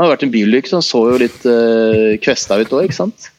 har 0.00 0.12
vært 0.12 0.24
en 0.26 0.34
bilulykke, 0.34 0.70
så 0.70 0.80
han 0.80 0.86
så 0.86 1.02
jo 1.12 1.20
litt 1.22 1.46
uh, 1.48 2.16
kvesta 2.24 2.60
ut 2.60 2.74
òg, 2.76 2.86
ikke 2.88 2.98
sant. 2.98 3.30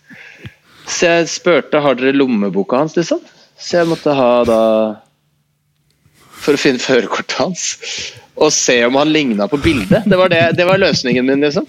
Så 0.89 1.08
jeg 1.08 1.30
spurte 1.32 1.82
har 1.84 1.97
dere 1.99 2.17
lommeboka 2.17 2.82
hans, 2.82 2.97
liksom. 2.97 3.21
Så 3.62 3.82
jeg 3.82 3.89
måtte 3.91 4.15
ha 4.17 4.32
da 4.47 4.62
For 6.41 6.58
å 6.58 6.60
finne 6.60 6.82
førerkortet 6.82 7.38
hans. 7.38 7.65
Og 8.41 8.49
se 8.56 8.80
om 8.88 8.95
han 8.97 9.12
ligna 9.13 9.45
på 9.51 9.60
bildet. 9.62 10.08
Det 10.10 10.17
var, 10.17 10.32
det, 10.34 10.41
det 10.58 10.65
var 10.65 10.82
løsningen 10.82 11.27
min, 11.27 11.43
liksom. 11.45 11.67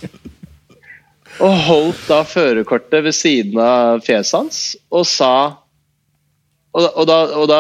Og 1.42 1.58
holdt 1.66 2.06
da 2.08 2.22
førerkortet 2.28 3.04
ved 3.04 3.16
siden 3.16 3.60
av 3.60 4.00
fjeset 4.04 4.38
hans 4.38 4.62
og 4.92 5.04
sa 5.08 5.34
og, 6.72 6.86
og 6.96 7.04
da, 7.08 7.18
og 7.36 7.48
da 7.50 7.58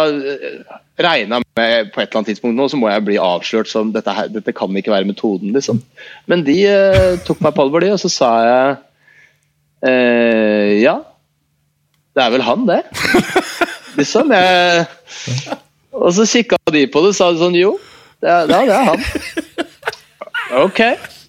regna 1.02 1.40
jeg 1.40 1.48
med 1.58 1.90
på 1.92 2.00
et 2.00 2.08
eller 2.08 2.20
annet 2.20 2.30
tidspunkt 2.32 2.56
nå 2.56 2.68
så 2.70 2.78
må 2.80 2.88
jeg 2.88 3.04
bli 3.04 3.18
avslørt 3.20 3.68
som 3.68 3.92
dette, 3.92 4.12
her, 4.16 4.30
dette 4.32 4.54
kan 4.56 4.72
ikke 4.76 4.92
være 4.92 5.08
metoden, 5.08 5.52
liksom. 5.56 5.82
Men 6.30 6.44
de 6.46 6.56
eh, 6.68 7.20
tok 7.26 7.42
meg 7.44 7.54
på 7.56 7.66
alvor, 7.66 7.84
de, 7.84 7.92
og 7.92 8.00
så 8.00 8.10
sa 8.12 8.32
jeg 8.46 8.74
eh, 9.90 10.72
ja. 10.82 10.98
Det 12.12 12.24
er 12.24 12.34
vel 12.34 12.44
han, 12.44 12.66
det. 12.68 12.82
liksom. 14.00 14.32
Jeg, 14.32 14.86
og 15.92 16.12
så 16.16 16.28
kikka 16.28 16.60
de 16.72 16.86
på 16.88 17.04
det 17.04 17.14
og 17.14 17.18
sa 17.18 17.32
sånn 17.36 17.56
jo, 17.56 17.76
det 18.22 18.30
er, 18.32 18.48
ja, 18.48 18.60
det 18.68 18.76
er 18.76 18.86
han. 18.92 19.08
Ok, 20.62 20.80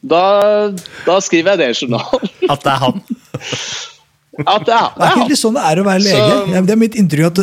da, 0.03 0.25
da 1.07 1.15
skriver 1.23 1.55
jeg 1.55 1.61
det 1.61 1.71
i 1.71 1.79
journalen. 1.85 2.31
At 2.51 2.63
det 2.63 2.75
er 2.75 2.85
han. 2.87 3.03
At 4.41 4.63
det 4.65 4.73
er, 4.73 4.87
det 4.95 4.97
Det 4.97 5.05
er 5.05 5.19
han. 5.19 5.35
sånn 5.37 5.53
det 5.53 5.63
er 5.69 5.79
å 5.81 5.85
være 5.85 6.01
lege. 6.01 6.21
Så- 6.33 6.65
Det 6.65 6.71
er 6.73 6.79
mitt 6.81 6.95
inntrykk 6.97 7.25
at, 7.27 7.39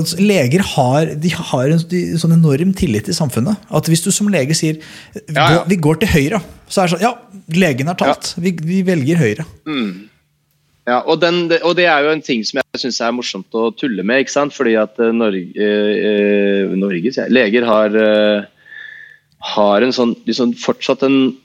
at 0.00 0.14
leger 0.18 0.60
har, 0.72 1.06
de 1.14 1.28
har 1.28 1.68
en 1.70 1.78
de, 1.92 2.00
sånn 2.18 2.32
enorm 2.34 2.72
tillit 2.74 3.08
i 3.08 3.14
samfunnet. 3.14 3.56
At 3.70 3.86
hvis 3.86 4.02
du 4.02 4.10
som 4.10 4.26
lege 4.28 4.50
sier 4.58 4.74
vi, 4.80 5.20
Ja, 5.36 5.50
ja. 5.50 5.58
Går, 5.58 5.68
vi 5.68 5.76
går 5.76 6.00
til 6.00 6.08
høyre, 6.08 6.40
så 6.68 6.82
er 6.82 6.88
det 6.88 6.96
sånn 6.96 7.04
Ja, 7.06 7.12
legen 7.54 7.86
har 7.86 7.94
talt. 7.94 8.34
Vi, 8.42 8.50
vi 8.58 8.82
velger 8.82 9.16
høyre. 9.22 9.46
Ja, 10.84 10.96
og, 11.06 11.20
den, 11.22 11.44
og 11.62 11.76
det 11.78 11.86
er 11.86 12.02
jo 12.02 12.10
en 12.10 12.22
ting 12.26 12.42
som 12.42 12.58
jeg 12.58 12.80
syns 12.82 12.98
er 13.06 13.12
morsomt 13.14 13.46
å 13.54 13.68
tulle 13.78 14.02
med. 14.02 14.24
ikke 14.24 14.34
sant? 14.34 14.52
Fordi 14.52 14.74
at 14.82 14.98
eh, 14.98 15.12
Norge, 15.14 15.54
eh, 15.54 16.74
Norge 16.74 17.12
sier 17.14 17.28
jeg, 17.28 17.36
leger 17.36 17.64
har, 17.68 17.94
eh, 17.94 18.42
har 19.54 19.82
en 19.86 19.94
sånn, 19.94 20.16
liksom 20.26 20.56
fortsatt 20.58 21.04
en 21.06 21.36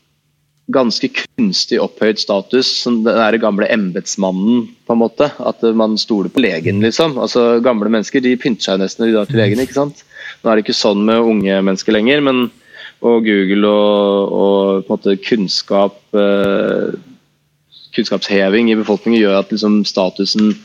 ganske 0.74 1.10
kunstig 1.16 1.80
opphøyd 1.82 2.20
status. 2.22 2.70
Som 2.84 3.02
den 3.06 3.40
gamle 3.44 3.70
embetsmannen, 3.74 4.68
på 4.88 4.96
en 4.96 5.02
måte. 5.02 5.32
At 5.40 5.64
man 5.78 5.98
stoler 6.02 6.34
på 6.34 6.44
legen, 6.44 6.84
liksom. 6.86 7.18
Altså 7.22 7.60
Gamle 7.64 7.92
mennesker 7.94 8.24
de 8.24 8.38
pynter 8.40 8.72
seg 8.72 8.84
nesten 8.84 9.06
når 9.06 9.12
de 9.12 9.18
drar 9.18 9.32
til 9.32 9.42
legen. 9.42 9.64
ikke 9.64 9.80
sant? 9.80 10.06
Nå 10.42 10.52
er 10.52 10.58
det 10.58 10.68
ikke 10.68 10.78
sånn 10.78 11.06
med 11.08 11.34
unge 11.34 11.62
mennesker 11.66 11.96
lenger, 11.96 12.24
men 12.26 12.48
og 13.06 13.28
Google 13.28 13.70
og, 13.70 14.32
og 14.34 14.86
på 14.88 14.90
en 14.90 14.96
måte 14.96 15.14
kunnskap 15.22 16.00
eh, 16.18 16.96
kunnskapsheving 17.98 18.72
i 18.72 18.78
befolkningen 18.80 19.22
gjør 19.22 19.40
at 19.42 19.52
liksom, 19.54 19.84
statusen 19.88 20.56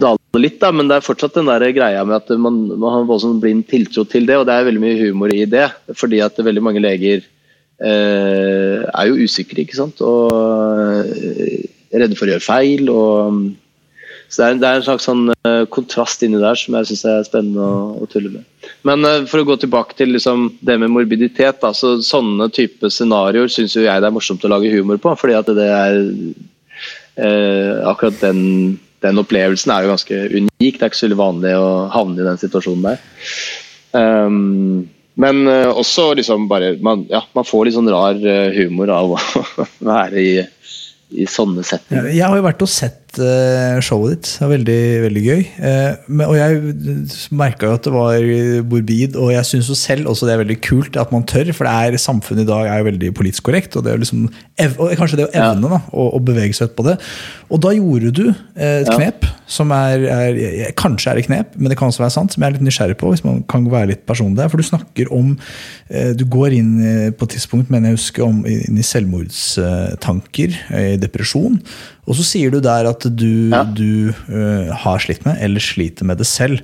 daler 0.00 0.42
litt, 0.42 0.58
da, 0.62 0.70
men 0.74 0.88
det 0.88 0.98
er 0.98 1.04
fortsatt 1.04 1.36
den 1.36 1.50
der 1.50 1.66
greia 1.76 2.04
med 2.06 2.16
at 2.20 2.30
man, 2.40 2.62
man 2.72 2.94
har 2.94 3.08
voldsomt 3.08 3.42
blind 3.42 3.66
tiltro 3.70 4.06
til 4.08 4.26
det, 4.28 4.38
og 4.40 4.46
det 4.48 4.56
er 4.56 4.68
veldig 4.68 4.82
mye 4.82 4.98
humor 5.02 5.34
i 5.34 5.44
det. 5.50 5.66
Fordi 5.98 6.22
at 6.24 6.38
veldig 6.40 6.62
mange 6.64 6.82
leger 6.82 7.26
er 7.88 9.08
jo 9.08 9.24
usikre, 9.24 9.64
ikke 9.64 9.78
sant, 9.78 10.00
og 10.04 10.34
eh, 11.16 11.64
redde 11.96 12.18
for 12.18 12.28
å 12.28 12.34
gjøre 12.34 12.44
feil. 12.44 12.90
og 12.92 13.42
så 14.30 14.44
det 14.44 14.46
er, 14.46 14.58
det 14.62 14.68
er 14.68 14.78
en 14.78 14.84
slags 14.86 15.06
sånn 15.08 15.22
eh, 15.34 15.64
kontrast 15.74 16.20
inni 16.22 16.38
der 16.38 16.58
som 16.58 16.76
jeg 16.78 16.86
syns 16.92 17.00
er 17.10 17.24
spennende 17.26 17.64
å, 17.66 17.78
å 17.98 18.06
tulle 18.10 18.30
med. 18.36 18.68
Men 18.86 19.02
eh, 19.08 19.24
for 19.30 19.42
å 19.42 19.48
gå 19.48 19.56
tilbake 19.58 19.96
til 19.98 20.12
liksom, 20.14 20.44
det 20.62 20.76
med 20.78 20.92
morbiditet, 20.94 21.58
da, 21.64 21.72
så 21.74 21.96
sånne 22.06 22.46
type 22.54 22.92
scenarioer 22.94 23.50
syns 23.50 23.74
jeg 23.74 23.90
det 23.90 24.06
er 24.06 24.14
morsomt 24.14 24.46
å 24.46 24.52
lage 24.52 24.70
humor 24.70 25.02
på. 25.02 25.16
fordi 25.18 25.34
at 25.34 25.50
det 25.58 25.66
er 25.66 25.98
eh, 27.18 27.82
akkurat 27.90 28.22
den, 28.22 28.78
den 29.02 29.18
opplevelsen 29.18 29.74
er 29.74 29.88
jo 29.88 29.92
ganske 29.96 30.22
unik. 30.30 30.78
Det 30.78 30.86
er 30.86 30.92
ikke 30.92 31.00
så 31.00 31.08
veldig 31.08 31.20
vanlig 31.24 31.56
å 31.58 31.74
havne 31.90 32.22
i 32.22 32.30
den 32.30 32.40
situasjonen 32.44 32.86
der. 32.86 33.02
Um, 33.98 34.86
men 35.18 35.42
eh, 35.50 35.68
også 35.68 36.12
liksom 36.18 36.46
bare 36.50 36.74
man, 36.84 37.06
ja, 37.10 37.22
man 37.36 37.46
får 37.46 37.66
litt 37.66 37.76
sånn 37.76 37.90
rar 37.90 38.18
eh, 38.20 38.52
humor 38.56 38.92
av 38.94 39.16
å 39.16 39.20
være 39.90 40.22
i, 40.22 40.34
i 41.18 41.26
sånne 41.28 41.64
settinger. 41.66 42.10
Jeg 42.14 42.26
har 42.26 42.38
jo 42.38 42.46
vært 42.46 42.64
og 42.66 42.70
sett 42.70 42.99
eh, 43.18 43.80
showet 43.82 44.12
ditt. 44.12 44.28
Det 44.36 44.44
var 44.44 44.52
veldig, 44.52 44.82
veldig 45.04 45.22
gøy. 45.24 45.40
Eh, 45.66 45.94
men, 46.06 46.22
og 46.28 46.36
jeg 46.38 47.32
merka 47.34 47.66
jo 47.66 47.74
at 47.78 47.86
det 47.86 47.92
var 47.94 48.26
morbid, 48.70 49.18
og 49.18 49.32
jeg 49.34 49.48
syns 49.48 49.70
jo 49.72 49.76
selv 49.78 50.12
også 50.12 50.28
det 50.28 50.34
er 50.36 50.42
veldig 50.44 50.58
kult 50.62 50.98
at 51.00 51.10
man 51.14 51.26
tør, 51.26 51.50
for 51.56 51.66
det 51.66 51.74
er, 51.74 51.98
samfunnet 52.00 52.46
i 52.46 52.50
dag 52.50 52.70
er 52.70 52.80
jo 52.80 52.88
veldig 52.90 53.12
politisk 53.18 53.48
korrekt, 53.50 53.76
og 53.76 53.86
det 53.86 53.92
er 53.92 54.02
liksom 54.02 54.28
og 54.60 54.94
kanskje 55.00 55.22
det 55.22 55.26
å 55.26 55.34
evne 55.40 55.72
da, 55.72 55.80
å, 55.90 56.06
å 56.16 56.22
bevege 56.22 56.54
seg 56.56 56.70
ut 56.70 56.78
på 56.78 56.86
det. 56.86 56.96
Og 57.50 57.62
da 57.64 57.74
gjorde 57.74 58.14
du 58.14 58.24
eh, 58.30 58.80
et 58.84 58.90
knep 58.92 59.26
som 59.50 59.72
er, 59.74 60.04
er 60.06 60.74
Kanskje 60.78 61.10
er 61.10 61.18
det 61.18 61.26
knep, 61.26 61.56
men 61.58 61.72
det 61.72 61.78
kan 61.80 61.90
også 61.90 62.04
være 62.04 62.14
sant, 62.14 62.34
som 62.34 62.44
jeg 62.44 62.52
er 62.52 62.58
litt 62.58 62.66
nysgjerrig 62.66 62.98
på, 63.00 63.10
hvis 63.10 63.24
man 63.26 63.40
kan 63.50 63.64
være 63.72 63.94
litt 63.94 64.04
personlig 64.06 64.38
der. 64.38 64.52
For 64.52 64.60
du 64.60 64.68
snakker 64.68 65.10
om 65.14 65.32
Du 66.14 66.22
går 66.30 66.54
inn 66.54 66.74
på 67.18 67.26
et 67.26 67.32
tidspunkt, 67.34 67.70
mener 67.72 67.90
jeg 67.90 67.98
husker, 67.98 68.22
om, 68.22 68.44
inn 68.46 68.78
i 68.78 68.84
selvmordstanker, 68.86 70.54
i 70.78 71.00
depresjon. 71.02 71.58
Og 72.10 72.16
så 72.18 72.26
sier 72.26 72.52
du 72.52 72.58
der 72.62 72.88
at 72.90 72.99
du, 73.08 73.50
Ja. 73.52 73.62
du 73.64 74.12
uh, 74.30 74.72
har 74.84 74.98
slitt 74.98 75.24
med, 75.24 75.38
eller 75.40 75.60
sliter 75.60 76.04
med 76.08 76.20
det 76.20 76.26
selv. 76.28 76.60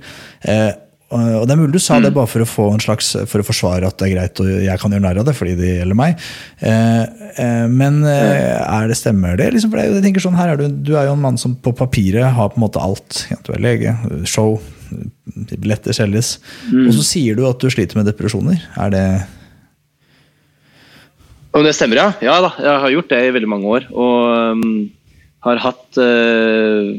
Uh, 0.46 0.72
og 1.14 1.44
det 1.46 1.54
er 1.54 1.58
mulig 1.60 1.76
du 1.76 1.82
sa 1.82 2.00
det 2.02 2.10
bare 2.16 2.26
for 2.26 2.42
å 2.42 2.48
få 2.50 2.64
en 2.74 2.82
slags 2.82 3.12
For 3.30 3.38
å 3.38 3.46
forsvare 3.46 3.86
at 3.86 3.94
det 4.00 4.08
er 4.08 4.14
greit 4.16 4.40
og 4.42 4.48
jeg 4.50 4.80
kan 4.82 4.90
gjøre 4.90 5.04
narr 5.04 5.20
av 5.20 5.28
det 5.28 5.36
fordi 5.38 5.52
det 5.54 5.68
gjelder 5.76 5.98
meg. 5.98 6.18
Uh, 6.58 7.68
men 7.70 8.00
eh, 8.10 8.56
er 8.58 8.88
det 8.90 8.96
stemmer 8.98 9.38
det? 9.38 9.52
Liksom, 9.54 9.70
for 9.70 9.82
jeg 9.82 10.02
tenker 10.02 10.24
sånn, 10.24 10.38
her 10.38 10.54
er 10.54 10.58
du, 10.58 10.66
du 10.66 10.96
er 10.96 11.06
jo 11.06 11.14
en 11.14 11.22
mann 11.22 11.38
som 11.38 11.54
på 11.54 11.70
papiret 11.76 12.34
har 12.34 12.50
på 12.50 12.58
en 12.58 12.64
måte 12.64 12.82
alt. 12.82 13.22
Du 13.46 13.52
er 13.54 13.62
lege, 13.62 13.94
show, 14.26 14.56
billetter 15.52 15.94
selges. 15.94 16.36
Og 16.72 16.90
så 16.96 17.06
sier 17.06 17.38
du 17.38 17.44
at 17.46 17.60
du 17.62 17.70
sliter 17.70 18.00
med 18.00 18.08
depresjoner. 18.08 18.58
Er 18.80 18.94
det 18.94 19.06
Om 21.54 21.64
det 21.64 21.76
stemmer, 21.76 22.02
ja? 22.02 22.08
Ja 22.24 22.40
da, 22.44 22.54
jeg 22.58 22.82
har 22.82 22.96
gjort 22.96 23.12
det 23.12 23.22
i 23.28 23.34
veldig 23.36 23.52
mange 23.52 23.76
år. 23.78 23.86
Og 23.94 24.56
um, 24.58 24.72
har 25.46 25.62
hatt 25.62 26.00
eh, 26.02 26.92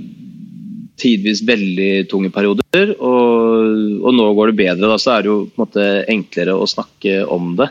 tidvis 0.97 1.43
veldig 1.47 1.91
tunge 2.11 2.31
perioder. 2.33 2.93
Og, 2.97 4.01
og 4.01 4.15
nå 4.17 4.27
går 4.37 4.51
det 4.51 4.59
bedre, 4.63 4.91
da, 4.91 4.99
så 5.01 5.15
er 5.15 5.25
det 5.25 5.31
jo 5.31 5.39
på 5.45 5.57
en 5.57 5.65
måte 5.65 5.87
enklere 6.13 6.57
å 6.57 6.69
snakke 6.69 7.19
om 7.33 7.55
det. 7.59 7.69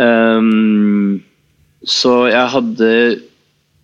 Um, 0.00 1.20
så 1.86 2.14
jeg 2.28 2.54
hadde 2.54 2.90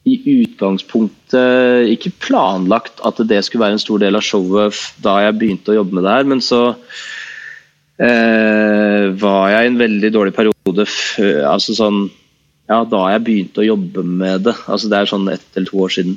i 0.06 0.16
utgangspunktet 0.44 1.90
ikke 1.90 2.14
planlagt 2.22 3.00
at 3.06 3.18
det 3.26 3.40
skulle 3.42 3.64
være 3.64 3.78
en 3.78 3.82
stor 3.82 4.02
del 4.02 4.18
av 4.18 4.22
showet 4.22 4.78
da 5.02 5.18
jeg 5.24 5.38
begynte 5.40 5.72
å 5.72 5.80
jobbe 5.80 5.98
med 5.98 6.06
det 6.06 6.12
her, 6.14 6.28
men 6.30 6.42
så 6.44 6.60
eh, 7.98 9.08
var 9.18 9.50
jeg 9.50 9.64
i 9.64 9.72
en 9.72 9.80
veldig 9.80 10.12
dårlig 10.14 10.36
periode 10.36 10.86
før 10.90 11.40
altså 11.50 11.74
sånn, 11.74 12.04
ja, 12.66 12.80
da 12.82 13.02
jeg 13.12 13.24
begynte 13.26 13.62
å 13.62 13.68
jobbe 13.68 14.02
med 14.06 14.46
det. 14.48 14.54
altså 14.66 14.90
Det 14.90 14.98
er 14.98 15.10
sånn 15.10 15.28
ett 15.30 15.46
eller 15.54 15.70
to 15.70 15.82
år 15.86 15.92
siden. 15.96 16.16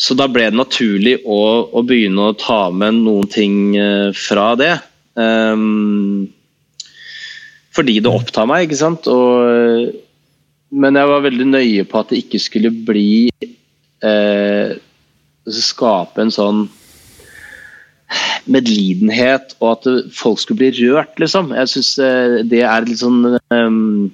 Så 0.00 0.16
da 0.16 0.28
ble 0.30 0.46
det 0.48 0.56
naturlig 0.56 1.18
å, 1.28 1.40
å 1.76 1.82
begynne 1.84 2.30
å 2.30 2.36
ta 2.38 2.70
med 2.72 3.02
noen 3.02 3.28
ting 3.28 3.76
eh, 3.76 4.08
fra 4.16 4.54
det. 4.56 4.72
Um, 5.18 6.30
fordi 7.76 7.98
det 8.00 8.12
opptar 8.12 8.48
meg, 8.48 8.64
ikke 8.64 8.80
sant. 8.80 9.08
Og, 9.12 9.90
men 10.72 10.96
jeg 10.96 11.10
var 11.10 11.26
veldig 11.26 11.48
nøye 11.50 11.84
på 11.90 12.00
at 12.00 12.14
det 12.14 12.22
ikke 12.24 12.40
skulle 12.40 12.72
bli 12.72 13.28
eh, 14.04 14.78
Skape 15.50 16.20
en 16.22 16.30
sånn 16.30 16.58
medlidenhet, 18.50 19.56
og 19.58 19.72
at 19.72 19.86
folk 20.14 20.38
skulle 20.38 20.60
bli 20.60 20.70
rørt, 20.92 21.16
liksom. 21.18 21.50
Jeg 21.56 21.70
syns 21.72 21.90
det 22.50 22.60
er 22.62 22.86
litt 22.86 23.00
sånn 23.00 23.34
ehm, 23.50 24.10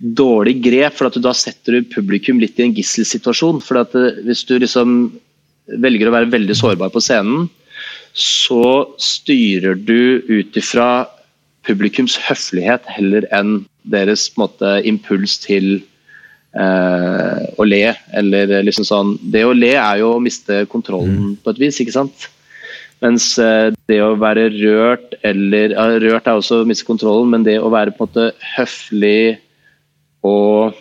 dårlig 0.00 0.56
grep, 0.64 0.96
for 0.96 1.08
at 1.08 1.16
du 1.16 1.22
da 1.24 1.32
setter 1.36 1.76
du 1.76 1.88
publikum 1.92 2.40
litt 2.40 2.58
i 2.58 2.66
en 2.66 2.76
gisselsituasjon. 2.76 3.60
For 3.64 3.82
at 3.82 3.96
eh, 3.98 4.22
hvis 4.26 4.46
du 4.48 4.56
liksom 4.58 4.98
velger 5.80 6.10
å 6.10 6.14
være 6.16 6.32
veldig 6.32 6.56
sårbar 6.56 6.92
på 6.94 7.02
scenen, 7.04 7.48
så 8.16 8.90
styrer 8.98 9.76
du 9.78 10.24
ut 10.26 10.56
ifra 10.58 11.06
publikums 11.68 12.16
høflighet 12.24 12.88
heller 12.90 13.26
enn 13.36 13.60
deres 13.90 14.26
måte, 14.40 14.80
impuls 14.88 15.36
til 15.44 15.68
eh, 16.56 17.38
å 17.60 17.68
le. 17.68 17.84
Eller 18.16 18.56
liksom 18.66 18.88
sånn 18.88 19.14
Det 19.20 19.44
å 19.46 19.54
le 19.56 19.74
er 19.76 20.00
jo 20.02 20.14
å 20.16 20.22
miste 20.22 20.64
kontrollen 20.72 21.36
på 21.40 21.52
et 21.52 21.62
vis, 21.62 21.80
ikke 21.84 21.98
sant? 22.00 22.30
Mens 23.04 23.32
eh, 23.40 23.70
det 23.88 24.00
å 24.04 24.16
være 24.20 24.48
rørt 24.56 25.14
eller 25.24 25.76
ja, 25.76 25.86
Rørt 26.02 26.26
er 26.28 26.40
også 26.40 26.62
å 26.62 26.66
miste 26.68 26.88
kontrollen, 26.88 27.30
men 27.32 27.46
det 27.46 27.60
å 27.60 27.70
være 27.72 27.94
på 27.94 28.04
en 28.04 28.10
måte 28.10 28.50
høflig 28.56 29.38
og 30.26 30.76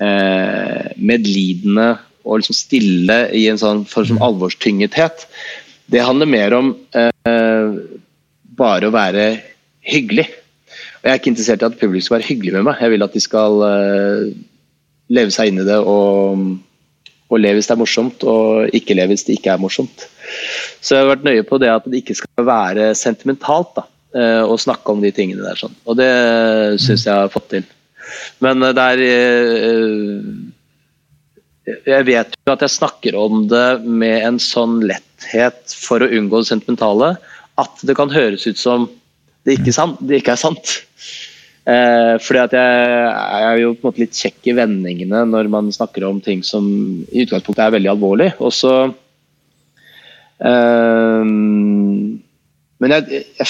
eh, 0.00 0.92
medlidende 0.96 1.90
og 2.24 2.40
liksom 2.40 2.56
stille 2.56 3.18
i 3.36 3.46
en 3.50 3.60
sånn 3.60 3.84
form 3.88 4.10
som 4.10 4.22
alvorstyngethet, 4.24 5.26
det 5.90 6.04
handler 6.04 6.30
mer 6.30 6.54
om 6.56 6.74
eh, 6.94 7.78
bare 8.60 8.88
å 8.88 8.94
være 8.94 9.26
hyggelig. 9.90 10.28
Og 11.00 11.08
Jeg 11.08 11.12
er 11.12 11.20
ikke 11.20 11.32
interessert 11.32 11.64
i 11.64 11.68
at 11.70 11.78
publikum 11.80 12.06
skal 12.06 12.18
være 12.18 12.28
hyggelig 12.28 12.56
med 12.58 12.66
meg. 12.68 12.82
Jeg 12.84 12.94
vil 12.94 13.06
at 13.06 13.16
de 13.16 13.22
skal 13.24 13.64
eh, 13.66 14.26
leve 15.10 15.34
seg 15.34 15.50
inn 15.50 15.62
i 15.62 15.66
det 15.66 15.78
og, 15.80 16.44
og 17.30 17.40
le 17.40 17.54
hvis 17.56 17.70
det 17.70 17.74
er 17.74 17.80
morsomt, 17.80 18.26
og 18.28 18.76
ikke 18.76 18.96
le 18.98 19.08
hvis 19.10 19.26
det 19.26 19.38
ikke 19.38 19.56
er 19.56 19.62
morsomt. 19.62 20.06
Så 20.80 20.94
jeg 20.94 21.04
har 21.04 21.12
vært 21.14 21.26
nøye 21.26 21.46
på 21.48 21.58
det 21.62 21.72
at 21.72 21.88
det 21.88 22.04
ikke 22.04 22.20
skal 22.20 22.46
være 22.46 22.92
sentimentalt 22.98 23.74
da, 23.80 23.86
eh, 24.14 24.44
å 24.44 24.60
snakke 24.60 24.94
om 24.94 25.02
de 25.02 25.12
tingene 25.16 25.46
der. 25.46 25.58
Sånn. 25.58 25.74
Og 25.88 25.98
det 25.98 26.10
syns 26.84 27.08
jeg 27.08 27.16
har 27.16 27.32
fått 27.32 27.50
til. 27.56 27.66
Men 28.44 28.62
eh, 28.66 28.74
det 28.76 28.86
er 28.94 29.04
eh, 29.08 30.22
jeg 31.86 32.06
vet 32.08 32.34
jo 32.34 32.54
at 32.54 32.62
jeg 32.64 32.76
snakker 32.76 33.16
om 33.18 33.44
det 33.50 33.82
med 33.84 34.24
en 34.26 34.38
sånn 34.42 34.80
letthet 34.86 35.74
for 35.76 36.02
å 36.02 36.08
unngå 36.08 36.40
det 36.42 36.50
sentimentale, 36.50 37.14
at 37.60 37.84
det 37.86 37.94
kan 37.98 38.10
høres 38.12 38.46
ut 38.48 38.58
som 38.58 38.88
det 39.46 39.56
ikke, 39.56 39.72
sant, 39.72 40.00
det 40.04 40.20
ikke 40.20 40.34
er 40.34 40.40
sant. 40.40 40.72
Eh, 41.70 42.14
fordi 42.22 42.40
at 42.42 42.54
jeg, 42.56 43.12
er 43.40 43.60
jo 43.60 43.74
på 43.74 43.84
en 43.84 43.90
måte 43.90 44.02
litt 44.02 44.16
kjekk 44.16 44.50
i 44.50 44.56
vendingene 44.56 45.22
når 45.28 45.50
man 45.52 45.70
snakker 45.72 46.06
om 46.08 46.20
ting 46.24 46.42
som 46.46 46.64
i 47.12 47.24
utgangspunktet 47.24 47.64
er 47.66 47.76
veldig 47.76 47.92
alvorlig. 47.92 48.30
Og 48.40 48.52
så 48.56 48.74
eh, 50.40 51.24
Men 52.80 52.96
jeg, 52.96 53.22
jeg 53.40 53.48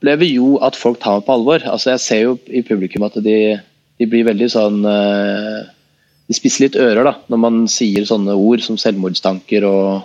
opplever 0.00 0.30
jo 0.32 0.54
at 0.64 0.78
folk 0.80 0.96
tar 1.02 1.18
meg 1.20 1.26
på 1.28 1.34
alvor. 1.36 1.64
Altså 1.68 1.92
Jeg 1.92 2.00
ser 2.00 2.22
jo 2.24 2.38
i 2.48 2.62
publikum 2.64 3.04
at 3.04 3.18
de, 3.20 3.58
de 4.00 4.08
blir 4.08 4.24
veldig 4.24 4.48
sånn 4.48 4.80
eh, 4.88 5.58
De 6.30 6.36
spisser 6.36 6.64
litt 6.66 6.78
ører 6.80 7.04
da 7.04 7.12
når 7.28 7.42
man 7.44 7.60
sier 7.68 8.06
sånne 8.08 8.32
ord 8.32 8.64
som 8.64 8.80
selvmordstanker 8.80 9.66
og 9.68 10.00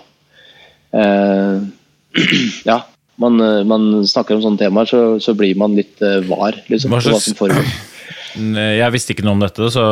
eh, 0.92 1.64
Ja, 2.68 2.82
man, 3.16 3.40
eh, 3.40 3.62
man 3.64 3.88
snakker 4.04 4.36
om 4.36 4.44
sånne 4.44 4.60
temaer, 4.60 4.88
så, 4.90 5.02
så 5.22 5.32
blir 5.36 5.56
man 5.56 5.76
litt 5.78 5.96
eh, 6.04 6.20
var 6.28 6.60
liksom, 6.68 6.92
Hva 6.92 7.00
slags- 7.00 7.32
som. 7.32 7.60
Jeg 8.36 8.92
visste 8.92 9.14
ikke 9.14 9.24
noe 9.24 9.38
om 9.38 9.40
dette, 9.40 9.70
så 9.72 9.84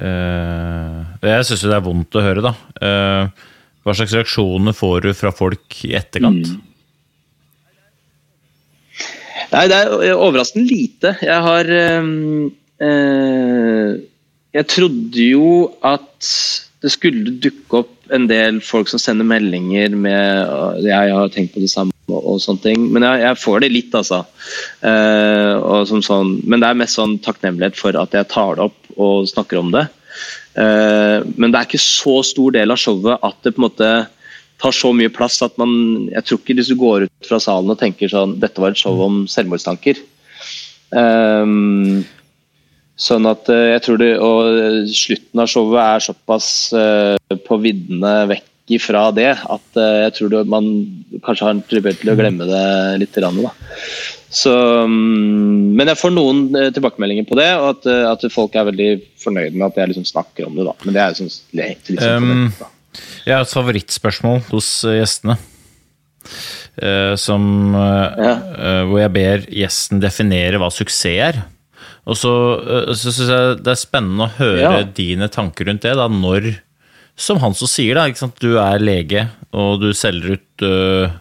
eh, 0.00 1.00
Jeg 1.20 1.44
syns 1.50 1.64
jo 1.66 1.68
det 1.68 1.76
er 1.76 1.84
vondt 1.84 2.16
å 2.16 2.22
høre, 2.24 2.44
da. 2.44 2.54
Eh, 2.80 3.50
hva 3.84 3.92
slags 3.92 4.14
reaksjoner 4.16 4.72
får 4.72 5.04
du 5.04 5.10
fra 5.12 5.28
folk 5.36 5.82
i 5.84 5.92
etterkant? 5.98 6.48
Mm. 6.48 6.62
Nei, 9.54 9.68
det 9.70 9.78
er 9.78 10.18
overraskende 10.18 10.66
lite. 10.66 11.14
Jeg 11.22 11.40
har 11.46 11.70
ehm, 11.70 12.50
eh, 12.82 13.90
Jeg 14.54 14.70
trodde 14.70 15.26
jo 15.30 15.48
at 15.82 16.30
det 16.84 16.92
skulle 16.92 17.38
dukke 17.40 17.80
opp 17.80 18.12
en 18.12 18.26
del 18.28 18.60
folk 18.60 18.90
som 18.90 19.00
sender 19.00 19.24
meldinger 19.24 19.94
med 19.96 20.50
uh, 20.50 20.76
Jeg 20.84 21.14
har 21.14 21.30
tenkt 21.32 21.54
på 21.54 21.62
det 21.62 21.70
samme 21.72 21.94
og, 22.12 22.36
sånne 22.42 22.60
ting. 22.60 22.88
Men 22.92 23.06
jeg, 23.06 23.22
jeg 23.24 23.40
får 23.40 23.62
det 23.64 23.70
litt, 23.72 23.94
altså. 23.96 24.20
Eh, 24.84 25.92
sånn, 26.04 26.34
men 26.44 26.60
det 26.60 26.68
er 26.68 26.80
mest 26.82 26.98
sånn 26.98 27.16
takknemlighet 27.24 27.78
for 27.80 27.96
at 27.96 28.12
jeg 28.12 28.28
tar 28.28 28.58
det 28.58 28.66
opp 28.66 28.98
og 29.00 29.30
snakker 29.30 29.62
om 29.62 29.72
det. 29.72 29.86
Eh, 30.60 31.24
men 31.34 31.48
det 31.48 31.58
er 31.58 31.68
ikke 31.70 31.80
så 31.80 32.18
stor 32.26 32.52
del 32.54 32.74
av 32.74 32.82
showet 32.82 33.24
at 33.24 33.40
det 33.40 33.54
på 33.54 33.62
en 33.62 33.66
måte 33.66 33.88
tar 34.62 34.74
så 34.74 34.92
mye 34.96 35.12
plass 35.12 35.40
at 35.44 35.56
man 35.60 36.08
Jeg 36.12 36.24
tror 36.26 36.40
ikke 36.40 36.56
hvis 36.58 36.70
du 36.72 36.76
går 36.80 37.06
ut 37.06 37.28
fra 37.28 37.40
salen 37.42 37.72
og 37.72 37.80
tenker 37.80 38.10
sånn 38.10 38.38
Dette 38.42 38.62
var 38.62 38.74
et 38.74 38.80
show 38.80 39.00
om 39.04 39.24
selvmordstanker. 39.30 40.00
Um, 40.94 42.04
sånn 43.00 43.26
at 43.26 43.48
eh, 43.50 43.72
jeg 43.72 43.82
tror 43.82 43.96
det 43.98 44.10
Og 44.22 44.90
slutten 44.94 45.40
av 45.42 45.48
showet 45.50 45.80
er 45.82 46.04
såpass 46.04 46.48
uh, 46.76 47.16
på 47.48 47.58
viddene 47.62 48.12
vekk 48.30 48.76
ifra 48.78 49.08
det 49.12 49.32
at 49.34 49.76
uh, 49.76 50.04
jeg 50.06 50.12
tror 50.16 50.30
det, 50.32 50.44
man 50.48 50.68
kanskje 51.24 51.48
har 51.48 51.56
en 51.56 51.64
tilbøyelighet 51.66 52.04
til 52.04 52.12
å 52.14 52.16
glemme 52.16 52.46
det 52.48 52.62
litt. 53.02 53.18
Da. 53.18 53.50
Så, 54.34 54.54
mm, 54.88 55.74
men 55.76 55.90
jeg 55.90 56.00
får 56.00 56.14
noen 56.14 56.46
tilbakemeldinger 56.72 57.26
på 57.28 57.36
det, 57.38 57.50
og 57.58 57.74
at, 57.74 57.90
at 58.14 58.24
folk 58.32 58.56
er 58.56 58.70
veldig 58.70 58.88
fornøyd 59.20 59.58
med 59.58 59.66
at 59.68 59.82
jeg 59.82 59.92
liksom 59.92 60.08
snakker 60.08 60.48
om 60.48 60.56
det. 60.56 60.64
da. 60.70 60.74
Men 60.86 60.96
det 60.96 61.02
er 61.02 61.12
jo 61.12 61.20
sånn 61.20 61.34
litt 61.60 61.92
sånn 61.92 62.00
Um, 62.08 62.24
forventet, 62.24 62.62
da. 62.62 62.73
Jeg 63.26 63.34
har 63.36 63.42
et 63.46 63.54
favorittspørsmål 63.54 64.42
hos 64.50 64.68
eh, 64.88 65.00
gjestene. 65.00 65.36
Eh, 66.80 67.14
som, 67.20 67.42
eh, 67.74 68.22
Ja. 68.24 68.34
hvor 68.88 68.98
jeg 69.02 69.12
ber 69.14 69.44
gjesten 69.52 70.00
definere 70.02 70.58
hva 70.58 70.70
suksess 70.72 71.04
er. 71.28 71.42
Og 72.06 72.16
så, 72.20 72.32
så 72.92 73.12
syns 73.12 73.30
jeg 73.32 73.58
det 73.64 73.72
er 73.72 73.80
spennende 73.80 74.26
å 74.28 74.34
høre 74.38 74.60
Ja. 74.60 74.82
dine 74.84 75.28
tanker 75.32 75.66
rundt 75.68 75.82
det. 75.86 75.94
da, 75.96 76.08
Når, 76.08 76.58
som 77.16 77.38
han 77.40 77.52
så 77.54 77.68
sier, 77.70 77.94
da, 77.94 78.08
du 78.40 78.58
er 78.58 78.78
lege 78.82 79.28
og 79.52 79.80
du 79.80 79.92
selger 79.94 80.34
ut 80.36 80.64
uh, 80.66 81.14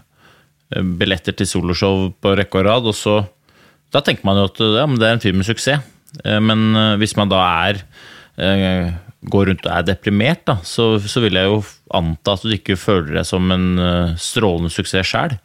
billetter 0.74 1.36
til 1.38 1.46
soloshow 1.48 2.10
på 2.20 2.36
rekke 2.36 2.60
og 2.60 2.66
rad, 2.66 2.86
og 2.90 2.96
så 2.98 3.28
Da 3.94 4.02
tenker 4.02 4.26
man 4.26 4.38
jo 4.42 4.46
at 4.50 4.58
ja, 4.58 4.86
det 4.90 5.06
er 5.06 5.14
en 5.14 5.20
fyr 5.22 5.36
med 5.38 5.46
suksess. 5.46 5.80
Men 6.26 6.74
hvis 6.98 7.16
man 7.16 7.30
da 7.30 7.44
er 7.70 7.84
går 9.32 9.50
rundt 9.50 9.68
og 9.68 9.72
er 9.72 9.86
deprimert, 9.88 10.44
da, 10.50 10.58
så, 10.68 10.96
så 11.00 11.22
vil 11.24 11.38
jeg 11.40 11.50
jo 11.50 11.62
anta 11.96 12.36
at 12.36 12.44
du 12.44 12.56
ikke 12.56 12.80
føler 12.80 13.20
deg 13.20 13.28
som 13.28 13.52
en 13.54 13.70
uh, 13.80 14.16
strålende 14.20 14.72
suksess 14.74 15.08
sjøl. 15.14 15.38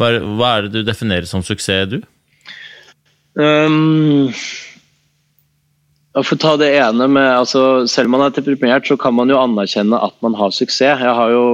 Hva, 0.00 0.14
hva 0.38 0.56
er 0.56 0.66
det 0.66 0.80
du 0.80 0.88
definerer 0.88 1.28
som 1.30 1.44
suksess, 1.46 1.90
du? 1.92 2.00
Um, 3.38 4.30
ja, 6.10 6.24
for 6.24 6.34
å 6.34 6.40
ta 6.42 6.56
det 6.58 6.72
ene 6.80 7.06
med 7.06 7.22
altså, 7.22 7.86
Selv 7.86 8.10
om 8.10 8.16
man 8.16 8.24
er 8.24 8.32
deprimert, 8.34 8.88
så 8.88 8.96
kan 8.98 9.14
man 9.14 9.30
jo 9.30 9.38
anerkjenne 9.38 10.00
at 10.02 10.16
man 10.24 10.34
har 10.34 10.50
suksess. 10.54 11.04
Jeg 11.04 11.18
har 11.20 11.34
jo 11.34 11.44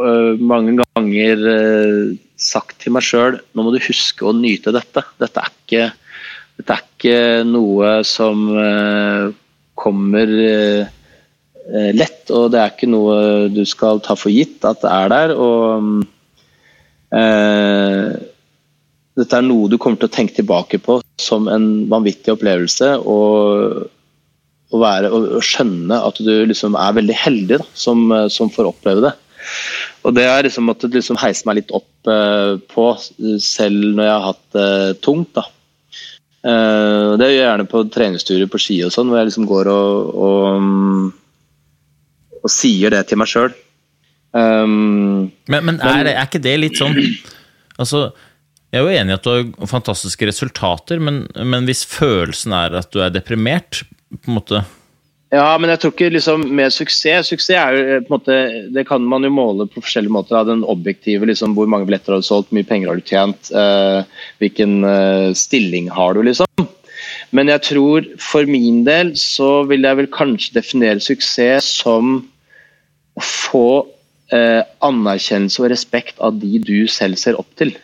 uh, 0.00 0.40
mange 0.40 0.78
ganger 0.80 1.44
uh, 1.44 2.14
sagt 2.40 2.78
til 2.82 2.96
meg 2.96 3.04
sjøl 3.06 3.36
nå 3.52 3.66
må 3.66 3.74
du 3.74 3.82
huske 3.84 4.24
å 4.24 4.32
nyte 4.36 4.72
dette. 4.74 5.04
Dette 5.20 5.44
er 5.44 5.52
ikke, 5.52 5.84
dette 6.62 6.78
er 6.78 6.88
ikke 6.88 7.20
noe 7.46 7.98
som 8.08 8.48
kommer 9.78 10.32
lett, 11.70 12.26
og 12.34 12.50
det 12.52 12.58
er 12.58 12.72
ikke 12.72 12.90
noe 12.90 13.46
du 13.52 13.62
skal 13.68 14.00
ta 14.02 14.16
for 14.18 14.34
gitt 14.34 14.64
at 14.66 14.82
det 14.82 14.90
er 14.90 15.12
der. 15.12 15.34
og 15.36 16.02
eh, 17.14 18.12
dette 19.18 19.36
er 19.36 19.44
noe 19.44 19.68
du 19.68 19.76
kommer 19.80 20.00
til 20.00 20.08
å 20.08 20.14
tenke 20.14 20.38
tilbake 20.38 20.80
på 20.80 20.98
som 21.20 21.48
en 21.52 21.66
vanvittig 21.92 22.32
opplevelse. 22.32 22.94
Og, 23.04 23.88
å, 24.72 24.80
være, 24.80 25.10
å 25.12 25.40
skjønne 25.44 25.98
at 26.00 26.20
du 26.24 26.32
liksom 26.48 26.78
er 26.80 26.96
veldig 26.96 27.16
heldig 27.20 27.60
da, 27.60 27.68
som, 27.76 28.06
eh, 28.14 28.28
som 28.32 28.52
får 28.52 28.70
oppleve 28.72 29.04
det. 29.04 29.12
Og 30.06 30.14
det 30.16 30.26
har 30.26 30.44
liksom 30.46 30.68
måttet 30.70 30.94
liksom 30.96 31.18
heise 31.20 31.46
meg 31.48 31.60
litt 31.60 31.74
opp 31.76 32.10
eh, 32.10 32.54
på, 32.72 32.86
selv 33.42 33.98
når 33.98 34.06
jeg 34.06 34.14
har 34.14 34.28
hatt 34.30 34.46
det 34.56 35.02
tungt. 35.04 35.34
da. 35.36 35.44
Eh, 36.42 37.08
det 37.20 37.28
gjør 37.28 37.36
jeg 37.36 37.44
gjerne 37.44 37.68
på 37.70 37.84
treningsturer 37.92 38.50
på 38.50 38.62
ski 38.62 38.80
og 38.86 38.94
sånn, 38.94 39.12
hvor 39.12 39.20
jeg 39.20 39.28
liksom 39.30 39.50
går 39.50 39.72
og, 39.74 40.14
og, 40.28 40.62
mm, 40.62 41.10
og 42.42 42.50
sier 42.50 42.90
det 42.94 43.04
til 43.10 43.20
meg 43.22 43.30
sjøl. 43.30 43.54
Um, 44.32 45.30
Men, 45.46 45.64
men 45.68 45.80
er, 45.80 46.04
det- 46.06 46.14
er 46.16 46.24
ikke 46.28 46.40
det 46.40 46.54
litt 46.62 46.78
sånn 46.80 46.94
Altså, 47.76 48.06
jeg 48.72 48.80
er 48.80 48.86
jo 48.86 48.94
enig 49.02 49.12
i 49.12 49.16
at 49.18 49.26
du 49.26 49.50
har 49.60 49.68
fantastiske 49.68 50.24
resultater, 50.24 51.02
men, 51.04 51.26
men 51.36 51.66
hvis 51.68 51.82
følelsen 51.84 52.54
er 52.56 52.78
at 52.80 52.88
du 52.94 53.02
er 53.04 53.12
deprimert, 53.12 53.82
på 54.08 54.30
en 54.32 54.38
måte 54.38 54.62
Ja, 55.32 55.50
men 55.60 55.68
jeg 55.72 55.82
tror 55.82 55.92
ikke 55.92 56.08
liksom 56.14 56.46
med 56.56 56.72
suksess 56.72 57.28
Suksess 57.28 57.52
er 57.60 57.76
jo 57.76 57.84
eh, 57.84 58.00
på 58.06 58.08
en 58.08 58.16
måte 58.16 58.38
Det 58.72 58.86
kan 58.88 59.04
man 59.04 59.28
jo 59.28 59.34
måle 59.36 59.68
på 59.68 59.84
forskjellige 59.84 60.16
måter. 60.16 60.38
Da. 60.38 60.44
Den 60.54 60.64
objektive, 60.64 61.28
liksom 61.28 61.52
hvor 61.56 61.68
mange 61.68 61.88
billetter 61.88 62.16
har 62.16 62.24
du 62.24 62.28
solgt, 62.28 62.48
hvor 62.48 62.60
mye 62.62 62.68
penger 62.72 62.88
har 62.88 63.00
du 63.00 63.04
tjent, 63.12 63.52
uh, 63.52 64.04
hvilken 64.40 64.80
uh, 64.84 65.28
stilling 65.36 65.92
har 65.92 66.16
du, 66.16 66.24
liksom. 66.24 66.48
Men 67.36 67.48
jeg 67.52 67.64
tror 67.68 68.08
for 68.20 68.48
min 68.48 68.82
del 68.88 69.12
så 69.20 69.62
vil 69.68 69.84
jeg 69.84 70.00
vel 70.00 70.08
kanskje 70.12 70.56
definere 70.56 71.00
suksess 71.04 71.68
som 71.84 72.22
få 73.20 73.66
eh, 74.32 74.62
anerkjennelse 74.84 75.62
og 75.62 75.72
respekt 75.72 76.20
av 76.22 76.38
de 76.40 76.60
du 76.62 76.86
selv 76.90 77.20
ser 77.20 77.36
opp 77.40 77.50
til. 77.58 77.74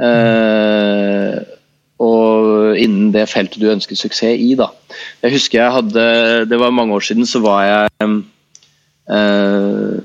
Eh, 0.00 1.40
og 2.00 2.78
innen 2.80 3.10
det 3.12 3.26
feltet 3.28 3.60
du 3.60 3.68
ønsker 3.72 3.98
suksess 3.98 4.40
i. 4.40 4.54
da. 4.56 4.70
Jeg 5.20 5.34
husker 5.36 5.60
jeg 5.60 5.74
hadde 5.74 6.04
Det 6.48 6.58
var 6.60 6.72
mange 6.72 6.94
år 6.96 7.04
siden, 7.04 7.26
så 7.28 7.42
var 7.44 7.66
jeg 7.66 7.90
eh, 9.10 10.00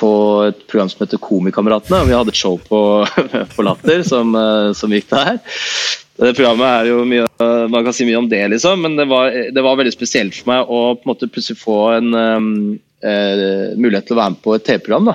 på 0.00 0.10
et 0.48 0.66
program 0.66 0.90
som 0.90 1.04
heter 1.04 1.22
Komikameratene. 1.22 2.06
Vi 2.08 2.16
hadde 2.16 2.32
et 2.32 2.40
show 2.40 2.58
på, 2.58 3.06
på 3.54 3.66
Latter 3.66 4.02
som, 4.06 4.34
eh, 4.34 4.72
som 4.74 4.90
gikk 4.96 5.10
der. 5.12 5.38
Det 6.20 6.34
programmet 6.36 6.68
er 6.68 6.90
jo 6.90 7.04
mye 7.08 7.26
Man 7.72 7.84
kan 7.86 7.94
si 7.96 8.04
mye 8.04 8.18
om 8.18 8.26
det, 8.28 8.42
liksom, 8.52 8.82
men 8.84 8.98
det 8.98 9.06
var, 9.08 9.30
det 9.54 9.62
var 9.64 9.78
veldig 9.78 9.94
spesielt 9.94 10.34
for 10.36 10.50
meg 10.50 10.68
å 10.68 10.80
på 10.98 11.06
en 11.06 11.08
måte 11.08 11.30
plutselig 11.32 11.56
få 11.62 11.78
en 11.94 12.10
eh, 13.04 13.76
mulighet 13.76 14.08
til 14.08 14.16
å 14.16 14.20
være 14.20 14.34
med 14.34 14.42
på 14.44 14.54
et 14.56 14.66
TV-program. 14.66 15.12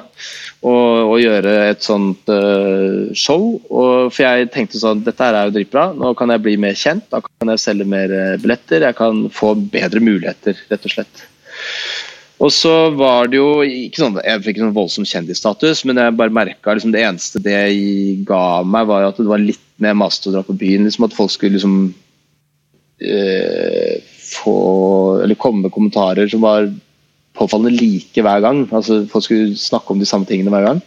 og, 0.66 1.12
og 1.12 1.20
gjøre 1.22 1.54
et 1.70 1.86
sånt 1.86 2.32
eh, 2.34 3.14
show. 3.18 3.48
Og, 3.70 4.12
for 4.14 4.26
jeg 4.26 4.50
tenkte 4.54 4.82
sånn 4.82 5.04
Dette 5.06 5.28
her 5.28 5.38
er 5.38 5.50
jo 5.50 5.56
dritbra. 5.60 5.92
Nå 5.98 6.14
kan 6.18 6.34
jeg 6.34 6.44
bli 6.46 6.58
mer 6.62 6.78
kjent. 6.80 7.08
Da 7.14 7.22
kan 7.26 7.54
jeg 7.54 7.64
selge 7.64 7.88
mer 7.90 8.12
eh, 8.12 8.36
billetter. 8.42 8.88
Jeg 8.88 9.00
kan 9.00 9.26
få 9.34 9.54
bedre 9.74 10.04
muligheter, 10.04 10.58
rett 10.72 10.90
og 10.90 10.98
slett. 10.98 11.26
Og 12.44 12.52
så 12.52 12.72
var 13.00 13.30
det 13.32 13.38
jo 13.40 13.62
ikke 13.64 14.02
sånn, 14.02 14.18
Jeg 14.26 14.44
fikk 14.44 14.58
sånn 14.60 14.76
voldsom 14.76 15.06
kjendisstatus, 15.08 15.86
men 15.88 16.02
jeg 16.02 16.18
bare 16.20 16.36
merka 16.36 16.74
liksom, 16.76 16.92
det 16.92 17.06
eneste 17.08 17.40
det 17.40 17.60
ga 18.28 18.60
meg, 18.68 18.90
var 18.90 19.08
at 19.08 19.22
det 19.22 19.30
var 19.30 19.40
litt 19.40 19.62
mer 19.80 19.96
maste 19.98 20.30
å 20.30 20.36
dra 20.36 20.44
på 20.44 20.58
byen. 20.60 20.84
liksom 20.88 21.08
At 21.08 21.16
folk 21.16 21.32
skulle 21.32 21.56
liksom 21.56 21.78
eh, 23.00 24.04
få 24.26 24.58
Eller 25.24 25.40
komme 25.40 25.68
med 25.68 25.72
kommentarer 25.76 26.28
som 26.28 26.44
var 26.44 26.68
påfallende 27.38 27.76
like 27.76 28.24
hver 28.24 28.42
gang. 28.44 28.66
altså 28.72 29.04
Folk 29.12 29.28
skulle 29.28 29.58
snakke 29.60 29.94
om 29.94 30.02
de 30.02 30.08
samme 30.10 30.28
tingene 30.30 30.54
hver 30.54 30.68
gang. 30.70 30.82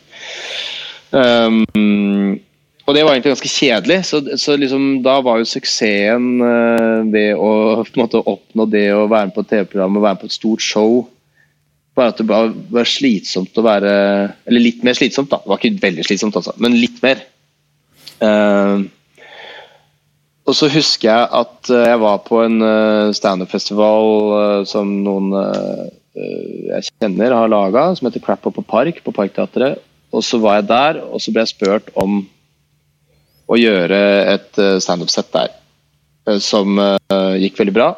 Um, 1.12 2.40
og 2.88 2.94
det 2.96 3.04
var 3.04 3.12
egentlig 3.12 3.34
ganske 3.34 3.52
kjedelig. 3.52 3.98
Så, 4.08 4.22
så 4.40 4.56
liksom, 4.56 5.02
da 5.04 5.18
var 5.24 5.40
jo 5.40 5.48
suksessen 5.48 6.42
uh, 6.42 7.04
det 7.12 7.30
å 7.36 7.84
måte 8.00 8.24
oppnå 8.24 8.68
det 8.72 8.88
å 8.96 9.06
være 9.06 9.28
med 9.28 9.36
på 9.36 9.44
et 9.44 9.50
TV-program 9.54 9.98
og 10.00 10.06
være 10.06 10.22
på 10.22 10.30
et 10.30 10.36
stort 10.36 10.64
show 10.64 11.00
bare 11.98 12.12
at 12.12 12.20
det 12.20 12.28
var, 12.28 12.52
var 12.70 12.86
slitsomt 12.86 13.56
å 13.58 13.64
være 13.66 13.92
Eller 14.46 14.62
litt 14.62 14.84
mer 14.86 14.94
slitsomt, 14.94 15.32
da. 15.32 15.40
Det 15.42 15.50
var 15.50 15.58
ikke 15.58 15.82
veldig 15.82 16.04
slitsomt, 16.06 16.36
altså, 16.38 16.54
men 16.62 16.78
litt 16.78 17.02
mer. 17.02 17.24
Uh, 18.22 18.86
og 20.48 20.56
så 20.56 20.68
husker 20.72 21.10
jeg 21.10 21.28
at 21.42 21.70
eh, 21.72 21.86
jeg 21.90 22.00
var 22.00 22.20
på 22.24 22.40
en 22.40 22.62
uh, 22.64 23.12
standup-festival 23.16 24.06
eh, 24.38 24.62
som 24.68 24.94
noen 25.04 25.34
eh, 25.36 25.50
eh, 25.52 25.90
jeg 26.18 26.88
kjenner 26.88 27.34
har 27.36 27.50
laga, 27.50 27.90
som 27.96 28.08
heter 28.08 28.22
Crap 28.24 28.46
Up 28.48 28.56
på 28.58 28.66
Park, 28.66 29.00
på 29.04 29.14
Parkteatret. 29.14 29.82
Og 30.14 30.24
så 30.24 30.40
var 30.40 30.58
jeg 30.58 30.68
der, 30.70 31.00
og 31.04 31.20
så 31.20 31.32
ble 31.32 31.44
jeg 31.44 31.52
spurt 31.52 31.90
om 31.98 32.22
å 33.48 33.56
gjøre 33.58 34.00
et 34.34 34.60
uh, 34.60 34.76
standup-sett 34.82 35.30
der. 35.32 35.54
eh, 36.28 36.38
som 36.44 36.78
eh, 36.80 37.34
gikk 37.40 37.58
veldig 37.60 37.74
bra. 37.76 37.88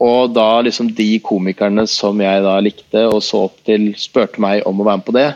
Og 0.00 0.32
da 0.32 0.62
liksom 0.64 0.88
de 0.96 1.18
komikerne 1.22 1.84
som 1.90 2.18
jeg 2.22 2.42
da 2.42 2.56
likte 2.64 3.04
og 3.10 3.20
så 3.22 3.44
opp 3.46 3.58
til, 3.68 3.90
spurte 4.00 4.40
meg 4.40 4.64
om 4.66 4.80
å 4.80 4.86
være 4.86 5.02
med 5.02 5.06
på 5.06 5.14
det, 5.14 5.28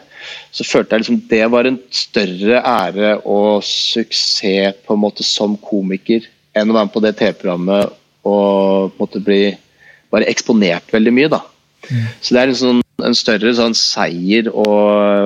så 0.57 0.65
følte 0.65 0.97
jeg 0.97 1.05
liksom 1.05 1.21
det 1.29 1.43
var 1.53 1.69
en 1.69 1.79
større 1.93 2.63
ære 2.65 3.11
og 3.29 3.61
suksess 3.69 4.81
på 4.87 4.97
en 4.97 5.03
måte 5.03 5.27
som 5.27 5.59
komiker 5.61 6.25
enn 6.57 6.71
å 6.71 6.79
være 6.79 6.89
med 6.89 6.95
på 6.95 7.05
det 7.05 7.13
TV-programmet 7.21 7.93
og 8.25 8.95
på 8.95 8.97
en 8.97 9.03
måte 9.05 9.23
bli 9.23 9.43
bare 10.15 10.31
eksponert 10.33 10.89
veldig 10.95 11.13
mye, 11.13 11.33
da. 11.37 11.43
Så 12.21 12.35
det 12.35 12.41
er 12.43 12.51
liksom 12.51 12.81
en 13.05 13.17
større 13.17 13.53
sånn 13.57 13.75
seier 13.77 14.49
å, 14.49 14.67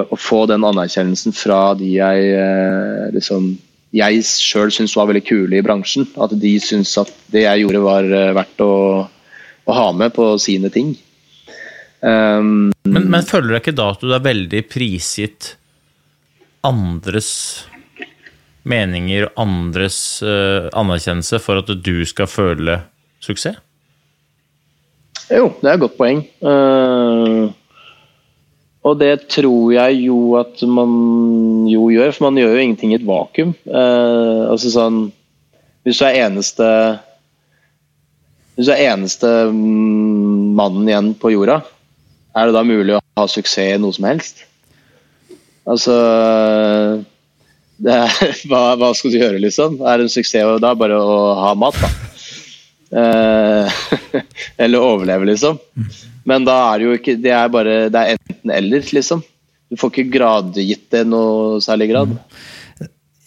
å 0.09 0.19
få 0.19 0.45
den 0.51 0.67
anerkjennelsen 0.67 1.35
fra 1.37 1.75
de 1.79 1.93
jeg 1.99 2.31
eh, 2.35 3.09
liksom 3.15 3.53
jeg 3.97 4.21
sjøl 4.27 4.73
syns 4.75 4.93
var 4.99 5.09
veldig 5.09 5.25
kule 5.25 5.59
i 5.59 5.65
bransjen. 5.65 6.09
At 6.21 6.35
de 6.37 6.55
syns 6.61 6.93
at 7.01 7.13
det 7.33 7.47
jeg 7.47 7.65
gjorde 7.65 7.85
var 7.85 8.09
eh, 8.09 8.33
verdt 8.37 8.65
å, 8.65 8.73
å 9.65 9.77
ha 9.79 9.87
med 9.97 10.13
på 10.17 10.31
sine 10.43 10.73
ting. 10.73 10.93
Um, 12.01 12.71
Men, 12.87 13.09
men 13.11 13.25
føler 13.27 13.51
du 13.51 13.57
ikke 13.59 13.75
da 13.75 13.89
at 13.95 14.05
du 14.05 14.13
er 14.15 14.23
veldig 14.23 14.61
prisgitt 14.71 15.57
andres 16.67 17.31
meninger 18.69 19.27
og 19.27 19.41
andres 19.43 19.97
uh, 20.23 20.69
anerkjennelse 20.77 21.41
for 21.43 21.63
at 21.63 21.73
du 21.73 22.05
skal 22.07 22.29
føle 22.31 22.77
suksess? 23.25 23.59
Jo, 25.29 25.51
det 25.61 25.69
er 25.69 25.77
et 25.77 25.83
godt 25.83 25.97
poeng. 25.99 26.23
Uh, 26.41 27.51
og 28.89 28.97
det 29.01 29.29
tror 29.33 29.73
jeg 29.75 29.99
jo 30.07 30.19
at 30.41 30.63
man 30.65 31.67
jo 31.69 31.91
gjør, 31.93 32.15
for 32.15 32.29
man 32.29 32.41
gjør 32.41 32.55
jo 32.55 32.63
ingenting 32.65 32.95
i 32.95 32.99
et 32.99 33.07
vakuum. 33.07 33.53
Uh, 33.69 34.49
altså 34.49 34.73
sånn 34.73 35.01
Hvis 35.85 36.01
du 36.01 36.07
er 36.07 36.21
eneste 36.25 36.69
Hvis 38.57 38.69
du 38.69 38.73
er 38.75 38.87
eneste 38.89 39.29
mm, 39.53 40.57
mannen 40.59 40.89
igjen 40.89 41.13
på 41.21 41.33
jorda, 41.35 41.61
er 42.39 42.49
det 42.49 42.57
da 42.57 42.65
mulig 42.67 42.97
å 42.97 43.05
ha 43.19 43.29
suksess 43.31 43.77
i 43.77 43.81
noe 43.83 43.95
som 43.95 44.09
helst? 44.09 44.43
Altså 45.69 45.95
er, 47.85 48.17
hva, 48.49 48.63
hva 48.81 48.93
skal 48.97 49.13
du 49.13 49.21
gjøre, 49.21 49.43
liksom? 49.45 49.79
Er 49.85 50.01
det 50.01 50.09
en 50.09 50.17
suksess 50.17 50.59
da 50.65 50.75
bare 50.79 50.99
å 50.99 51.19
ha 51.45 51.53
mat, 51.59 51.79
da? 51.83 51.93
Eh, 52.91 53.81
eller 54.65 54.85
overleve, 54.85 55.29
liksom. 55.33 55.59
Men 56.29 56.45
da 56.49 56.57
er 56.71 56.79
det 56.79 56.87
jo 56.87 56.95
ikke 56.97 57.15
Det 57.21 57.33
er 57.33 57.51
bare 57.53 57.75
Det 57.93 58.01
er 58.01 58.17
enten-eller, 58.17 58.87
liksom. 58.97 59.21
Du 59.69 59.77
får 59.77 59.93
ikke 59.93 60.13
gradgitt 60.17 60.87
det 60.95 61.05
noe 61.09 61.59
særlig 61.61 61.91
grad. 61.91 62.15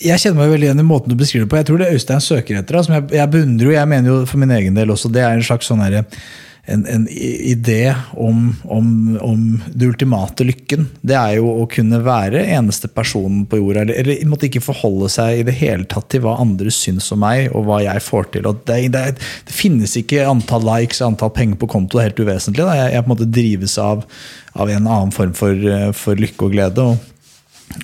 Jeg 0.02 0.17
kjenner 0.17 0.39
meg 0.41 0.56
veldig 0.56 0.67
igjen 0.71 0.82
i 0.82 0.86
måten 0.88 1.13
du 1.13 1.19
beskriver 1.19 1.45
det 1.45 1.52
på. 1.52 1.60
Jeg 1.60 1.67
tror 1.67 1.82
det 1.84 1.89
Øystein 1.93 2.24
søker 2.26 2.58
etter, 2.58 2.80
som 2.82 2.95
jeg, 2.97 3.04
jeg 3.13 3.30
beundrer 3.36 3.67
jo, 3.67 3.76
jeg 3.76 3.89
mener 3.91 4.10
jo 4.10 4.15
for 4.26 4.41
min 4.41 4.54
egen 4.56 4.80
del 4.80 4.89
også, 4.89 5.12
det 5.13 5.21
er 5.21 5.36
en 5.38 5.45
slags 5.45 5.69
sånn 5.69 5.84
herre 5.86 6.02
en, 6.65 6.86
en 6.86 7.08
idé 7.10 7.93
om, 8.12 8.56
om, 8.63 9.17
om 9.21 9.62
det 9.74 9.86
ultimate 9.86 10.45
lykken. 10.45 10.88
Det 11.02 11.15
er 11.17 11.36
jo 11.39 11.50
å 11.63 11.67
kunne 11.71 12.02
være 12.06 12.43
eneste 12.54 12.89
person 12.91 13.43
på 13.50 13.60
jorda, 13.60 13.86
eller, 13.86 13.97
eller 14.02 14.30
måtte 14.30 14.47
ikke 14.50 14.63
forholde 14.63 15.10
seg 15.12 15.41
i 15.41 15.45
det 15.47 15.58
hele 15.58 15.88
tatt 15.89 16.12
til 16.13 16.24
hva 16.26 16.38
andre 16.43 16.74
syns 16.74 17.10
om 17.13 17.24
meg, 17.24 17.50
og 17.56 17.65
hva 17.67 17.82
jeg 17.86 18.06
får 18.06 18.30
til. 18.36 18.50
Det, 18.67 18.80
det, 18.93 19.06
det 19.47 19.56
finnes 19.56 19.97
ikke 20.00 20.28
antall 20.30 20.65
likes 20.67 21.02
og 21.02 21.13
antall 21.13 21.34
penger 21.36 21.62
på 21.62 21.71
konto, 21.71 22.02
helt 22.02 22.19
uvesentlig. 22.21 22.67
Jeg, 22.67 22.93
jeg 22.93 23.06
på 23.06 23.10
en 23.10 23.15
måte 23.15 23.32
drives 23.39 23.78
av, 23.82 24.06
av 24.54 24.69
en 24.69 24.86
annen 24.86 25.15
form 25.15 25.34
for, 25.38 25.56
eh, 25.56 25.89
for 25.97 26.19
lykke 26.19 26.47
og 26.47 26.56
glede. 26.60 26.91
og 26.93 27.08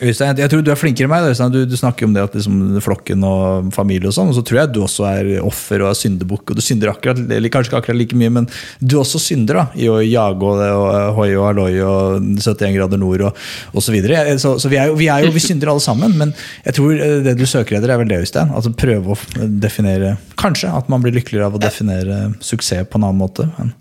Øystein, 0.02 0.38
jeg 0.38 0.52
tror 0.52 0.64
du 0.66 0.72
er 0.72 0.80
flinkere 0.80 1.08
enn 1.08 1.12
meg. 1.12 1.28
Øystein. 1.32 1.54
Du, 1.54 1.60
du 1.68 1.76
snakker 1.80 2.08
om 2.08 2.14
det 2.16 2.24
at 2.28 2.36
liksom, 2.38 2.58
flokken 2.84 3.24
og 3.28 3.72
familie 3.76 4.10
og 4.10 4.16
sånn, 4.16 4.32
og 4.32 4.38
så 4.38 4.44
tror 4.46 4.62
jeg 4.62 4.72
du 4.76 4.82
også 4.86 5.08
er 5.10 5.30
offer 5.46 5.84
og 5.84 5.92
er 5.92 6.00
syndebukk. 6.00 6.52
Og 6.52 6.60
du 6.60 6.64
synder 6.64 6.92
akkurat, 6.94 7.20
eller 7.20 7.54
kanskje 7.54 7.72
ikke 7.72 7.82
akkurat 7.82 8.00
like 8.00 8.20
mye, 8.20 8.34
men 8.40 8.50
du 8.80 8.98
også 9.02 9.22
synder 9.22 9.62
da, 9.62 9.66
i 9.80 9.90
å 9.92 10.00
jage 10.04 10.48
og, 10.48 10.62
det, 10.62 10.70
og 10.76 10.88
eh, 10.92 11.10
hoi 11.18 11.30
og 11.36 11.48
halloi 11.50 11.72
og 11.86 12.30
71 12.38 12.76
grader 12.78 13.02
nord 13.02 13.26
og, 13.30 13.42
osv. 13.74 13.88
så 13.88 13.96
videre. 13.96 14.38
Så, 14.42 14.56
så 14.62 14.72
vi, 14.72 14.80
er 14.82 14.92
jo, 14.92 14.98
vi 15.00 15.10
er 15.14 15.26
jo 15.26 15.34
vi 15.36 15.44
synder 15.44 15.74
alle 15.74 15.84
sammen, 15.84 16.18
men 16.20 16.36
jeg 16.68 16.78
tror 16.78 16.96
eh, 16.96 17.18
det 17.26 17.38
du 17.40 17.46
søker 17.50 17.80
etter, 17.80 17.94
er 17.94 18.02
vel 18.04 18.12
det, 18.12 18.22
Øystein. 18.26 18.54
Altså 18.56 18.74
prøve 18.78 19.16
å 19.16 19.48
definere 19.68 20.18
Kanskje 20.38 20.70
at 20.70 20.90
man 20.92 21.02
blir 21.02 21.16
lykkeligere 21.16 21.48
av 21.50 21.56
å 21.58 21.62
definere 21.62 22.18
suksess 22.46 22.86
på 22.92 23.00
en 23.00 23.08
annen 23.08 23.18
måte. 23.18 23.48
Men, 23.58 23.72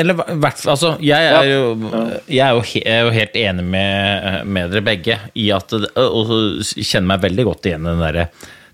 Eller 0.00 0.16
hvert 0.16 0.62
altså, 0.70 0.94
jeg 1.04 1.26
er, 1.30 1.50
jo, 1.50 1.90
jeg 2.26 2.44
er 2.46 2.54
jo, 2.56 2.62
he, 2.72 2.82
er 2.88 3.04
jo 3.04 3.12
helt 3.14 3.36
enig 3.36 3.66
med, 3.74 4.46
med 4.48 4.72
dere 4.72 4.86
begge 4.86 5.18
i 5.38 5.50
at 5.54 5.74
Og 5.76 6.32
kjenner 6.62 7.12
meg 7.12 7.28
veldig 7.28 7.46
godt 7.50 7.68
igjen 7.70 7.84
i 7.84 7.92
den 7.92 8.02
derre 8.04 8.30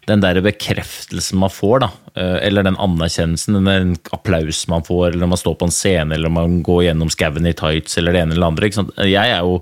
den 0.06 0.22
der 0.22 0.38
bekreftelsen 0.38 1.40
man 1.42 1.50
får, 1.50 1.80
da, 1.82 1.88
eh, 2.14 2.36
eller 2.46 2.62
den 2.66 2.78
anerkjennelsen, 2.78 3.58
den 3.66 3.96
applaus 4.14 4.62
man 4.70 4.84
får, 4.86 5.08
eller 5.08 5.24
når 5.24 5.32
man 5.32 5.40
står 5.40 5.56
på 5.58 5.66
en 5.66 5.74
scene, 5.74 6.14
eller 6.14 6.30
man 6.30 6.60
går 6.66 6.84
gjennom 6.86 7.10
skauen 7.10 7.48
i 7.50 7.54
tights, 7.58 7.98
eller 7.98 8.14
det 8.14 8.22
ene 8.22 8.36
eller 8.36 8.46
det 8.46 8.52
andre. 8.52 9.08
Jeg 9.10 9.34
er 9.34 9.42
jo 9.42 9.56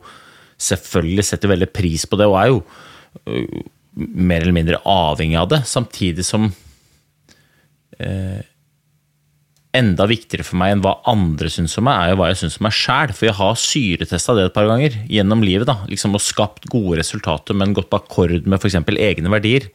selvfølgelig 0.60 1.24
setter 1.30 1.52
veldig 1.54 1.70
pris 1.72 2.04
på 2.06 2.20
det, 2.20 2.28
og 2.28 2.36
er 2.40 2.50
jo 2.52 2.60
øh, 3.24 3.62
mer 3.96 4.44
eller 4.44 4.56
mindre 4.58 4.82
avhengig 4.84 5.40
av 5.40 5.48
det, 5.54 5.62
samtidig 5.70 6.26
som 6.28 6.50
enda 9.74 10.06
viktigere 10.08 10.46
for 10.46 10.58
meg 10.60 10.74
enn 10.74 10.82
hva 10.84 10.96
andre 11.10 11.50
syns 11.52 11.76
om 11.80 11.86
meg, 11.88 11.98
er 11.98 12.12
jo 12.12 12.20
hva 12.20 12.30
jeg 12.30 12.40
syns 12.42 12.58
om 12.60 12.66
meg 12.68 12.76
sjæl. 12.78 13.14
For 13.14 13.28
jeg 13.28 13.38
har 13.40 13.60
syretesta 13.60 14.36
det 14.36 14.48
et 14.48 14.56
par 14.56 14.68
ganger 14.70 14.98
gjennom 15.10 15.44
livet. 15.44 15.66
da, 15.70 15.80
liksom 15.90 16.14
Og 16.14 16.22
skapt 16.22 16.68
gode 16.70 17.00
resultater, 17.00 17.54
men 17.54 17.74
gått 17.74 17.90
på 17.90 18.00
akkord 18.00 18.46
med 18.46 18.60
f.eks. 18.60 18.78
egne 18.94 19.32
verdier. 19.32 19.70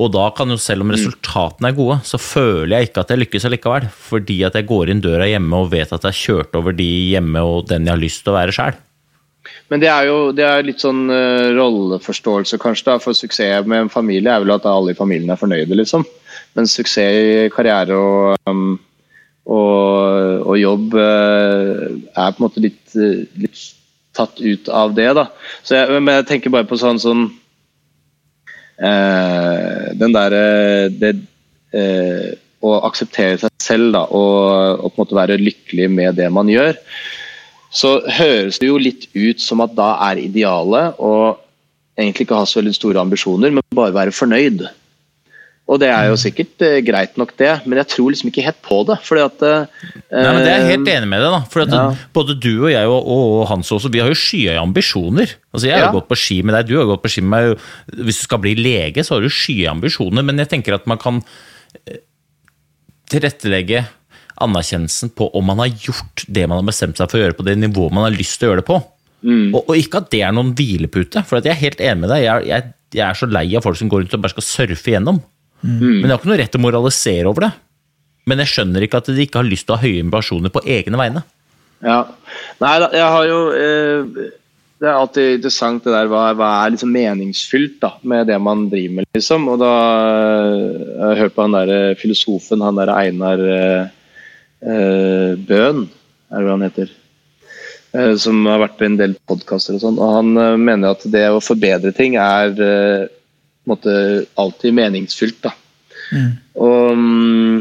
Og 0.00 0.08
da 0.14 0.30
kan 0.32 0.48
jo, 0.48 0.56
selv 0.56 0.86
om 0.86 0.92
resultatene 0.94 1.68
er 1.68 1.76
gode, 1.76 1.98
så 2.08 2.16
føler 2.16 2.78
jeg 2.78 2.88
ikke 2.88 3.02
at 3.02 3.10
jeg 3.12 3.20
lykkes 3.20 3.48
allikevel. 3.48 3.88
Fordi 3.92 4.38
at 4.48 4.54
jeg 4.56 4.68
går 4.70 4.92
inn 4.92 5.02
døra 5.04 5.26
hjemme 5.28 5.58
og 5.58 5.74
vet 5.74 5.92
at 5.92 6.06
jeg 6.06 6.14
har 6.14 6.22
kjørt 6.22 6.56
over 6.56 6.76
de 6.76 6.88
hjemme 7.12 7.42
og 7.44 7.66
den 7.68 7.84
jeg 7.84 7.96
har 7.96 8.00
lyst 8.00 8.24
til 8.24 8.32
å 8.32 8.38
være 8.38 8.54
sjæl. 8.56 8.78
Men 9.70 9.82
det 9.82 9.88
er 9.88 10.08
jo 10.08 10.16
det 10.36 10.44
er 10.44 10.64
litt 10.66 10.82
sånn 10.82 11.04
uh, 11.10 11.50
rolleforståelse, 11.56 12.58
kanskje, 12.60 12.86
da, 12.90 12.96
for 13.02 13.16
suksess 13.16 13.66
med 13.68 13.86
en 13.86 13.92
familie 13.92 14.32
er 14.32 14.42
vel 14.42 14.54
at 14.56 14.66
alle 14.68 14.94
i 14.94 14.98
familien 14.98 15.32
er 15.32 15.40
fornøyde, 15.40 15.76
liksom. 15.78 16.04
Men 16.58 16.68
suksess 16.68 17.46
i 17.46 17.50
karriere 17.54 17.96
og, 17.96 18.40
um, 18.50 18.78
og, 19.48 20.46
og 20.46 20.56
jobb 20.60 20.96
eh, 21.00 21.84
er 22.14 22.34
på 22.34 22.40
en 22.40 22.46
måte 22.46 22.64
litt, 22.64 22.82
eh, 22.96 23.24
litt 23.40 23.62
tatt 24.16 24.40
ut 24.42 24.68
av 24.74 24.92
det, 24.96 25.08
da. 25.16 25.28
Så 25.62 25.78
jeg, 25.78 26.02
men 26.02 26.20
jeg 26.20 26.28
tenker 26.28 26.54
bare 26.54 26.68
på 26.68 26.78
sånn 26.80 27.00
sånn 27.00 27.24
eh, 28.82 29.90
Den 30.00 30.16
derre 30.16 30.90
det 30.90 31.14
eh, 31.76 32.30
Å 32.60 32.74
akseptere 32.90 33.38
seg 33.40 33.54
selv 33.62 33.94
da, 33.94 34.04
og, 34.10 34.84
og 34.84 34.92
på 34.92 34.98
en 34.98 35.04
måte 35.04 35.16
være 35.16 35.40
lykkelig 35.40 35.86
med 35.94 36.18
det 36.20 36.28
man 36.34 36.50
gjør 36.50 36.74
så 37.70 38.00
høres 38.10 38.58
det 38.58 38.66
jo 38.66 38.80
litt 38.82 39.06
ut 39.14 39.40
som 39.42 39.62
at 39.62 39.76
da 39.78 39.92
er 40.10 40.20
idealet 40.24 40.98
å 40.98 41.38
egentlig 41.98 42.26
ikke 42.26 42.40
ha 42.40 42.46
så 42.48 42.58
veldig 42.58 42.74
store 42.74 43.02
ambisjoner, 43.02 43.52
men 43.54 43.76
bare 43.76 43.94
være 43.94 44.14
fornøyd. 44.14 44.64
Og 45.70 45.78
det 45.78 45.86
er 45.94 46.08
jo 46.10 46.16
sikkert 46.18 46.62
eh, 46.66 46.80
greit 46.82 47.14
nok 47.20 47.36
det, 47.38 47.50
men 47.62 47.78
jeg 47.78 47.90
tror 47.92 48.10
liksom 48.10 48.30
ikke 48.32 48.42
helt 48.42 48.58
på 48.66 48.80
det. 48.88 48.96
fordi 49.06 49.22
at 49.22 49.44
eh, 49.46 49.92
Nei, 50.10 50.32
men 50.34 50.40
det 50.42 50.50
er 50.50 50.56
jeg 50.64 50.70
helt 50.72 50.90
enig 50.96 51.10
med 51.12 51.22
deg, 51.22 51.34
da. 51.36 51.40
For 51.52 51.62
at 51.62 51.76
ja. 51.76 51.84
både 52.16 52.34
du 52.42 52.50
og 52.64 52.72
jeg 52.72 52.90
og, 52.90 53.06
og, 53.14 53.44
Hans 53.52 53.70
også, 53.76 53.92
vi 53.94 54.02
har 54.02 54.10
jo 54.10 54.18
skyhøye 54.18 54.58
ambisjoner. 54.58 55.36
Altså 55.54 55.70
Jeg 55.70 55.78
har 55.78 55.86
Ja. 55.86 55.94
gått 55.94 56.10
på 56.10 56.18
ski 56.18 56.40
med 56.42 56.58
deg, 56.58 56.72
du 56.72 56.80
har 56.80 56.90
gått 56.90 57.04
på 57.04 57.12
ski 57.14 57.22
med 57.22 57.30
meg. 57.54 57.70
Hvis 58.02 58.18
du 58.18 58.26
skal 58.26 58.42
bli 58.42 58.56
lege, 58.58 59.06
så 59.06 59.16
har 59.16 59.22
du 59.22 59.30
skyhøye 59.30 59.70
ambisjoner, 59.70 60.26
men 60.26 60.42
jeg 60.42 60.50
tenker 60.50 60.74
at 60.74 60.90
man 60.90 60.98
kan 60.98 61.22
eh, 61.86 62.02
tilrettelegge 63.14 63.86
anerkjennelsen 64.40 65.14
på 65.14 65.28
om 65.36 65.50
man 65.52 65.62
har 65.62 65.70
gjort 65.70 66.24
det 66.26 66.46
man 66.48 66.62
har 66.62 66.66
bestemt 66.66 66.98
seg 66.98 67.10
for 67.10 67.20
å 67.20 67.24
gjøre 67.26 67.36
på 67.38 67.46
det 67.46 67.58
nivået 67.60 67.92
man 67.94 68.06
har 68.08 68.14
lyst 68.16 68.40
til 68.40 68.48
å 68.48 68.52
gjøre 68.54 68.62
det 68.64 68.70
på. 68.70 68.78
Og, 69.52 69.58
og 69.66 69.74
ikke 69.76 70.00
at 70.00 70.08
det 70.14 70.22
er 70.24 70.32
noen 70.32 70.54
hvilepute, 70.56 71.22
for 71.28 71.38
at 71.38 71.46
jeg 71.46 71.52
er 71.52 71.60
helt 71.60 71.82
enig 71.84 72.06
med 72.06 72.10
deg. 72.14 72.22
Jeg, 72.24 72.46
jeg, 72.48 72.72
jeg 72.96 73.04
er 73.06 73.18
så 73.18 73.28
lei 73.28 73.44
av 73.54 73.66
folk 73.66 73.76
som 73.78 73.90
går 73.92 74.02
rundt 74.06 74.16
og 74.16 74.22
bare 74.24 74.32
skal 74.32 74.46
surfe 74.46 74.90
igjennom. 74.94 75.20
Men 75.62 76.06
jeg 76.06 76.12
har 76.12 76.20
ikke 76.20 76.30
noe 76.32 76.40
rett 76.40 76.54
til 76.54 76.62
å 76.62 76.66
moralisere 76.66 77.28
over 77.30 77.46
det. 77.46 77.52
Men 78.30 78.42
jeg 78.44 78.52
skjønner 78.52 78.84
ikke 78.86 79.00
at 79.00 79.08
de 79.10 79.24
ikke 79.24 79.40
har 79.40 79.48
lyst 79.48 79.66
til 79.68 79.74
å 79.74 79.80
ha 79.80 79.86
høye 79.86 80.04
ambisjoner 80.04 80.52
på 80.54 80.62
egne 80.68 81.00
vegne. 81.00 81.24
Ja. 81.84 82.02
Nei 82.60 82.74
jeg 82.92 83.08
har 83.08 83.26
jo 83.28 83.40
eh, 83.56 84.28
det 84.80 84.88
er 84.88 84.96
alltid 84.96 85.34
interessant 85.36 85.84
det 85.84 85.92
der 85.92 86.08
hva, 86.08 86.22
hva 86.36 86.50
er 86.62 86.72
liksom 86.72 86.92
meningsfylt 86.94 87.76
da, 87.82 87.90
med 88.00 88.30
det 88.30 88.38
man 88.40 88.64
driver 88.72 88.96
med, 88.96 89.08
liksom. 89.12 89.44
Og 89.52 89.58
da 89.60 89.72
eh, 89.76 90.54
jeg 90.80 91.02
har 91.04 91.20
hørt 91.20 91.36
på 91.36 91.44
han 91.44 91.56
der 91.56 91.72
eh, 91.74 91.98
filosofen, 92.00 92.64
han 92.64 92.80
der 92.80 92.92
Einar 92.94 93.42
eh, 93.44 93.90
eh, 94.64 95.36
Bøhn, 95.36 95.84
er 95.84 96.40
det 96.40 96.48
hva 96.48 96.56
han 96.56 96.64
heter. 96.64 96.94
Eh, 97.92 98.14
som 98.24 98.40
har 98.48 98.62
vært 98.64 98.78
på 98.80 98.88
en 98.88 98.96
del 99.02 99.18
podkaster 99.28 99.76
og 99.76 99.84
sånn. 99.84 100.00
Og 100.00 100.16
han 100.16 100.62
mener 100.64 100.96
at 100.96 101.04
det 101.12 101.26
å 101.28 101.44
forbedre 101.44 101.92
ting 101.96 102.16
er 102.16 102.56
måte 103.68 103.92
alltid 104.40 104.76
meningsfylt, 104.76 105.42
da. 105.44 105.54
Og 106.60 106.96
mm, 106.98 107.58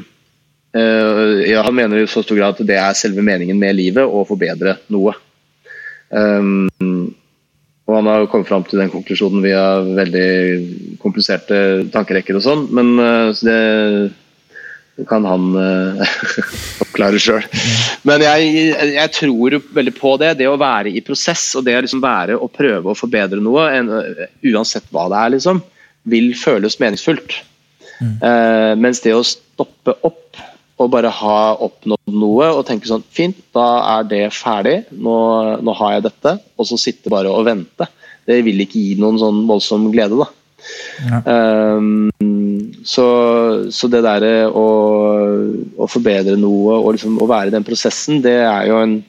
eh, 0.77 1.51
ja, 1.51 1.63
han 1.65 1.75
mener 1.75 2.01
i 2.01 2.09
så 2.09 2.23
stor 2.25 2.39
grad 2.39 2.57
at 2.57 2.69
det 2.69 2.77
er 2.79 2.97
selve 2.97 3.25
meningen 3.25 3.59
med 3.59 3.77
livet, 3.77 4.05
å 4.05 4.25
forbedre 4.27 4.79
noe. 4.93 5.15
Um, 6.09 6.69
og 7.89 7.95
han 7.97 8.09
har 8.09 8.25
kommet 8.29 8.49
fram 8.49 8.65
til 8.69 8.81
den 8.81 8.91
konklusjonen 8.93 9.41
via 9.41 9.81
veldig 9.81 10.97
kompliserte 11.01 11.89
tankerekker 11.93 12.37
og 12.37 12.43
sånn, 12.45 12.67
men 12.73 12.91
eh, 13.01 13.29
så 13.33 13.47
det, 13.47 15.05
kan 15.09 15.25
han 15.25 15.47
eh, 15.57 16.19
oppklare 16.85 17.21
sjøl. 17.21 17.45
Men 18.05 18.21
jeg, 18.25 18.51
jeg 18.93 19.13
tror 19.15 19.57
veldig 19.73 19.95
på 19.97 20.13
det. 20.21 20.35
Det 20.41 20.49
å 20.51 20.59
være 20.59 20.93
i 20.93 21.01
prosess 21.05 21.47
og 21.57 21.65
det 21.65 21.79
å 21.79 21.81
liksom 21.85 22.03
være 22.03 22.37
og 22.37 22.53
prøve 22.53 22.91
å 22.91 22.97
forbedre 22.97 23.41
noe, 23.41 23.65
en, 23.73 23.89
uansett 24.51 24.89
hva 24.93 25.07
det 25.09 25.23
er, 25.23 25.33
liksom, 25.37 25.63
vil 26.12 26.34
føles 26.38 26.80
meningsfullt. 26.82 27.39
Eh, 27.99 28.74
mens 28.80 29.01
det 29.03 29.12
å 29.16 29.26
stoppe 29.28 29.97
opp 30.07 30.39
og 30.80 30.91
bare 30.93 31.12
ha 31.12 31.39
oppnådd 31.60 32.14
noe 32.16 32.45
og 32.55 32.64
tenke 32.68 32.88
sånn 32.88 33.03
Fint, 33.12 33.39
da 33.55 33.68
er 33.97 34.05
det 34.07 34.22
ferdig. 34.32 34.78
Nå, 34.95 35.16
nå 35.60 35.76
har 35.76 35.97
jeg 35.97 36.05
dette. 36.07 36.38
Og 36.55 36.70
så 36.70 36.80
sitte 36.80 37.12
bare 37.12 37.32
og 37.32 37.43
vente. 37.49 37.89
Det 38.30 38.39
vil 38.45 38.64
ikke 38.64 38.80
gi 38.80 38.99
noen 38.99 39.20
sånn 39.20 39.43
voldsom 39.49 39.89
glede, 39.91 40.22
da. 40.22 40.30
Um, 41.26 42.10
så, 42.84 43.05
så 43.72 43.88
det 43.91 44.01
derre 44.03 44.49
å, 44.51 44.66
å 45.80 45.88
forbedre 45.88 46.36
noe 46.39 46.76
og 46.82 46.93
liksom 46.97 47.16
å 47.24 47.28
være 47.30 47.51
i 47.51 47.53
den 47.55 47.68
prosessen, 47.68 48.20
det 48.26 48.41
er 48.43 48.68
jo 48.72 48.82
en 48.84 48.99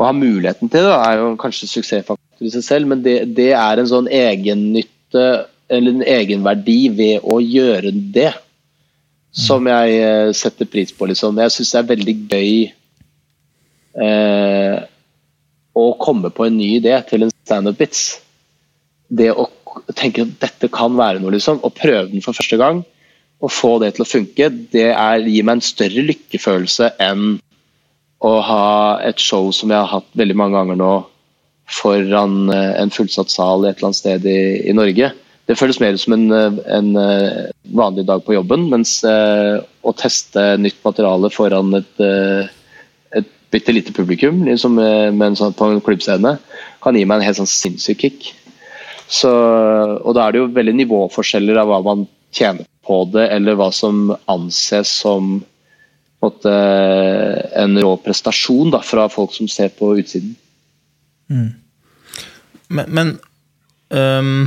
Å 0.00 0.04
ha 0.06 0.12
muligheten 0.16 0.70
til 0.72 0.86
det 0.86 0.92
er 0.96 1.18
jo 1.20 1.32
kanskje 1.40 1.66
suksessfaktor 1.68 2.46
i 2.46 2.52
seg 2.52 2.62
selv, 2.64 2.88
men 2.88 3.02
det, 3.04 3.18
det 3.36 3.50
er 3.52 3.80
en 3.80 3.88
sånn 3.88 4.06
egennytte 4.08 5.24
eller 5.70 5.94
en 5.94 6.06
egenverdi 6.06 6.80
ved 6.98 7.26
å 7.26 7.38
gjøre 7.42 7.92
det 8.14 8.32
som 9.30 9.66
jeg 9.70 9.98
eh, 10.02 10.30
setter 10.34 10.66
pris 10.66 10.92
på. 10.92 11.06
Liksom. 11.10 11.38
Jeg 11.38 11.54
syns 11.54 11.72
det 11.72 11.80
er 11.80 11.90
veldig 11.92 12.16
gøy 12.32 12.54
eh, 14.06 14.80
å 15.78 15.84
komme 16.02 16.32
på 16.34 16.46
en 16.48 16.58
ny 16.58 16.72
idé 16.80 16.96
til 17.08 17.26
en 17.26 17.34
standup-vits. 17.44 18.02
Det 19.10 19.30
å 19.30 19.46
tenke 19.94 20.26
at 20.26 20.34
dette 20.42 20.70
kan 20.74 20.96
være 20.98 21.22
noe, 21.22 21.34
liksom, 21.36 21.62
og 21.66 21.76
prøve 21.78 22.08
den 22.10 22.24
for 22.24 22.36
første 22.36 22.58
gang, 22.60 22.82
og 23.40 23.54
få 23.54 23.76
det 23.82 23.94
til 23.96 24.04
å 24.04 24.10
funke, 24.10 24.50
det 24.74 24.90
er, 24.90 25.22
gir 25.24 25.46
meg 25.46 25.58
en 25.58 25.64
større 25.64 26.02
lykkefølelse 26.10 26.90
enn 27.00 27.38
å 28.20 28.32
ha 28.44 28.66
et 29.06 29.22
show 29.22 29.48
som 29.54 29.70
jeg 29.72 29.80
har 29.80 29.94
hatt 29.94 30.10
veldig 30.18 30.36
mange 30.36 30.58
ganger 30.58 30.76
nå 30.76 30.92
foran 31.70 32.50
eh, 32.52 32.74
en 32.82 32.92
fullsatt 32.92 33.30
sal 33.32 33.64
et 33.64 33.78
eller 33.78 33.90
annet 33.90 34.00
sted 34.00 34.26
i, 34.28 34.40
i 34.68 34.74
Norge. 34.76 35.12
Det 35.50 35.56
føles 35.58 35.80
mer 35.82 35.96
som 35.98 36.14
en, 36.14 36.28
eh, 36.30 36.58
en 36.70 36.90
eh, 36.94 37.50
vanlig 37.74 38.04
dag 38.06 38.22
på 38.22 38.36
jobben, 38.36 38.68
mens 38.70 39.00
eh, 39.02 39.58
å 39.82 39.92
teste 39.98 40.44
nytt 40.62 40.78
materiale 40.86 41.30
foran 41.34 41.74
et, 41.74 42.02
et 43.18 43.32
bitte 43.50 43.74
lite 43.74 43.94
publikum 43.96 44.44
liksom, 44.46 44.78
en 44.78 45.38
sånn, 45.38 45.56
på 45.58 45.66
en 45.72 45.82
klubbscene, 45.82 46.36
kan 46.84 46.94
gi 46.94 47.02
meg 47.02 47.18
en 47.18 47.26
helt 47.26 47.40
sånn 47.40 47.50
sinnssyk 47.50 48.04
kick. 48.04 48.28
Så, 49.10 49.32
og 49.98 50.14
da 50.14 50.28
er 50.28 50.36
det 50.36 50.44
jo 50.44 50.52
veldig 50.54 50.76
nivåforskjeller 50.84 51.58
av 51.58 51.72
hva 51.72 51.80
man 51.88 52.06
tjener 52.30 52.68
på 52.86 53.02
det, 53.10 53.26
eller 53.34 53.58
hva 53.58 53.72
som 53.74 54.14
anses 54.30 54.92
som 55.02 55.40
en, 55.40 55.44
måte, 56.22 56.54
en 57.58 57.74
rå 57.80 57.96
prestasjon 58.04 58.70
da, 58.76 58.84
fra 58.86 59.10
folk 59.10 59.34
som 59.34 59.50
ser 59.50 59.74
på 59.74 59.96
utsiden. 59.98 60.36
Men, 62.70 62.86
men 62.86 63.14
øhm, 63.90 64.44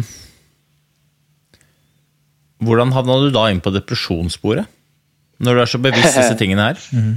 Hvordan 2.64 2.94
havna 2.96 3.20
du 3.24 3.30
da 3.34 3.50
inn 3.52 3.62
på 3.64 3.74
depresjonssporet? 3.74 4.70
Når 5.44 5.56
du 5.56 5.62
er 5.64 5.70
så 5.70 5.82
bevisst 5.82 6.16
disse 6.16 6.36
tingene 6.42 6.72
her? 6.72 6.82
Mm. 6.94 7.14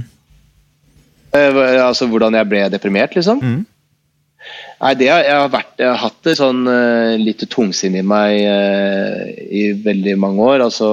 altså 1.83 2.07
hvordan 2.09 2.35
jeg 2.35 2.49
ble 2.49 2.63
deprimert, 2.73 3.15
liksom? 3.15 3.43
Nei, 4.77 4.93
det 4.93 5.07
jeg, 5.09 5.29
har 5.33 5.49
vært, 5.51 5.71
jeg 5.81 5.89
har 5.89 6.01
hatt 6.03 6.17
det 6.27 6.35
sånn 6.37 6.67
uh, 6.69 7.15
litt 7.17 7.41
tungsinn 7.49 7.97
i 7.97 8.03
meg 8.05 8.43
uh, 8.45 9.23
i 9.49 9.71
veldig 9.83 10.17
mange 10.21 10.49
år. 10.53 10.65
Altså 10.67 10.89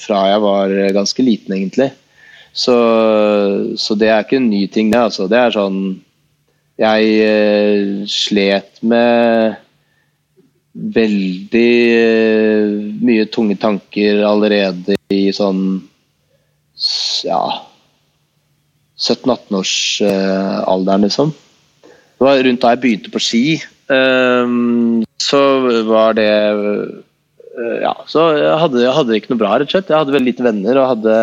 fra 0.00 0.22
jeg 0.30 0.42
var 0.44 0.76
ganske 0.96 1.24
liten, 1.26 1.56
egentlig. 1.58 1.90
Så, 2.50 2.76
så 3.78 3.96
det 3.98 4.08
er 4.10 4.24
ikke 4.24 4.40
en 4.40 4.48
ny 4.50 4.64
ting, 4.72 4.88
det. 4.92 5.02
Altså. 5.10 5.28
Det 5.30 5.38
er 5.38 5.54
sånn 5.54 5.82
Jeg 6.80 7.10
uh, 7.28 8.08
slet 8.08 8.80
med 8.80 9.60
veldig 10.70 11.72
eh, 11.98 12.70
mye 13.02 13.26
tunge 13.32 13.56
tanker 13.58 14.22
allerede 14.26 14.94
i 15.10 15.32
sånn 15.34 15.80
ja 17.26 17.66
17-18-årsalderen, 19.00 21.06
liksom. 21.06 21.32
Det 22.20 22.26
var 22.26 22.42
rundt 22.44 22.62
da 22.62 22.74
jeg 22.74 22.82
begynte 22.82 23.12
på 23.12 23.20
ski. 23.24 23.44
ehm, 23.88 25.04
så 25.20 25.40
var 25.88 26.14
det 26.18 26.28
eh, 26.28 26.88
Ja, 27.82 27.94
så 28.06 28.20
jeg 28.36 28.58
hadde, 28.60 28.82
jeg 28.84 28.96
hadde 28.96 29.16
ikke 29.16 29.32
noe 29.32 29.40
bra, 29.40 29.56
rett 29.56 29.68
og 29.68 29.72
slett. 29.74 29.90
Jeg 29.90 29.98
hadde 29.98 30.14
veldig 30.14 30.30
lite 30.30 30.44
venner 30.44 30.74
og 30.80 30.90
hadde 30.94 31.14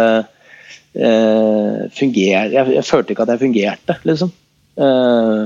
eh, 0.97 1.77
fungert 1.97 2.51
jeg, 2.53 2.63
jeg 2.75 2.85
følte 2.85 3.13
ikke 3.13 3.23
at 3.25 3.33
jeg 3.35 3.43
fungerte, 3.45 3.93
liksom. 4.09 4.29
Eh, 4.77 5.45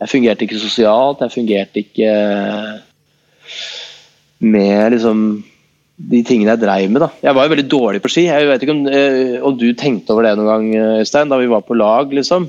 jeg 0.00 0.08
fungerte 0.10 0.42
ikke 0.46 0.60
sosialt, 0.60 1.22
jeg 1.24 1.34
fungerte 1.34 1.76
ikke 1.84 2.10
med 4.40 4.92
liksom 4.96 5.24
de 6.00 6.20
tingene 6.24 6.54
jeg 6.54 6.62
dreiv 6.62 6.92
med. 6.92 7.02
da. 7.04 7.10
Jeg 7.20 7.36
var 7.36 7.46
jo 7.46 7.52
veldig 7.54 7.68
dårlig 7.70 8.02
på 8.02 8.10
ski. 8.12 8.26
Jeg 8.28 8.48
vet 8.48 8.62
ikke 8.64 8.76
om, 8.76 8.84
eh, 8.88 9.36
om 9.44 9.56
du 9.56 9.68
tenkte 9.76 10.14
over 10.14 10.26
det 10.26 10.36
noen 10.38 10.48
gang, 10.48 10.68
eh, 10.74 11.00
Øystein, 11.04 11.28
da 11.28 11.36
vi 11.40 11.50
var 11.50 11.60
på 11.66 11.76
lag, 11.76 12.12
liksom. 12.12 12.48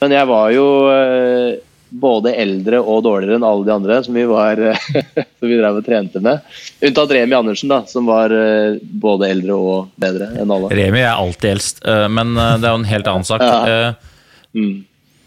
Men 0.00 0.12
jeg 0.12 0.28
var 0.28 0.50
jo 0.52 0.66
eh, 0.92 1.56
både 1.90 2.34
eldre 2.36 2.78
og 2.82 3.02
dårligere 3.06 3.38
enn 3.38 3.46
alle 3.46 3.64
de 3.64 3.72
andre 3.72 3.98
som 4.04 4.14
vi 4.14 4.24
var 4.28 4.60
som 5.38 5.48
vi 5.48 5.58
drev 5.58 5.80
og 5.80 5.86
trente 5.86 6.22
med. 6.22 6.42
Unntatt 6.84 7.14
Remi 7.16 7.34
Andersen, 7.38 7.72
da, 7.72 7.80
som 7.90 8.06
var 8.06 8.34
både 8.82 9.30
eldre 9.30 9.54
og 9.54 9.90
bedre 9.98 10.32
enn 10.36 10.50
alle. 10.50 10.70
Remi 10.74 11.02
er 11.02 11.14
alltid 11.14 11.50
eldst, 11.56 11.82
men 12.10 12.34
det 12.34 12.66
er 12.66 12.74
jo 12.74 12.82
en 12.82 12.90
helt 12.90 13.10
annen 13.12 13.26
sak. 13.26 13.42
Ja. 13.42 13.94
Mm. 14.56 14.86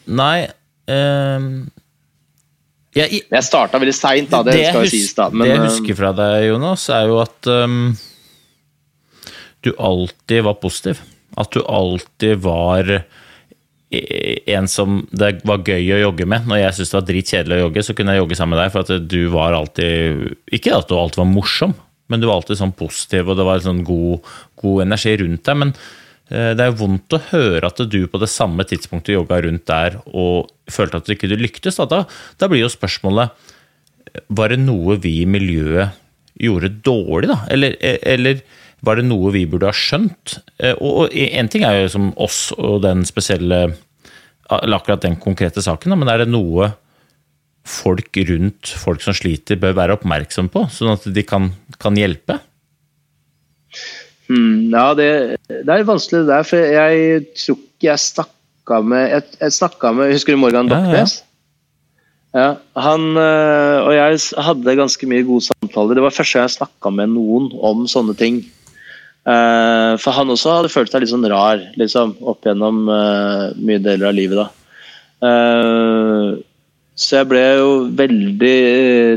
nei 0.09 0.49
jeg, 2.97 3.21
jeg 3.29 3.45
starta 3.45 3.79
veldig 3.81 3.93
seint, 3.95 4.31
da. 4.31 4.41
Det, 4.45 4.55
det 4.57 4.67
skal 4.71 4.85
jo 4.85 4.91
sies, 4.91 5.13
da. 5.17 5.29
Men, 5.29 5.45
det 5.45 5.53
jeg 5.53 5.61
eh, 5.61 5.67
husker 5.67 5.97
fra 5.99 6.11
deg, 6.17 6.47
Jonas, 6.49 6.87
er 6.95 7.09
jo 7.11 7.19
at 7.21 7.49
um, 7.53 7.79
du 9.65 9.71
alltid 9.77 10.45
var 10.47 10.57
positiv. 10.63 11.03
At 11.39 11.53
du 11.53 11.61
alltid 11.61 12.41
var 12.41 12.89
e- 12.95 14.39
en 14.55 14.67
som 14.71 15.03
det 15.11 15.35
var 15.47 15.61
gøy 15.67 15.93
å 15.99 16.01
jogge 16.07 16.25
med. 16.29 16.49
Når 16.49 16.63
jeg 16.63 16.79
syntes 16.79 16.93
det 16.93 16.99
var 16.99 17.07
dritkjedelig 17.11 17.59
å 17.59 17.63
jogge, 17.67 17.85
så 17.85 17.95
kunne 17.97 18.15
jeg 18.15 18.23
jogge 18.23 18.39
sammen 18.39 18.57
med 18.57 18.63
deg. 18.63 18.73
For 18.73 18.81
at 18.85 19.07
du 19.13 19.21
var 19.35 19.57
alltid 19.57 20.25
Ikke 20.57 20.75
at 20.79 20.89
du 20.89 20.97
alltid 20.97 21.21
var 21.21 21.31
morsom, 21.35 21.77
men 22.09 22.21
du 22.21 22.29
var 22.29 22.39
alltid 22.39 22.61
sånn 22.61 22.75
positiv, 22.77 23.29
og 23.29 23.37
det 23.37 23.45
var 23.45 23.61
sånn 23.61 23.85
god, 23.85 24.25
god 24.63 24.85
energi 24.87 25.13
rundt 25.21 25.45
deg. 25.45 25.61
Men 25.61 25.75
eh, 25.77 25.89
det 26.29 26.61
er 26.61 26.75
vondt 26.77 27.15
å 27.15 27.21
høre 27.31 27.71
at 27.71 27.79
du 27.89 28.03
på 28.05 28.19
det 28.21 28.29
samme 28.29 28.65
tidspunktet 28.69 29.15
jogga 29.15 29.39
rundt 29.41 29.65
der 29.69 29.97
og 30.05 30.51
følte 30.69 30.99
at 30.99 31.07
du 31.07 31.15
ikke 31.15 31.31
lyktes. 31.33 31.79
Da, 31.89 32.03
da, 32.05 32.49
blir 32.49 32.61
jo 32.61 32.69
spørsmålet 32.69 33.33
Var 34.29 34.53
det 34.53 34.59
noe 34.61 34.99
vi 35.01 35.23
i 35.23 35.29
miljøet 35.29 35.97
gjorde 36.39 36.69
dårlig, 36.85 37.31
da? 37.31 37.39
Eller, 37.51 37.75
eller 37.81 38.43
var 38.85 38.99
det 38.99 39.07
noe 39.09 39.33
vi 39.33 39.43
burde 39.49 39.67
ha 39.67 39.75
skjønt? 39.75 40.37
Eh, 40.57 40.75
Og, 40.77 41.09
én 41.11 41.49
ting 41.51 41.65
er 41.67 41.81
jo 41.81 41.93
som 41.95 42.11
oss 42.21 42.49
og 42.57 42.83
den 42.85 43.03
spesielle 43.09 43.63
eller 44.49 44.79
akkurat 44.79 45.03
den 45.03 45.17
konkrete 45.21 45.61
saken, 45.61 45.93
men 45.99 46.09
er 46.09 46.23
det 46.23 46.31
noe 46.31 46.71
folk 47.69 48.17
rundt 48.29 48.71
folk 48.81 49.03
som 49.03 49.13
sliter, 49.13 49.59
bør 49.61 49.75
være 49.77 49.97
oppmerksom 49.99 50.49
på, 50.49 50.65
sånn 50.73 50.95
at 50.95 51.05
de 51.13 51.23
kan, 51.27 51.51
kan 51.77 51.97
hjelpe? 51.99 52.39
Mm, 54.29 54.69
ja, 54.69 54.85
det, 54.93 55.07
det 55.49 55.73
er 55.73 55.87
vanskelig 55.87 56.21
det 56.21 56.29
der, 56.29 56.45
for 56.45 56.61
jeg 56.75 57.23
tror 57.33 57.57
ikke 57.57 57.87
jeg 57.87 58.01
snakka 58.03 58.81
med 58.85 59.07
Jeg, 59.09 59.23
jeg 59.39 59.55
snakka 59.55 59.91
med 59.97 60.11
Husker 60.13 60.35
du 60.35 60.41
Morgan 60.43 60.69
Ja, 60.69 60.77
ja. 60.77 60.83
Doknes? 60.85 61.15
Ja, 62.37 62.49
han 62.77 63.07
øh, 63.17 63.87
og 63.87 63.93
jeg 63.95 64.19
hadde 64.45 64.75
ganske 64.77 65.07
mye 65.09 65.25
gode 65.25 65.47
samtaler. 65.47 65.97
Det 65.97 66.03
var 66.05 66.13
første 66.13 66.37
gang 66.37 66.45
jeg 66.45 66.59
snakka 66.59 66.91
med 66.93 67.09
noen 67.15 67.47
om 67.57 67.87
sånne 67.89 68.13
ting. 68.19 68.43
Eh, 69.25 69.93
for 69.97 70.13
han 70.13 70.29
også 70.29 70.59
hadde 70.59 70.69
følt 70.69 70.93
seg 70.93 71.01
litt 71.01 71.11
sånn 71.11 71.25
rar 71.29 71.63
liksom, 71.81 72.13
opp 72.21 72.45
gjennom 72.45 72.83
eh, 72.93 73.47
mye 73.57 73.81
deler 73.81 74.11
av 74.11 74.15
livet. 74.19 74.43
da. 74.43 74.45
Eh, 75.25 76.37
Så 76.99 77.15
jeg 77.17 77.29
ble 77.31 77.41
jo 77.63 77.67
veldig 77.95 78.55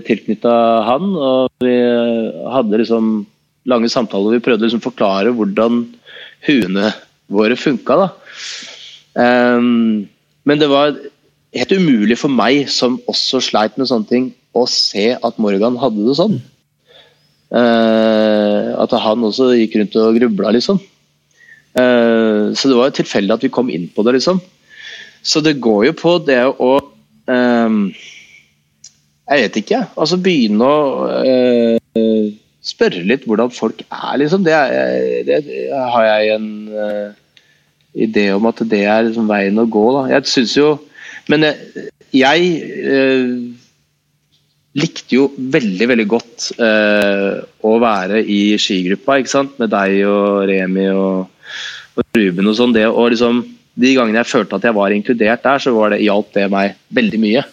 tilknytta 0.06 0.56
han, 0.86 1.12
og 1.18 1.50
vi 1.64 1.72
hadde 2.54 2.78
liksom 2.78 3.26
lange 3.68 3.90
samtaler. 3.92 4.36
Vi 4.36 4.44
prøvde 4.44 4.66
liksom 4.66 4.82
å 4.82 4.88
forklare 4.90 5.32
hvordan 5.36 5.84
huene 6.46 6.92
våre 7.32 7.56
funka. 7.58 8.10
Um, 9.14 10.08
men 10.48 10.60
det 10.60 10.70
var 10.72 10.96
helt 11.52 11.74
umulig 11.74 12.16
for 12.20 12.32
meg, 12.32 12.68
som 12.72 13.00
også 13.10 13.42
sleit 13.44 13.76
med 13.78 13.90
sånne 13.90 14.08
ting, 14.08 14.30
å 14.52 14.66
se 14.68 15.12
at 15.14 15.38
Morgan 15.40 15.78
hadde 15.80 16.06
det 16.06 16.16
sånn. 16.18 16.38
Uh, 17.52 18.72
at 18.80 18.94
han 18.96 19.24
også 19.28 19.52
gikk 19.58 19.76
rundt 19.78 19.98
og 20.00 20.16
grubla, 20.16 20.54
liksom. 20.56 20.80
Uh, 21.76 22.52
så 22.56 22.68
det 22.68 22.76
var 22.76 22.90
jo 22.90 22.98
tilfeldig 23.00 23.36
at 23.36 23.44
vi 23.46 23.52
kom 23.52 23.70
inn 23.72 23.88
på 23.92 24.04
det, 24.06 24.16
liksom. 24.18 24.40
Så 25.22 25.40
det 25.44 25.60
går 25.62 25.86
jo 25.90 25.94
på 25.94 26.16
det 26.26 26.40
å 26.50 26.72
um, 27.30 27.82
Jeg 29.30 29.44
vet 29.44 29.58
ikke. 29.60 29.78
Altså 29.94 30.18
begynne 30.18 30.66
å 30.66 30.80
uh, 31.22 32.24
spørre 32.62 33.02
litt 33.06 33.26
hvordan 33.26 33.50
folk 33.54 33.82
er, 33.88 34.14
liksom. 34.22 34.44
Det, 34.46 34.54
er, 34.54 35.22
det, 35.26 35.40
det 35.48 35.66
har 35.72 36.06
jeg 36.06 36.36
en 36.36 36.48
idé 37.92 38.28
om 38.34 38.46
at 38.48 38.62
det 38.70 38.84
er 38.86 39.08
liksom 39.08 39.28
veien 39.30 39.58
å 39.60 39.68
gå. 39.68 39.86
Da. 39.98 40.06
Jeg 40.14 40.30
syns 40.30 40.56
jo 40.56 40.68
Men 41.30 41.44
jeg, 41.46 41.88
jeg 42.16 42.46
likte 44.78 45.16
jo 45.18 45.26
veldig 45.36 45.88
veldig 45.90 46.06
godt 46.08 46.48
uh, 46.60 47.42
å 47.62 47.72
være 47.82 48.22
i 48.24 48.56
skigruppa 48.60 49.18
ikke 49.20 49.32
sant? 49.32 49.58
med 49.60 49.72
deg 49.72 49.98
og 50.08 50.46
Remi 50.48 50.88
og, 50.90 51.28
og 51.98 52.16
Ruben 52.16 52.48
og 52.48 52.56
sånn. 52.58 52.74
liksom, 52.74 53.42
De 53.74 53.92
gangene 53.98 54.22
jeg 54.22 54.32
følte 54.32 54.58
at 54.58 54.66
jeg 54.68 54.78
var 54.78 54.94
inkludert 54.96 55.44
der, 55.44 55.62
så 55.62 55.74
var 55.76 55.92
det, 55.92 56.02
hjalp 56.06 56.32
det 56.34 56.48
meg 56.52 56.78
veldig 56.96 57.20
mye. 57.22 57.44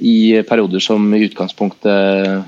I 0.00 0.42
perioder 0.48 0.82
som 0.82 1.06
i 1.14 1.22
utgangspunktet 1.28 1.86
uh, 1.86 2.42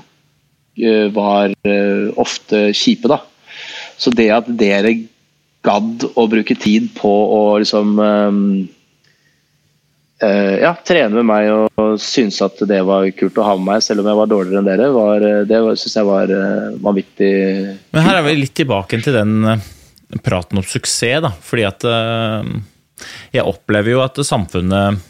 var 1.13 1.53
uh, 1.67 2.07
ofte 2.21 2.71
kjipe. 2.75 3.09
da. 3.11 3.21
Så 3.97 4.13
det 4.13 4.29
at 4.33 4.49
dere 4.59 4.93
gadd 5.65 6.05
å 6.15 6.27
bruke 6.31 6.55
tid 6.55 6.91
på 6.95 7.11
å 7.11 7.41
liksom 7.59 7.97
uh, 7.99 8.39
ja, 10.17 10.71
trene 10.87 11.19
med 11.19 11.27
meg 11.29 11.49
og 11.53 11.99
synes 12.01 12.39
at 12.41 12.61
det 12.69 12.79
var 12.87 13.05
kult 13.17 13.37
å 13.37 13.45
ha 13.45 13.57
med 13.57 13.67
meg, 13.71 13.83
selv 13.85 14.01
om 14.01 14.07
jeg 14.09 14.19
var 14.21 14.31
dårligere 14.31 14.63
enn 14.63 14.69
dere, 14.69 14.87
var, 14.95 15.21
eh, 15.21 15.43
det 15.45 15.59
syns 15.77 15.93
jeg 15.99 16.07
var 16.07 16.31
vanvittig 16.81 17.33
Men 17.93 18.01
her 18.01 18.17
er 18.17 18.25
vi 18.25 18.33
litt 18.39 18.55
tilbake 18.57 18.97
til 19.05 19.13
den 19.13 19.61
praten 20.25 20.57
om 20.57 20.65
suksess, 20.65 21.21
da. 21.21 21.29
Fordi 21.29 21.67
at 21.69 21.85
jeg 23.35 23.45
opplever 23.45 23.93
jo 23.93 24.01
at 24.01 24.17
samfunnet 24.25 25.05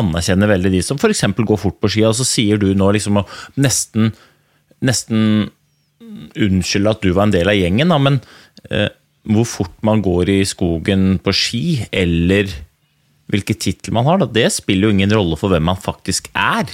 anerkjenner 0.00 0.50
veldig 0.50 0.72
de 0.76 0.82
som 0.84 1.00
f.eks. 1.00 1.24
går 1.36 1.60
fort 1.60 1.78
på 1.82 1.90
ski, 1.92 2.04
og 2.08 2.16
så 2.18 2.26
sier 2.28 2.60
du 2.62 2.70
nå 2.76 2.92
liksom 2.96 3.22
nesten, 3.60 4.12
nesten 4.84 5.50
Unnskyld 6.36 6.88
at 6.88 7.02
du 7.04 7.10
var 7.12 7.26
en 7.26 7.32
del 7.34 7.48
av 7.50 7.56
gjengen, 7.58 7.90
da, 7.92 7.96
men 8.00 8.18
hvor 9.26 9.46
fort 9.48 9.74
man 9.84 10.00
går 10.04 10.30
i 10.32 10.38
skogen 10.48 11.18
på 11.22 11.34
ski, 11.34 11.64
eller 11.92 12.50
hvilken 13.32 13.58
tittel 13.58 13.94
man 13.96 14.06
har, 14.06 14.20
da, 14.22 14.28
det 14.30 14.48
spiller 14.54 14.88
jo 14.88 14.96
ingen 14.96 15.14
rolle 15.14 15.38
for 15.40 15.52
hvem 15.52 15.66
man 15.66 15.80
faktisk 15.80 16.30
er. 16.32 16.70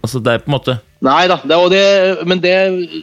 Altså, 0.00 0.20
det 0.22 0.32
er 0.32 0.44
på 0.44 0.48
en 0.48 0.56
måte 0.56 0.78
Nei 1.04 1.24
da, 1.28 1.38
det, 1.44 1.56
det, 1.72 1.84
men 2.28 2.40
det, 2.44 2.54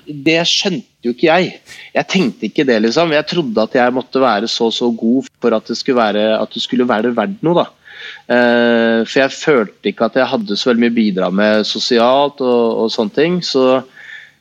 det, 0.06 0.38
skjønte 0.46 1.08
jo 1.08 1.16
ikke 1.16 1.32
jeg. 1.32 1.56
Jeg 1.96 2.08
tenkte 2.14 2.46
ikke 2.46 2.66
det, 2.70 2.76
liksom. 2.84 3.14
Jeg 3.16 3.26
trodde 3.26 3.64
at 3.64 3.74
jeg 3.74 3.94
måtte 3.96 4.22
være 4.22 4.50
så 4.54 4.68
så 4.74 4.92
god 4.94 5.26
for 5.42 5.56
at 5.58 5.66
det 5.66 5.80
skulle 5.80 5.98
være, 5.98 6.28
at 6.38 6.54
det 6.54 6.62
skulle 6.62 6.86
være 6.86 7.16
verdt 7.18 7.42
noe. 7.46 7.64
da. 7.64 7.66
Uh, 8.28 9.08
for 9.08 9.22
jeg 9.22 9.36
følte 9.38 9.92
ikke 9.92 10.10
at 10.10 10.18
jeg 10.20 10.28
hadde 10.28 10.58
så 10.60 10.70
veldig 10.70 10.84
mye 10.84 10.92
å 10.92 10.98
bidra 10.98 11.30
med 11.32 11.68
sosialt 11.68 12.42
og, 12.44 12.84
og 12.84 12.92
sånne 12.92 13.16
ting. 13.16 13.40
Så, 13.46 13.82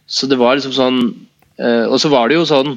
så, 0.06 0.26
det 0.26 0.40
var 0.40 0.58
liksom 0.58 0.74
sånn 0.74 0.98
uh, 1.06 1.86
Og 1.86 2.00
så 2.02 2.10
var 2.10 2.26
det 2.26 2.40
jo 2.40 2.48
sånn 2.50 2.74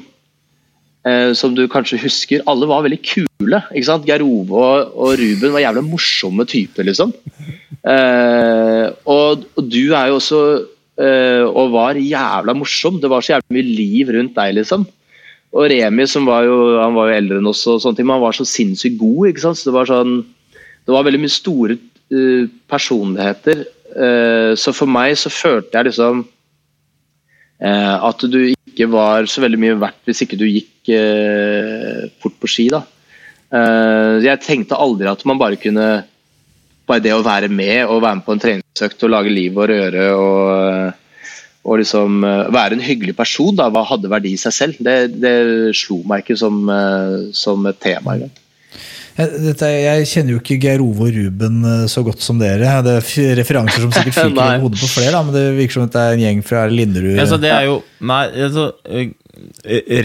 eh, 1.06 1.32
som 1.36 1.54
du 1.56 1.66
kanskje 1.70 2.00
husker, 2.02 2.44
alle 2.50 2.68
var 2.70 2.84
veldig 2.86 3.00
kule. 3.04 3.62
ikke 3.70 3.88
sant? 3.88 4.06
Geir 4.08 4.24
Ove 4.24 4.56
og, 4.56 4.94
og, 4.94 5.14
Ruben 5.20 5.54
var 5.54 5.64
jævla 5.64 5.84
morsomme 5.86 6.46
typer, 6.48 6.86
liksom. 6.88 7.14
Eh, 7.80 8.86
og, 9.08 9.46
og, 9.56 9.62
du 9.72 9.94
er 9.96 10.10
jo 10.10 10.18
også 10.18 10.40
eh, 11.00 11.46
Og 11.48 11.70
var 11.72 11.96
jævla 11.96 12.52
morsom. 12.52 12.98
Det 13.00 13.08
var 13.08 13.24
så 13.24 13.38
jævlig 13.38 13.56
mye 13.56 13.76
liv 13.78 14.10
rundt 14.16 14.36
deg, 14.36 14.58
liksom. 14.60 14.84
Og 15.50 15.70
Remi, 15.72 16.06
som 16.06 16.28
var 16.28 16.44
jo, 16.46 16.58
han 16.78 16.94
var 16.94 17.08
jo 17.10 17.16
eldre 17.16 17.40
enn 17.40 17.48
oss, 17.50 17.64
og 17.66 17.80
sånne 17.82 17.98
ting, 17.98 18.06
men 18.06 18.20
han 18.20 18.26
var 18.28 18.36
så 18.36 18.46
sinnssykt 18.46 19.00
god. 19.00 19.30
ikke 19.30 19.46
sant? 19.46 19.58
Så 19.58 19.70
Det 19.70 19.78
var 19.78 19.88
sånn, 19.90 20.20
det 20.86 20.94
var 20.94 21.06
veldig 21.06 21.22
mye 21.22 21.32
store 21.32 21.76
uh, 21.76 22.46
personligheter. 22.70 23.64
Uh, 23.90 24.52
så 24.58 24.74
for 24.76 24.90
meg 24.90 25.16
så 25.18 25.32
følte 25.32 25.76
jeg 25.76 25.90
liksom 25.90 26.22
uh, 27.62 27.96
at 28.08 28.24
du 28.30 28.40
ikke 28.52 28.88
var 28.90 29.28
så 29.30 29.42
veldig 29.44 29.60
mye 29.60 29.80
verdt 29.80 30.08
hvis 30.08 30.24
ikke 30.24 30.38
du 30.40 30.46
gikk 30.48 30.68
fort 32.22 32.38
på 32.40 32.48
ski. 32.48 32.64
da. 32.72 32.80
Jeg 34.24 34.40
tenkte 34.42 34.78
aldri 34.80 35.06
at 35.10 35.20
man 35.28 35.38
bare 35.38 35.58
kunne 35.60 35.90
Bare 36.88 37.02
det 37.04 37.12
å 37.14 37.20
være 37.22 37.46
med 37.52 37.84
og 37.84 38.00
være 38.02 38.18
med 38.18 38.24
på 38.26 38.34
en 38.34 38.40
treningsøkt 38.42 39.04
og 39.06 39.12
lage 39.12 39.30
liv 39.30 39.54
og 39.54 39.68
røre 39.70 40.06
og, 40.16 40.96
å 41.62 41.76
liksom 41.78 42.24
være 42.50 42.74
en 42.74 42.82
hyggelig 42.82 43.14
person 43.14 43.54
da, 43.54 43.68
hadde 43.70 44.10
verdi 44.10 44.32
i 44.34 44.40
seg 44.40 44.56
selv. 44.56 44.80
Det, 44.82 44.96
det 45.22 45.36
slo 45.78 46.00
meg 46.08 46.24
ikke 46.24 46.40
som, 46.40 46.64
som 47.36 47.68
et 47.70 47.78
tema 47.84 48.16
engang. 48.16 48.39
Dette, 49.46 49.68
jeg 49.68 50.08
kjenner 50.10 50.34
jo 50.34 50.40
ikke 50.40 50.58
Geir 50.62 50.82
Ove 50.84 51.08
og 51.08 51.16
Ruben 51.16 51.64
eh, 51.66 51.86
så 51.90 52.02
godt 52.06 52.22
som 52.24 52.40
dere. 52.40 52.74
Det 52.86 52.96
er 52.98 53.38
referanser 53.40 53.84
som 53.84 53.94
sikkert 53.94 54.18
fyker 54.20 54.54
i 54.56 54.60
hodet 54.62 54.80
på 54.82 54.90
flere, 54.90 55.14
da, 55.16 55.22
men 55.26 55.36
det 55.36 55.46
virker 55.58 55.78
som 55.78 55.88
det 55.90 56.02
er 56.02 56.16
en 56.16 56.24
gjeng 56.24 56.44
fra 56.46 56.66
Linderud. 56.70 57.16
Altså, 57.18 57.40
det 57.42 57.50
er 57.54 57.66
jo, 57.68 57.80
nei, 58.10 58.20
altså, 58.48 58.66
eh, 58.90 59.10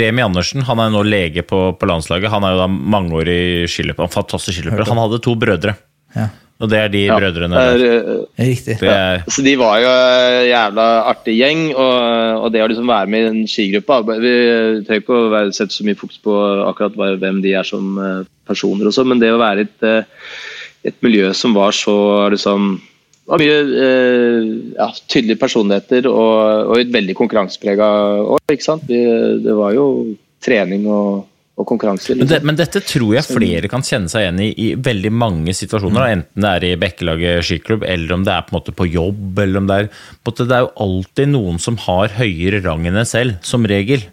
Remi 0.01 0.23
Andersen 0.25 0.65
han 0.67 0.81
er 0.81 0.89
jo 0.89 0.97
nå 0.97 1.03
lege 1.07 1.45
på, 1.47 1.61
på 1.79 1.89
landslaget. 1.89 2.31
Han 2.33 2.47
er 2.47 2.55
jo 2.55 2.63
da 2.63 2.69
mangeårig 2.71 3.41
skiløper. 3.71 4.09
Fantastisk 4.13 4.59
skiløper. 4.59 4.87
Han 4.89 5.03
hadde 5.05 5.21
to 5.23 5.35
brødre. 5.39 5.75
Ja. 6.15 6.29
Og 6.63 6.69
det 6.71 6.77
er 6.79 6.91
de 6.91 7.01
ja, 7.03 7.17
brødrene 7.19 7.59
der. 7.59 7.81
Er, 7.83 8.19
Riktig. 8.39 8.77
Er, 8.87 9.25
så 9.27 9.43
de 9.43 9.57
var 9.59 9.81
jo 9.83 9.89
en 9.91 10.45
jævla 10.47 10.85
artig 11.11 11.35
gjeng, 11.35 11.65
og, 11.73 11.95
og, 12.45 12.47
det 12.53 12.63
å 12.63 12.69
liksom 12.71 12.87
være 12.87 13.11
med 13.11 13.25
i 13.25 13.31
en 13.33 13.49
skigruppe 13.51 14.15
Vi 14.23 14.33
trenger 14.87 15.03
ikke 15.03 15.19
å 15.19 15.41
sette 15.51 15.75
så 15.75 15.87
mye 15.87 15.99
fokus 15.99 16.21
på 16.23 16.37
akkurat 16.69 17.19
hvem 17.19 17.41
de 17.43 17.57
er 17.59 17.67
som 17.67 17.99
eh, 17.99 18.23
personer, 18.47 18.87
og 18.87 18.95
så, 18.95 19.03
men 19.03 19.19
det 19.19 19.33
å 19.35 19.41
være 19.41 19.65
i 19.65 19.67
et, 19.67 19.87
eh, 19.89 20.31
et, 20.87 20.99
miljø 21.03 21.33
som 21.35 21.55
var 21.57 21.75
så 21.75 21.97
liksom 22.31 22.77
var 23.27 23.41
mye 23.41 23.59
eh, 23.83 24.49
ja, 24.77 24.89
tydelige 25.11 25.41
personligheter 25.41 26.07
og, 26.07 26.71
og 26.71 26.79
et 26.79 26.93
veldig 26.93 27.17
konkurranseprega 27.19 27.87
år. 28.37 28.43
ikke 28.53 28.69
sant? 28.69 28.87
Vi, 28.87 29.01
det 29.43 29.55
var 29.59 29.75
jo 29.75 29.89
trening 30.45 30.87
og 30.87 31.25
og 31.55 31.67
konkurranser. 31.69 32.17
Men, 32.19 32.27
det, 32.27 32.41
men, 32.43 32.57
dette 32.59 32.81
tror 32.83 33.13
jeg 33.15 33.27
flere 33.29 33.69
kan 33.71 33.83
kjenne 33.85 34.11
seg 34.11 34.25
igjen 34.25 34.41
i 34.43 34.49
i 34.65 34.67
veldig 34.75 35.11
mange 35.15 35.55
situasjoner. 35.55 36.01
Mm. 36.01 36.17
Enten 36.17 36.43
det 36.43 36.51
er 36.51 36.65
i 36.67 36.73
Bekkelaget 36.81 37.47
skiklubb, 37.47 37.85
eller 37.87 38.11
om 38.17 38.25
det 38.27 38.33
er 38.33 38.43
på, 38.43 38.51
en 38.51 38.57
måte 38.57 38.75
på 38.75 38.89
jobb. 38.89 39.39
eller 39.39 39.61
om 39.61 39.69
Det 39.69 39.77
er 39.77 39.89
måte, 40.27 40.47
Det 40.49 40.57
er 40.57 40.65
jo 40.65 40.73
alltid 40.87 41.31
noen 41.31 41.61
som 41.63 41.79
har 41.85 42.17
høyere 42.17 42.59
rang 42.65 42.87
enn 42.89 42.99
en 42.99 43.07
selv, 43.07 43.39
som 43.41 43.63
regel. 43.63 44.03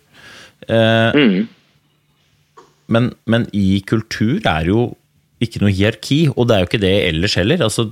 Eh, 0.70 1.18
mm. 1.18 1.38
men, 2.95 3.12
men, 3.26 3.49
i 3.53 3.82
kultur 3.90 4.38
er 4.47 4.70
jo 4.70 4.93
ikke 5.43 5.59
noe 5.64 5.74
hierarki, 5.74 6.20
og 6.36 6.47
det 6.47 6.55
er 6.55 6.62
jo 6.62 6.68
ikke 6.68 6.84
det 6.84 6.95
ellers 7.09 7.34
heller. 7.34 7.64
altså 7.66 7.88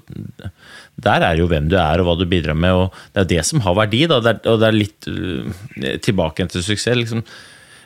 der 1.03 1.25
er 1.27 1.41
jo 1.41 1.49
hvem 1.51 1.67
du 1.71 1.75
er 1.81 1.99
og 1.99 2.07
hva 2.07 2.15
du 2.21 2.29
bidrar 2.31 2.55
med, 2.55 2.71
og 2.77 2.95
det 3.15 3.25
er 3.25 3.31
det 3.35 3.45
som 3.49 3.63
har 3.65 3.75
verdi. 3.75 4.05
Da. 4.07 4.21
Det 4.23 4.37
er, 4.37 4.41
og 4.53 4.61
det 4.61 4.69
er 4.69 4.77
litt 4.77 5.11
uh, 5.11 5.97
tilbake 6.07 6.47
til 6.53 6.63
suksess. 6.63 6.99
Liksom. 7.03 7.25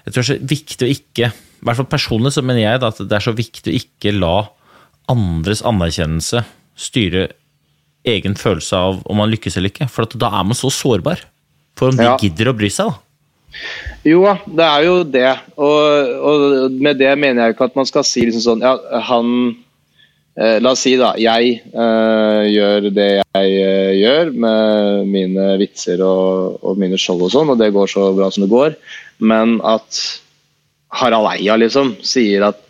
Jeg 0.04 0.12
tror 0.12 0.20
det 0.20 0.26
er 0.26 0.32
så 0.34 0.48
viktig 0.52 0.84
å 0.84 0.92
ikke 0.92 1.32
i 1.64 1.66
hvert 1.66 1.80
fall 1.80 1.88
personlig 1.88 2.34
så 2.34 2.42
mener 2.44 2.60
jeg 2.60 2.82
at 2.84 2.98
det 3.00 3.16
er 3.16 3.24
så 3.24 3.32
viktig 3.32 3.72
å 3.72 3.78
ikke 3.78 4.10
la 4.12 4.34
andres 5.08 5.62
anerkjennelse 5.64 6.42
styre 6.76 7.30
egen 8.04 8.36
følelse 8.36 8.76
av 8.76 9.00
om 9.08 9.16
man 9.16 9.32
lykkes 9.32 9.56
eller 9.56 9.72
ikke. 9.72 9.88
For 9.88 10.04
da 10.12 10.28
er 10.28 10.44
man 10.44 10.58
så 10.58 10.68
sårbar 10.68 11.24
for 11.78 11.88
om 11.88 11.96
de 11.96 12.04
ja. 12.04 12.18
gidder 12.20 12.52
å 12.52 12.56
bry 12.58 12.68
seg. 12.68 12.92
da. 12.92 13.00
Jo, 14.04 14.20
det 14.44 14.66
er 14.66 14.84
jo 14.84 14.96
det. 15.08 15.30
Og, 15.56 16.10
og, 16.28 16.74
med 16.84 17.00
det 17.00 17.12
mener 17.16 17.46
jeg 17.46 17.54
ikke 17.54 17.70
at 17.70 17.78
man 17.78 17.88
skal 17.88 18.04
si 18.04 18.26
liksom 18.26 18.42
sånn 18.44 18.64
Ja, 18.66 18.74
han 19.08 19.30
eh, 20.36 20.58
La 20.60 20.74
oss 20.74 20.82
si, 20.84 20.96
da. 21.00 21.14
Jeg 21.16 21.62
eh, 21.70 22.42
gjør 22.50 22.90
det 22.92 23.08
jeg 23.14 23.54
eh, 23.62 23.94
gjør 24.02 24.34
med 24.44 25.08
mine 25.14 25.48
vitser 25.62 26.02
og, 26.04 26.60
og 26.60 26.76
mine 26.82 27.00
skjold 27.00 27.24
og 27.24 27.32
sånn, 27.32 27.54
og 27.54 27.62
det 27.62 27.72
går 27.74 27.88
så 27.90 28.10
bra 28.18 28.28
som 28.34 28.44
det 28.44 28.52
går. 28.52 28.76
Men 29.24 29.56
at 29.64 30.02
Harald 30.94 31.30
Eia 31.32 31.56
liksom, 31.58 31.94
sier 32.06 32.46
at 32.50 32.60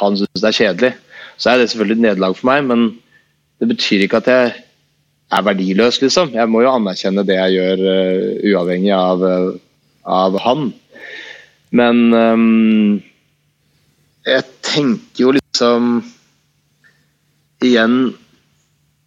han 0.00 0.16
syns 0.18 0.42
det 0.42 0.50
er 0.50 0.58
kjedelig, 0.58 0.92
så 1.36 1.52
er 1.52 1.60
det 1.60 1.70
selvfølgelig 1.70 1.98
et 1.98 2.04
nederlag 2.06 2.36
for 2.38 2.48
meg. 2.50 2.64
Men 2.70 2.86
det 3.60 3.70
betyr 3.70 4.04
ikke 4.04 4.22
at 4.22 4.30
jeg 4.30 4.54
er 5.34 5.44
verdiløs, 5.46 6.00
liksom. 6.02 6.32
Jeg 6.34 6.50
må 6.50 6.64
jo 6.64 6.72
anerkjenne 6.72 7.26
det 7.26 7.36
jeg 7.38 7.58
gjør, 7.58 7.84
uh, 7.84 8.48
uavhengig 8.52 8.94
av, 8.96 9.24
uh, 9.24 9.52
av, 10.04 10.38
han. 10.44 10.68
Men 11.74 12.02
um, 12.14 13.00
jeg 14.24 14.44
tenker 14.64 15.24
jo 15.26 15.32
liksom 15.34 15.96
Igjen 17.64 18.14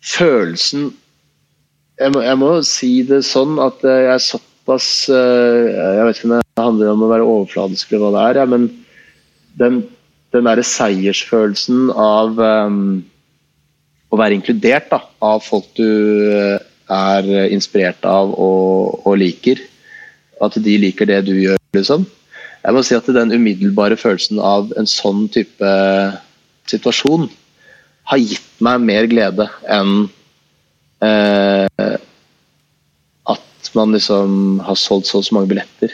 Følelsen 0.03 0.89
jeg, 1.97 2.11
må, 2.13 2.21
jeg 2.25 2.38
må 2.41 2.49
si 2.65 2.91
det 3.07 3.23
sånn 3.25 3.57
at 3.61 3.82
jeg 3.86 4.09
er 4.11 4.21
såpass 4.21 4.89
uh, 5.09 5.69
Jeg 5.69 6.09
vet 6.09 6.19
ikke 6.19 6.30
om 6.30 6.36
det 6.58 6.66
handler 6.66 6.89
om 6.89 7.05
å 7.05 7.12
være 7.12 7.26
overfladisk 7.30 7.91
eller 7.91 8.08
hva 8.08 8.14
det 8.16 8.24
er, 8.26 8.39
ja, 8.41 8.45
men 8.49 8.64
den, 9.62 9.84
den 10.34 10.49
derre 10.49 10.66
seiersfølelsen 10.66 11.91
av 11.93 12.41
um, 12.41 12.80
å 14.10 14.18
være 14.18 14.39
inkludert 14.39 14.89
da, 14.89 15.03
av 15.22 15.43
folk 15.45 15.68
du 15.78 15.86
eh, 16.32 16.58
er 16.93 17.30
inspirert 17.51 18.05
av 18.08 18.32
og, 18.32 19.03
og, 19.03 19.14
liker. 19.20 19.60
At 20.41 20.55
de 20.64 20.78
liker 20.80 21.10
det 21.10 21.26
du 21.28 21.34
gjør, 21.36 21.60
liksom. 21.76 22.05
Jeg 22.64 22.76
må 22.76 22.84
si 22.86 22.95
at 22.97 23.10
den 23.12 23.36
umiddelbare 23.36 23.97
følelsen 23.99 24.39
av 24.43 24.72
en 24.80 24.88
sånn 24.89 25.28
type 25.34 25.72
situasjon 26.72 27.28
har 28.08 28.24
gitt 28.24 28.49
meg 28.64 28.84
mer 28.88 29.08
glede 29.12 29.45
enn 29.72 30.08
eh, 31.03 31.97
at 33.28 33.72
man 33.76 33.93
liksom 33.95 34.62
har 34.64 34.80
solgt 34.80 35.12
så 35.12 35.20
og 35.20 35.28
så 35.28 35.36
mange 35.36 35.51
billetter 35.51 35.93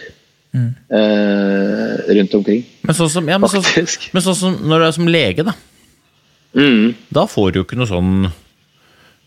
mm. 0.54 0.70
eh, 1.00 2.14
rundt 2.20 2.38
omkring. 2.40 2.64
Men 2.88 2.98
sånn 2.98 3.12
som, 3.12 3.30
ja, 3.30 3.40
men 3.42 3.52
sånn, 3.52 3.90
men 4.14 4.26
sånn 4.26 4.40
som 4.40 4.62
når 4.62 4.84
du 4.84 4.88
er 4.88 4.96
som 5.00 5.12
lege, 5.12 5.48
da. 5.48 5.58
Mm. 6.54 6.94
Da 7.14 7.26
får 7.30 7.52
du 7.52 7.62
jo 7.62 7.68
ikke 7.68 7.80
noe 7.80 7.90
sånn 7.90 8.16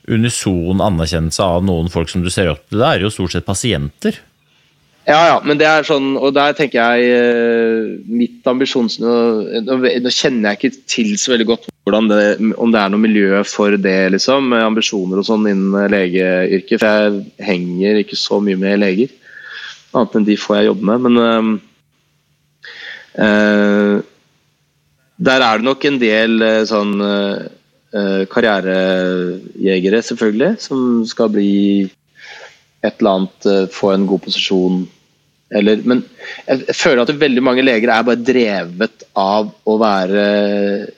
unison 0.06 0.82
anerkjennelse 0.82 1.42
av 1.42 1.66
noen 1.66 1.90
folk 1.90 2.10
som 2.12 2.22
du 2.22 2.30
ser 2.30 2.52
opp 2.52 2.62
til. 2.68 2.78
Det 2.80 2.88
er 2.88 3.02
jo 3.02 3.12
stort 3.12 3.34
sett 3.34 3.46
pasienter. 3.46 4.20
Ja, 5.06 5.20
ja, 5.30 5.34
men 5.46 5.58
det 5.58 5.66
er 5.70 5.86
sånn, 5.86 6.16
og 6.18 6.32
der 6.34 6.54
tenker 6.58 6.80
jeg 6.96 7.10
eh, 7.14 7.92
mitt 8.10 8.46
ambisjons... 8.50 8.98
Nå, 8.98 9.12
nå 9.62 10.10
kjenner 10.10 10.50
jeg 10.50 10.58
ikke 10.58 10.86
til 10.90 11.12
så 11.22 11.36
veldig 11.36 11.46
godt 11.46 11.68
det, 11.70 12.24
om 12.58 12.72
det 12.74 12.80
er 12.80 12.90
noe 12.90 12.98
miljø 12.98 13.44
for 13.46 13.76
det, 13.78 14.10
liksom, 14.16 14.50
ambisjoner 14.58 15.22
og 15.22 15.28
sånn 15.28 15.46
innen 15.46 15.92
legeyrket. 15.92 16.80
For 16.82 16.88
jeg 16.90 17.46
henger 17.46 18.00
ikke 18.02 18.18
så 18.18 18.40
mye 18.42 18.58
med 18.58 18.82
leger, 18.82 19.14
annet 20.00 20.16
enn 20.18 20.28
de 20.28 20.36
får 20.40 20.58
jeg 20.58 20.68
jobbe 20.70 20.84
med. 20.90 20.98
Men 21.06 21.14
uh, 23.20 24.02
der 25.16 25.40
er 25.40 25.54
det 25.58 25.64
nok 25.66 25.84
en 25.88 25.96
del 25.96 26.42
sånn 26.68 26.92
øh, 27.00 28.24
karrierejegere, 28.28 30.02
selvfølgelig, 30.04 30.50
som 30.60 31.06
skal 31.08 31.30
bli 31.32 31.54
et 32.84 33.00
eller 33.00 33.12
annet, 33.14 33.72
få 33.72 33.94
en 33.94 34.04
god 34.10 34.20
posisjon 34.26 34.82
eller, 35.54 35.78
men 35.86 36.00
jeg 36.48 36.74
føler 36.74 37.04
at 37.04 37.20
veldig 37.20 37.42
mange 37.44 37.62
leger 37.62 37.92
er 37.92 38.06
bare 38.06 38.18
drevet 38.18 39.04
av 39.18 39.52
å 39.62 39.76
være 39.78 40.24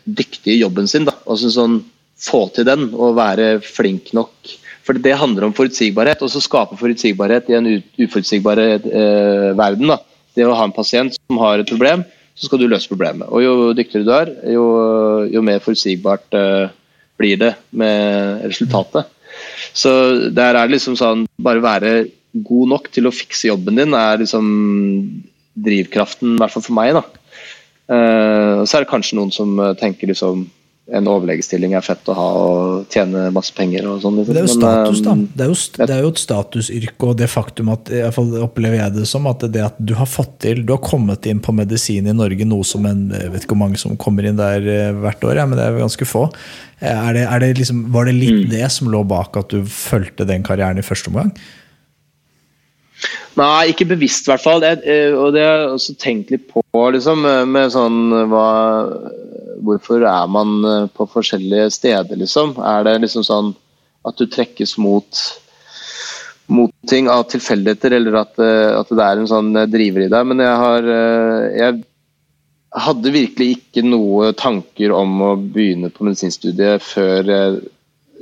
dyktig 0.09 0.55
i 0.55 0.61
jobben 0.63 0.89
sin. 0.89 1.05
Da. 1.09 1.19
Altså 1.29 1.53
sånn, 1.53 1.83
få 2.19 2.47
til 2.57 2.67
den 2.69 2.89
og 2.95 3.19
være 3.19 3.59
flink 3.65 4.15
nok. 4.17 4.55
For 4.89 4.97
det 5.05 5.19
handler 5.21 5.45
om 5.45 5.53
forutsigbarhet, 5.53 6.23
og 6.25 6.31
så 6.33 6.41
skape 6.41 6.79
forutsigbarhet 6.81 7.51
i 7.53 7.59
en 7.59 7.67
uforutsigbar 8.01 8.61
eh, 8.65 9.51
verden. 9.59 9.91
Da. 9.93 9.99
Det 10.33 10.47
å 10.49 10.55
ha 10.57 10.65
en 10.65 10.73
pasient 10.73 11.19
som 11.19 11.41
har 11.43 11.61
et 11.61 11.69
problem, 11.69 12.07
så 12.33 12.49
skal 12.49 12.63
du 12.63 12.69
løse 12.71 12.89
problemet. 12.89 13.29
Og 13.29 13.45
Jo 13.45 13.55
dyktigere 13.77 14.07
du 14.07 14.13
er, 14.17 14.33
jo, 14.55 14.67
jo 15.29 15.45
mer 15.45 15.61
forutsigbart 15.61 16.39
eh, 16.41 16.73
blir 17.21 17.37
det 17.43 17.53
med 17.77 18.47
resultatet. 18.47 19.13
Så 19.77 19.93
der 20.33 20.57
er 20.57 20.65
det 20.65 20.79
liksom 20.79 20.97
sånn 20.97 21.27
bare 21.37 21.63
være 21.63 21.93
god 22.33 22.73
nok 22.73 22.89
til 22.95 23.09
å 23.09 23.15
fikse 23.15 23.51
jobben 23.51 23.77
din, 23.77 23.93
er 23.93 24.23
liksom 24.23 24.49
drivkraften, 25.59 26.37
i 26.37 26.41
hvert 26.41 26.55
fall 26.55 26.65
for 26.65 26.79
meg. 26.79 26.97
da. 26.97 27.05
Uh, 27.89 28.65
så 28.69 28.79
er 28.79 28.85
det 28.85 28.91
kanskje 28.91 29.17
noen 29.17 29.31
som 29.33 29.55
eh, 29.65 29.75
tenker 29.81 30.11
liksom 30.11 30.43
en 30.89 31.09
overlegestilling 31.11 31.75
er 31.77 31.85
fett 31.85 32.09
å 32.09 32.15
ha 32.17 32.27
og 32.39 32.93
tjene 32.93 33.27
masse 33.35 33.53
penger 33.57 33.85
og 33.91 33.99
sånn. 34.01 34.17
Liksom. 34.23 34.33
Det 34.33 34.41
er 34.41 34.47
jo 34.47 34.55
status, 34.55 35.03
da. 35.05 35.15
Det 35.19 35.45
er 35.45 35.51
jo, 35.51 35.59
det 35.77 35.95
er 35.95 36.01
jo 36.05 36.13
et 36.15 36.23
statusyrke, 36.23 37.11
og 37.11 37.19
det 37.21 37.29
faktum 37.29 37.73
at 37.75 37.93
i 37.93 38.01
hvert 38.01 38.17
fall 38.17 38.33
opplever 38.41 38.81
jeg 38.81 38.95
det 38.97 39.05
som 39.11 39.29
at 39.29 39.45
det 39.53 39.67
at 39.67 39.77
du 39.79 39.93
har 39.99 40.09
fått 40.09 40.39
til 40.45 40.63
Du 40.65 40.73
har 40.73 40.81
kommet 40.85 41.27
inn 41.29 41.43
på 41.45 41.53
medisin 41.57 42.09
i 42.09 42.17
Norge, 42.17 42.49
noe 42.49 42.65
som 42.65 42.89
en 42.89 43.09
jeg 43.13 43.35
vet 43.35 43.45
ikke 43.45 43.53
hvor 43.57 43.63
mange 43.67 43.81
som 43.81 44.01
kommer 44.01 44.25
inn 44.29 44.41
der 44.41 44.65
eh, 44.65 44.97
hvert 44.97 45.29
år, 45.29 45.43
ja, 45.43 45.47
men 45.49 45.61
det 45.61 45.67
er 45.67 45.79
ganske 45.83 46.09
få. 46.09 46.25
Er 46.81 47.13
det, 47.17 47.27
er 47.27 47.45
det 47.45 47.53
liksom, 47.61 47.85
var 47.93 48.09
det 48.09 48.17
litt 48.17 48.47
mm. 48.47 48.51
det 48.55 48.67
som 48.73 48.89
lå 48.93 49.05
bak 49.09 49.37
at 49.37 49.53
du 49.53 49.69
fulgte 49.69 50.29
den 50.29 50.47
karrieren 50.47 50.81
i 50.81 50.87
første 50.87 51.13
omgang? 51.13 51.35
Nei, 53.39 53.71
ikke 53.71 53.87
bevisst 53.93 54.27
i 54.27 54.33
hvert 54.33 54.43
fall. 54.43 54.65
Det, 54.65 54.79
eh, 54.89 55.13
og 55.13 55.37
det 55.37 55.45
har 55.45 55.65
jeg 55.67 55.73
også 55.77 56.01
tenkt 56.01 56.33
litt 56.33 56.49
på, 56.49 56.65
liksom, 56.97 57.29
med 57.53 57.77
sånn 57.77 58.01
hva, 58.33 58.49
Hvorfor 59.69 60.07
er 60.09 60.31
man 60.33 60.57
eh, 60.65 60.87
på 60.95 61.09
forskjellige 61.13 61.69
steder, 61.77 62.17
liksom? 62.21 62.57
Er 62.63 62.87
det 62.89 62.99
liksom 63.05 63.27
sånn 63.27 63.53
at 64.09 64.17
du 64.19 64.27
trekkes 64.31 64.77
mot, 64.81 65.23
mot 66.49 66.73
ting 66.91 67.11
av 67.13 67.27
tilfeldigheter, 67.33 67.99
eller 67.99 68.23
at, 68.23 68.35
eh, 68.41 68.73
at, 68.79 68.91
det 68.91 69.05
er 69.05 69.23
en 69.23 69.31
sånn 69.31 69.53
driver 69.71 70.07
i 70.07 70.11
deg? 70.13 70.33
Men 70.33 70.45
jeg 70.45 70.59
har 70.65 70.93
Jeg 71.59 71.83
hadde 72.85 73.15
virkelig 73.15 73.49
ikke 73.57 73.83
noe 73.87 74.35
tanker 74.37 74.93
om 74.93 75.21
å 75.25 75.33
begynne 75.41 75.89
på 75.91 76.05
medisinstudiet 76.05 76.85
før 76.85 77.33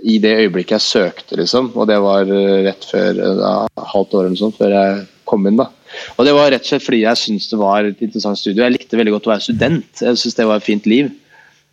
i 0.06 0.18
det 0.22 0.34
øyeblikket 0.42 0.76
jeg 0.76 0.84
søkte, 0.84 1.38
liksom. 1.40 1.72
Og 1.74 1.88
det 1.90 1.98
var 2.02 2.28
eh, 2.30 2.62
rett 2.66 2.86
før 2.86 3.20
ja, 3.20 3.54
halvt 3.94 4.16
år 4.18 4.28
eller 4.28 4.40
sånn, 4.40 4.54
før 4.56 4.74
jeg 4.74 5.04
kom 5.26 5.46
inn. 5.48 5.58
da. 5.58 5.70
Og 6.16 6.28
det 6.28 6.34
var 6.36 6.50
rett 6.52 6.66
og 6.66 6.70
slett 6.70 6.84
fordi 6.84 7.02
jeg 7.02 7.20
syntes 7.22 7.48
det 7.50 7.60
var 7.60 7.88
et 7.88 8.02
interessant 8.04 8.38
studio. 8.38 8.64
Jeg 8.64 8.76
likte 8.76 9.00
veldig 9.00 9.16
godt 9.16 9.28
å 9.28 9.32
være 9.34 9.46
student. 9.48 10.02
Jeg 10.02 10.20
syntes 10.20 10.38
det 10.38 10.48
var 10.50 10.60
et 10.60 10.68
fint 10.68 10.90
liv. 10.90 11.10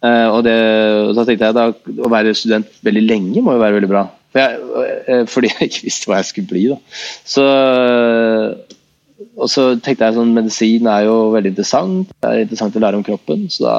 Uh, 0.03 0.27
og, 0.33 0.41
det, 0.43 0.53
og, 0.99 1.13
da 1.15 1.23
tenkte 1.23 1.47
jeg 1.47 1.55
da, 1.55 1.65
å 2.03 2.11
være 2.11 2.35
student 2.35 2.71
veldig 2.83 3.03
lenge 3.05 3.43
må 3.43 3.55
jo 3.55 3.61
være 3.61 3.77
veldig 3.77 3.91
bra. 3.91 4.05
For 4.33 4.41
jeg, 4.41 4.95
uh, 5.07 5.21
fordi 5.31 5.51
jeg 5.53 5.69
ikke 5.69 5.85
visste 5.85 6.09
hva 6.09 6.19
jeg 6.19 6.29
skulle 6.29 6.49
bli. 6.49 6.63
da. 6.73 6.79
Så, 7.33 7.45
og 9.37 9.51
så 9.51 9.69
tenkte 9.79 10.09
jeg 10.09 10.17
sånn 10.17 10.33
medisin 10.35 10.89
er 10.91 11.05
jo 11.07 11.15
veldig 11.35 11.53
interessant. 11.53 12.11
Det 12.17 12.31
er 12.31 12.43
interessant 12.43 12.75
å 12.75 12.83
lære 12.83 12.99
om 12.99 13.05
kroppen. 13.07 13.45
så 13.53 13.69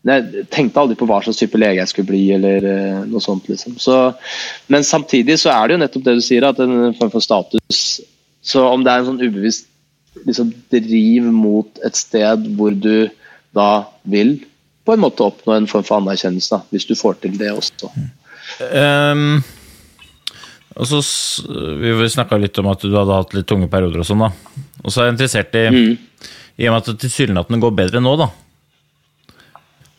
da 0.00 0.16
jeg 0.16 0.44
tenkte 0.52 0.80
aldri 0.80 0.96
på 0.96 1.08
hva 1.08 1.18
slags 1.24 1.40
type 1.40 1.58
lege 1.60 1.80
jeg 1.82 1.90
skulle 1.90 2.08
bli, 2.08 2.22
eller 2.36 2.64
uh, 2.64 3.00
noe 3.08 3.24
sånt. 3.24 3.48
liksom. 3.48 3.78
Så, 3.80 3.96
men 4.72 4.84
samtidig 4.86 5.38
så 5.40 5.54
er 5.54 5.64
det 5.64 5.76
jo 5.76 5.82
nettopp 5.86 6.06
det 6.06 6.16
du 6.20 6.22
sier, 6.24 6.46
at 6.48 6.60
en 6.60 6.92
form 6.98 7.12
for 7.12 7.24
status 7.24 7.80
Så 8.40 8.62
om 8.64 8.84
det 8.84 8.92
er 8.92 9.02
en 9.02 9.10
sånn 9.10 9.24
ubevisst 9.24 9.68
liksom, 10.26 10.52
driv 10.72 11.32
mot 11.32 11.80
et 11.84 11.96
sted 11.96 12.46
hvor 12.56 12.76
du 12.76 13.10
da 13.56 13.70
vil 14.08 14.38
på 14.90 14.96
en 14.96 15.04
måte 15.04 15.22
oppnå 15.22 15.54
en 15.54 15.70
form 15.70 15.86
for 15.86 16.02
anerkjennelse, 16.02 16.56
da, 16.56 16.66
hvis 16.74 16.88
du 16.88 16.96
får 16.98 17.20
til 17.22 17.38
det 17.38 17.52
også. 17.54 17.90
Um, 18.74 19.38
og 20.74 20.86
så, 20.90 21.00
Vi 21.78 22.08
snakka 22.10 22.38
litt 22.40 22.58
om 22.58 22.70
at 22.72 22.82
du 22.82 22.92
hadde 22.96 23.18
hatt 23.22 23.34
litt 23.36 23.46
tunge 23.50 23.70
perioder 23.70 24.02
og 24.02 24.08
sånn. 24.08 24.24
da. 24.26 24.32
Og 24.82 24.90
så 24.90 25.02
er 25.02 25.10
jeg 25.10 25.16
interessert 25.16 25.58
i, 25.58 25.66
mm. 25.70 26.30
i 26.58 26.68
og 26.68 26.74
med 26.74 26.80
at 26.80 26.88
det 26.90 27.02
tilsynelatende 27.04 27.62
går 27.62 27.76
bedre 27.78 28.02
nå, 28.02 28.14
da. 28.18 28.30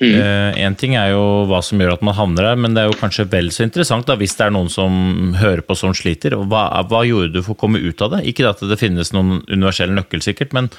Én 0.01 0.17
mm. 0.17 0.73
uh, 0.73 0.77
ting 0.81 0.95
er 0.97 1.11
jo 1.13 1.45
hva 1.45 1.59
som 1.61 1.79
gjør 1.79 1.93
at 1.93 2.03
man 2.03 2.17
havner 2.17 2.47
der, 2.49 2.57
men 2.57 2.73
det 2.73 2.81
er 2.81 2.89
jo 2.89 2.97
kanskje 2.97 3.27
vel 3.29 3.51
så 3.53 3.67
interessant 3.67 4.07
da, 4.09 4.15
hvis 4.17 4.33
det 4.39 4.47
er 4.47 4.55
noen 4.55 4.71
som 4.73 5.35
hører 5.37 5.61
på 5.61 5.77
som 5.77 5.93
sliter. 5.95 6.33
Hva, 6.49 6.65
hva 6.89 7.03
gjorde 7.05 7.35
du 7.35 7.43
for 7.45 7.53
å 7.53 7.61
komme 7.61 7.79
ut 7.79 8.01
av 8.01 8.15
det? 8.15 8.23
Ikke 8.31 8.49
at 8.49 8.63
det 8.65 8.79
finnes 8.81 9.13
noen 9.13 9.43
universell 9.45 9.93
nøkkel, 9.93 10.25
sikkert, 10.25 10.57
men 10.57 10.71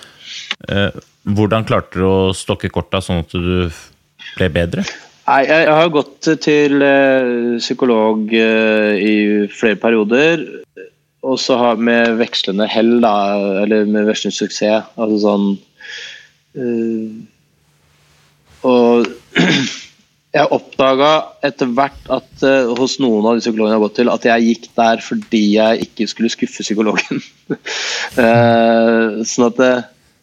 uh, 0.68 0.90
hvordan 1.22 1.68
klarte 1.68 2.00
du 2.00 2.06
å 2.08 2.34
stokke 2.34 2.72
korta 2.74 2.98
sånn 3.04 3.22
at 3.22 3.36
du 3.36 3.70
ble 4.36 4.48
bedre? 4.52 4.84
Nei, 5.22 5.42
jeg 5.46 5.68
har 5.70 5.92
gått 5.94 6.28
til 6.42 6.82
uh, 6.82 7.58
psykolog 7.62 8.32
i 8.34 9.16
flere 9.54 9.78
perioder. 9.80 10.42
Og 11.22 11.38
så 11.38 11.54
har 11.60 11.78
med 11.78 12.16
vekslende 12.18 12.66
hell, 12.66 12.96
da, 13.04 13.14
eller 13.62 13.86
med 13.86 14.08
vekslende 14.08 14.34
suksess. 14.34 14.88
Altså 14.98 15.20
sånn 15.22 15.46
og 18.68 19.06
jeg 20.36 20.50
oppdaga 20.56 21.12
etter 21.46 21.70
hvert 21.76 22.10
at 22.12 22.44
hos 22.76 22.98
noen 23.00 23.24
av 23.28 23.38
de 23.38 23.44
psykologene 23.44 23.72
jeg 23.72 23.78
har 23.78 23.84
gått 23.86 23.96
til, 24.00 24.10
at 24.12 24.26
jeg 24.28 24.48
gikk 24.48 24.68
der 24.76 25.02
fordi 25.06 25.42
jeg 25.54 25.86
ikke 25.86 26.08
skulle 26.10 26.32
skuffe 26.34 26.66
psykologen. 26.66 27.22
sånn 29.32 29.48
at 29.48 29.64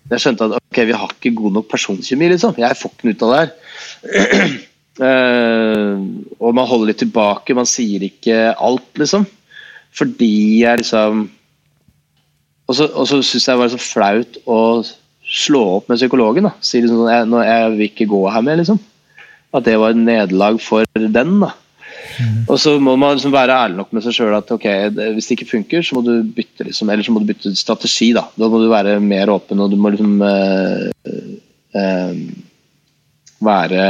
jeg 0.09 0.23
skjønte 0.23 0.47
at 0.47 0.57
ok, 0.57 0.79
vi 0.89 0.95
har 0.97 1.11
ikke 1.13 1.35
god 1.37 1.57
nok 1.59 1.67
personkjemi, 1.69 2.31
liksom. 2.33 2.55
Jeg 2.57 2.77
får 2.79 2.93
ikke 2.93 3.05
den 3.05 3.13
ut 3.13 3.25
av 3.25 3.33
det 3.33 3.41
her. 3.41 3.51
Og 4.99 6.55
man 6.55 6.67
holder 6.67 6.91
litt 6.91 7.01
tilbake, 7.03 7.55
man 7.57 7.69
sier 7.69 8.03
ikke 8.07 8.49
alt, 8.55 8.89
liksom. 8.99 9.25
Fordi 9.95 10.61
jeg 10.61 10.83
liksom 10.83 11.29
Og 12.69 12.75
så, 12.77 12.85
og 12.93 13.07
så 13.09 13.17
syns 13.25 13.47
jeg 13.47 13.55
det 13.55 13.61
var 13.63 13.71
så 13.73 13.79
flaut 13.81 14.35
å 14.45 14.57
slå 15.25 15.61
opp 15.79 15.87
med 15.89 15.97
psykologen. 15.97 16.45
da, 16.45 16.51
Si 16.61 16.81
liksom 16.81 16.99
sånn, 17.01 17.09
jeg, 17.09 17.47
jeg 17.47 17.71
vil 17.73 17.87
ikke 17.87 18.09
gå 18.11 18.19
her 18.29 18.43
mer, 18.45 18.59
liksom. 18.61 18.77
At 19.53 19.65
det 19.65 19.79
var 19.81 19.95
et 19.95 20.03
nederlag 20.03 20.59
for 20.61 20.85
den. 20.93 21.39
da. 21.41 21.49
Mm. 22.19 22.43
Og 22.49 22.59
så 22.61 22.75
må 22.81 22.95
man 22.99 23.15
liksom 23.15 23.33
være 23.33 23.55
ærlig 23.63 23.79
nok 23.79 23.93
med 23.95 24.03
seg 24.05 24.15
sjøl 24.17 24.35
at 24.37 24.51
ok, 24.51 24.67
det, 24.95 25.07
hvis 25.15 25.29
det 25.29 25.37
ikke 25.37 25.51
funker, 25.53 25.85
så 25.85 25.97
må 25.97 26.03
du 26.05 26.13
bytte 26.35 26.67
liksom, 26.67 26.91
eller 26.91 27.05
så 27.05 27.15
må 27.15 27.23
du 27.23 27.29
bytte 27.31 27.55
strategi. 27.57 28.11
Da 28.15 28.27
Da 28.37 28.49
må 28.51 28.61
du 28.61 28.69
være 28.71 28.99
mer 29.03 29.31
åpen, 29.33 29.61
og 29.63 29.71
du 29.71 29.77
må 29.79 29.93
liksom 29.93 30.21
eh, 30.25 30.89
eh, 31.79 32.21
være 33.43 33.83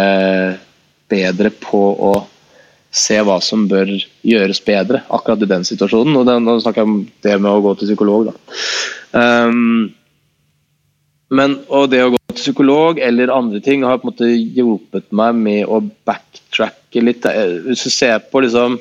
bedre 1.10 1.52
på 1.62 1.82
å 2.10 2.14
se 2.90 3.20
hva 3.22 3.38
som 3.44 3.68
bør 3.70 3.92
gjøres 4.26 4.62
bedre 4.66 5.04
akkurat 5.14 5.44
i 5.46 5.50
den 5.50 5.66
situasjonen. 5.68 6.18
Og 6.18 6.30
nå 6.30 6.58
snakker 6.64 6.84
jeg 6.84 6.90
om 6.90 7.00
det 7.26 7.38
med 7.38 7.52
å 7.52 7.64
gå 7.66 7.76
til 7.78 7.92
psykolog, 7.92 8.30
da. 8.30 8.36
Um, 9.14 9.90
men 11.34 11.60
og 11.70 11.92
det 11.92 12.02
å 12.02 12.12
gå 12.16 12.20
til 12.32 12.40
psykolog 12.40 13.00
eller 13.06 13.34
andre 13.34 13.62
ting 13.62 13.84
har 13.86 14.00
på 14.02 14.08
en 14.08 14.12
måte 14.14 14.30
hjulpet 14.30 15.12
meg 15.14 15.38
med 15.38 15.70
å 15.70 15.84
backtracke 16.10 17.04
litt. 17.06 17.28
Hvis 17.68 17.86
du 17.86 17.94
ser 17.94 18.18
på 18.32 18.42
liksom 18.46 18.80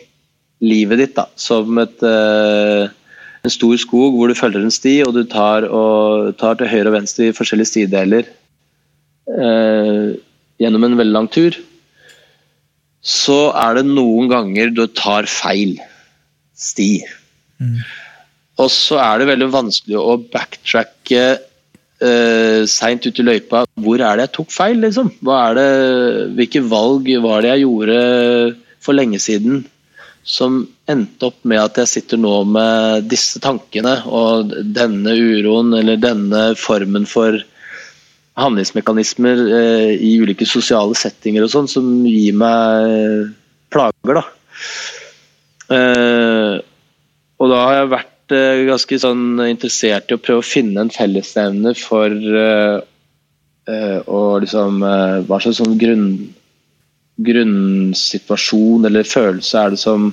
livet 0.64 1.02
ditt 1.02 1.18
da, 1.18 1.26
som 1.38 1.76
et, 1.82 2.00
uh, 2.02 2.88
en 3.44 3.52
stor 3.52 3.76
skog 3.78 4.16
hvor 4.16 4.32
du 4.32 4.38
følger 4.38 4.64
en 4.64 4.74
sti, 4.74 4.96
og 5.04 5.12
du 5.14 5.22
tar, 5.28 5.68
og, 5.68 6.32
tar 6.40 6.56
til 6.58 6.72
høyre 6.72 6.88
og 6.90 6.96
venstre 6.96 7.28
i 7.28 7.36
forskjellige 7.36 7.74
stideler 7.74 8.32
uh, 9.28 10.16
gjennom 10.58 10.86
en 10.86 10.98
veldig 10.98 11.14
lang 11.14 11.28
tur, 11.32 11.56
så 13.04 13.38
er 13.56 13.78
det 13.78 13.86
noen 13.88 14.28
ganger 14.30 14.72
du 14.74 14.84
tar 14.90 15.28
feil 15.30 15.76
sti. 16.58 16.90
Mm. 17.62 17.78
Og 18.58 18.70
så 18.74 18.98
er 19.00 19.20
det 19.20 19.30
veldig 19.30 19.50
vanskelig 19.54 19.98
å 20.00 20.16
backtracke 20.32 21.24
uh, 21.38 22.62
seint 22.66 23.06
ut 23.06 23.20
i 23.22 23.26
løypa. 23.26 23.64
Hvor 23.78 24.02
er 24.02 24.18
det 24.18 24.26
jeg 24.26 24.34
tok 24.40 24.54
feil, 24.54 24.82
liksom? 24.82 25.12
Er 25.30 25.58
det, 25.58 25.68
hvilke 26.38 26.64
valg 26.66 27.10
var 27.22 27.44
det 27.44 27.54
jeg 27.54 27.66
gjorde 27.66 27.98
for 28.82 28.98
lenge 28.98 29.22
siden 29.22 29.62
som 30.28 30.60
endte 30.90 31.30
opp 31.30 31.38
med 31.48 31.60
at 31.62 31.78
jeg 31.80 31.90
sitter 31.90 32.20
nå 32.20 32.42
med 32.52 33.06
disse 33.08 33.40
tankene 33.40 33.94
og 34.04 34.52
denne 34.76 35.14
uroen 35.16 35.72
eller 35.78 36.00
denne 36.00 36.42
formen 36.60 37.06
for 37.08 37.38
handlingsmekanismer 38.38 39.40
eh, 39.58 39.92
i 39.98 40.14
ulike 40.22 40.46
sosiale 40.46 40.94
settinger 40.98 41.46
og 41.46 41.52
sånn 41.52 41.70
som 41.70 41.88
gir 42.06 42.36
meg 42.38 43.32
plager, 43.72 44.20
da. 44.20 44.24
Eh, 45.74 46.54
og 47.38 47.50
da 47.52 47.64
har 47.66 47.76
jeg 47.76 47.90
vært 47.92 48.14
vært 48.28 48.68
ganske 48.68 48.98
sånn 49.00 49.40
interessert 49.48 50.10
i 50.10 50.16
å 50.16 50.20
prøve 50.20 50.42
å 50.42 50.46
finne 50.46 50.80
en 50.82 50.90
fellesnevner 50.92 51.74
for 51.78 52.10
uh, 52.12 52.80
og 54.08 54.40
liksom 54.44 54.80
Hva 54.80 55.38
slags 55.42 55.58
sånn 55.60 55.76
grunn, 55.76 56.32
grunnsituasjon 57.20 58.86
eller 58.88 59.04
følelse 59.04 59.58
er 59.60 59.74
det 59.74 59.80
som 59.82 60.06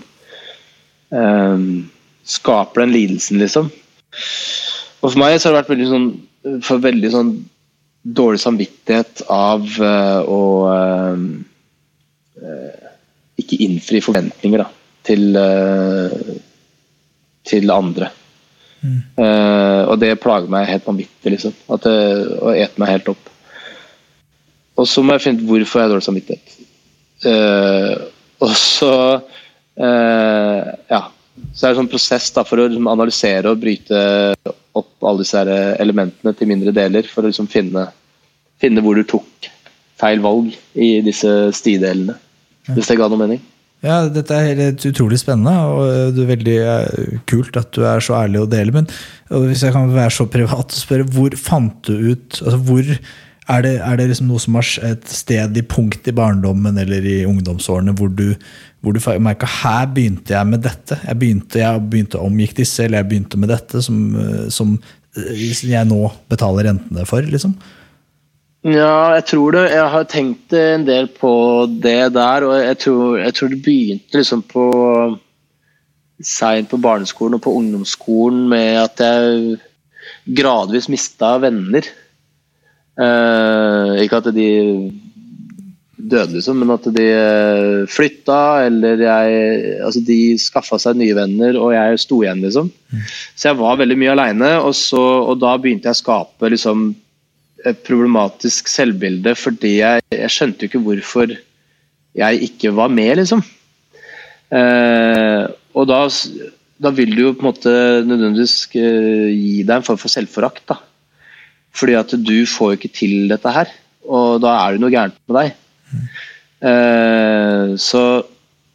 skaper 2.25 2.81
den 2.81 2.91
lidelsen, 2.91 3.39
liksom. 3.39 3.69
Og 4.99 5.13
for 5.13 5.19
meg 5.21 5.37
så 5.39 5.47
har 5.47 5.53
det 5.53 5.61
vært 5.61 5.71
veldig 5.71 5.87
sånn 5.87 6.09
for 6.65 6.83
veldig 6.83 7.11
sånn 7.13 7.31
dårlig 8.05 8.39
samvittighet 8.43 9.23
av 9.33 9.65
å 10.29 10.41
ikke 13.41 13.59
innfri 13.65 14.01
forventninger 14.05 14.61
da, 14.61 14.67
til 15.07 15.39
til 17.45 17.71
andre. 17.73 18.09
Mm. 18.85 18.99
Og 19.17 19.95
det 20.01 20.19
plager 20.21 20.49
meg 20.51 20.69
helt 20.69 20.85
vanvittig, 20.87 21.33
liksom. 21.33 21.53
At 21.73 21.85
det, 21.85 21.95
og 22.41 22.53
eter 22.53 22.81
meg 22.81 22.93
helt 22.93 23.11
opp. 23.13 23.31
Og 24.75 24.87
så 24.89 25.03
må 25.05 25.15
jeg 25.15 25.25
finne 25.25 25.41
ut 25.41 25.49
hvorfor 25.49 25.79
jeg 25.79 25.87
har 25.87 25.93
dårlig 25.93 26.07
samvittighet. 26.09 26.47
Og 28.45 28.55
så 28.59 28.93
Ja. 29.75 31.01
Så 31.53 31.65
er 31.65 31.71
det 31.71 31.75
en 31.75 31.81
sånn 31.83 31.91
prosess 31.91 32.29
da, 32.35 32.45
for 32.47 32.61
å 32.61 32.67
liksom, 32.69 32.87
analysere 32.91 33.51
og 33.51 33.61
bryte 33.63 33.99
opp 34.75 35.07
alle 35.07 35.23
disse 35.23 35.41
elementene 35.83 36.35
til 36.35 36.51
mindre 36.51 36.73
deler, 36.75 37.07
for 37.11 37.23
å 37.23 37.31
liksom, 37.31 37.49
finne, 37.51 37.89
finne 38.61 38.83
hvor 38.83 38.95
du 38.95 39.03
tok 39.07 39.49
feil 39.99 40.23
valg 40.23 40.55
i 40.79 40.95
disse 41.03 41.31
stidelene. 41.55 42.17
Hvis 42.71 42.89
det 42.89 42.97
ga 42.99 43.09
noe 43.11 43.21
mening? 43.21 43.43
Ja, 43.85 43.99
dette 44.09 44.33
er 44.33 44.55
helt 44.57 44.85
utrolig 44.87 45.19
spennende, 45.21 45.53
og 45.69 46.15
det 46.15 46.23
er 46.23 46.31
veldig 46.31 46.55
eh, 46.63 47.19
kult 47.29 47.57
at 47.59 47.69
du 47.75 47.83
er 47.85 48.01
så 48.01 48.15
ærlig 48.23 48.41
å 48.41 48.49
dele. 48.49 48.73
Men 48.73 48.89
hvis 49.45 49.61
jeg 49.65 49.75
kan 49.75 49.91
være 49.93 50.15
så 50.15 50.25
privat 50.31 50.73
og 50.73 50.79
spørre, 50.79 51.05
hvor 51.13 51.35
fant 51.37 51.77
du 51.85 52.11
ut 52.15 52.39
altså 52.41 52.57
hvor 52.65 52.89
er 53.45 53.61
det, 53.61 53.75
er 53.77 53.99
det 53.99 54.07
liksom 54.09 54.31
noe 54.31 54.41
som 54.41 54.57
har 54.57 54.69
et 54.87 55.05
sted 55.11 55.57
i 55.59 55.65
punkt 55.69 56.07
i 56.09 56.15
barndommen 56.17 56.79
eller 56.81 57.05
i 57.05 57.19
ungdomsårene 57.29 57.93
hvor 57.99 58.09
du, 58.09 58.31
hvor 58.85 58.93
du 58.93 59.01
merka 59.25 59.47
her 59.49 59.87
begynte 59.89 60.35
jeg 60.35 60.45
med 60.45 60.61
dette? 60.61 60.99
Jeg 61.01 61.17
begynte, 61.17 61.57
jeg 61.57 61.85
begynte 61.89 62.21
omgikk 62.21 62.53
disse, 62.59 62.83
eller 62.85 63.01
jeg 63.01 63.09
begynte 63.09 63.39
med 63.41 63.49
dette 63.49 63.81
som, 63.81 63.97
eh, 64.13 64.45
som 64.53 64.75
jeg 65.15 65.89
nå 65.89 66.03
betaler 66.29 66.69
rentene 66.69 67.05
for, 67.09 67.25
liksom? 67.25 67.55
Ja, 68.65 69.13
jeg 69.13 69.25
tror 69.29 69.53
det. 69.53 69.63
Jeg 69.73 69.89
har 69.93 70.07
tenkt 70.09 70.53
en 70.57 70.85
del 70.85 71.07
på 71.07 71.33
det 71.69 72.13
der. 72.13 72.45
Og 72.45 72.55
jeg 72.61 72.77
tror, 72.81 73.17
jeg 73.21 73.33
tror 73.37 73.51
det 73.53 73.61
begynte 73.65 74.21
liksom 74.21 74.41
på 74.49 74.65
seint 76.21 76.69
på 76.71 76.79
barneskolen 76.81 77.37
og 77.37 77.43
på 77.45 77.53
ungdomsskolen 77.59 78.47
med 78.49 78.79
at 78.85 79.03
jeg 79.03 79.59
gradvis 80.37 80.89
mista 80.89 81.35
venner. 81.43 81.85
Eh, 82.95 83.91
ikke 84.05 84.21
at 84.21 84.31
de 84.33 84.49
døde, 86.11 86.35
liksom, 86.37 86.59
men 86.61 86.73
at 86.75 86.85
de 86.95 87.05
flytta, 87.91 88.39
eller 88.67 89.01
jeg 89.03 89.39
Altså, 89.85 90.01
de 90.05 90.19
skaffa 90.41 90.79
seg 90.81 90.99
nye 90.99 91.15
venner, 91.17 91.57
og 91.59 91.73
jeg 91.75 92.01
sto 92.03 92.21
igjen, 92.23 92.43
liksom. 92.45 92.69
Mm. 92.91 93.07
Så 93.35 93.49
jeg 93.49 93.59
var 93.61 93.81
veldig 93.81 93.97
mye 94.01 94.13
aleine, 94.13 94.51
og, 94.61 94.75
og 94.99 95.35
da 95.41 95.55
begynte 95.61 95.89
jeg 95.89 95.97
å 95.97 96.03
skape 96.03 96.53
liksom 96.53 96.87
et 97.65 97.81
problematisk 97.85 98.69
selvbilde 98.69 99.33
fordi 99.39 99.79
jeg, 99.79 100.03
jeg 100.13 100.33
skjønte 100.33 100.65
jo 100.65 100.69
ikke 100.69 100.83
hvorfor 100.85 101.33
jeg 102.15 102.49
ikke 102.49 102.73
var 102.77 102.91
med, 102.93 103.17
liksom. 103.19 103.41
Eh, 104.55 105.43
og 105.75 105.87
da, 105.89 105.99
da, 106.79 106.91
vil 106.95 107.15
du 107.15 107.21
jo 107.25 107.33
på 107.35 107.43
en 107.43 107.49
måte 107.49 107.73
nødvendigvis 108.07 108.55
uh, 108.77 109.27
gi 109.33 109.65
deg 109.65 109.73
en 109.75 109.87
form 109.87 109.99
for 109.99 110.11
selvforakt. 110.11 110.63
da. 110.71 110.79
Fordi 111.75 111.97
at 111.99 112.15
du 112.15 112.37
får 112.47 112.71
jo 112.71 112.79
ikke 112.79 112.93
til 112.95 113.15
dette 113.31 113.51
her, 113.51 113.73
og 114.07 114.39
da 114.45 114.55
er 114.61 114.75
det 114.75 114.83
noe 114.83 114.93
gærent 114.93 115.19
med 115.27 115.39
deg. 115.41 115.57
Eh, 116.65 117.75
så 117.77 118.03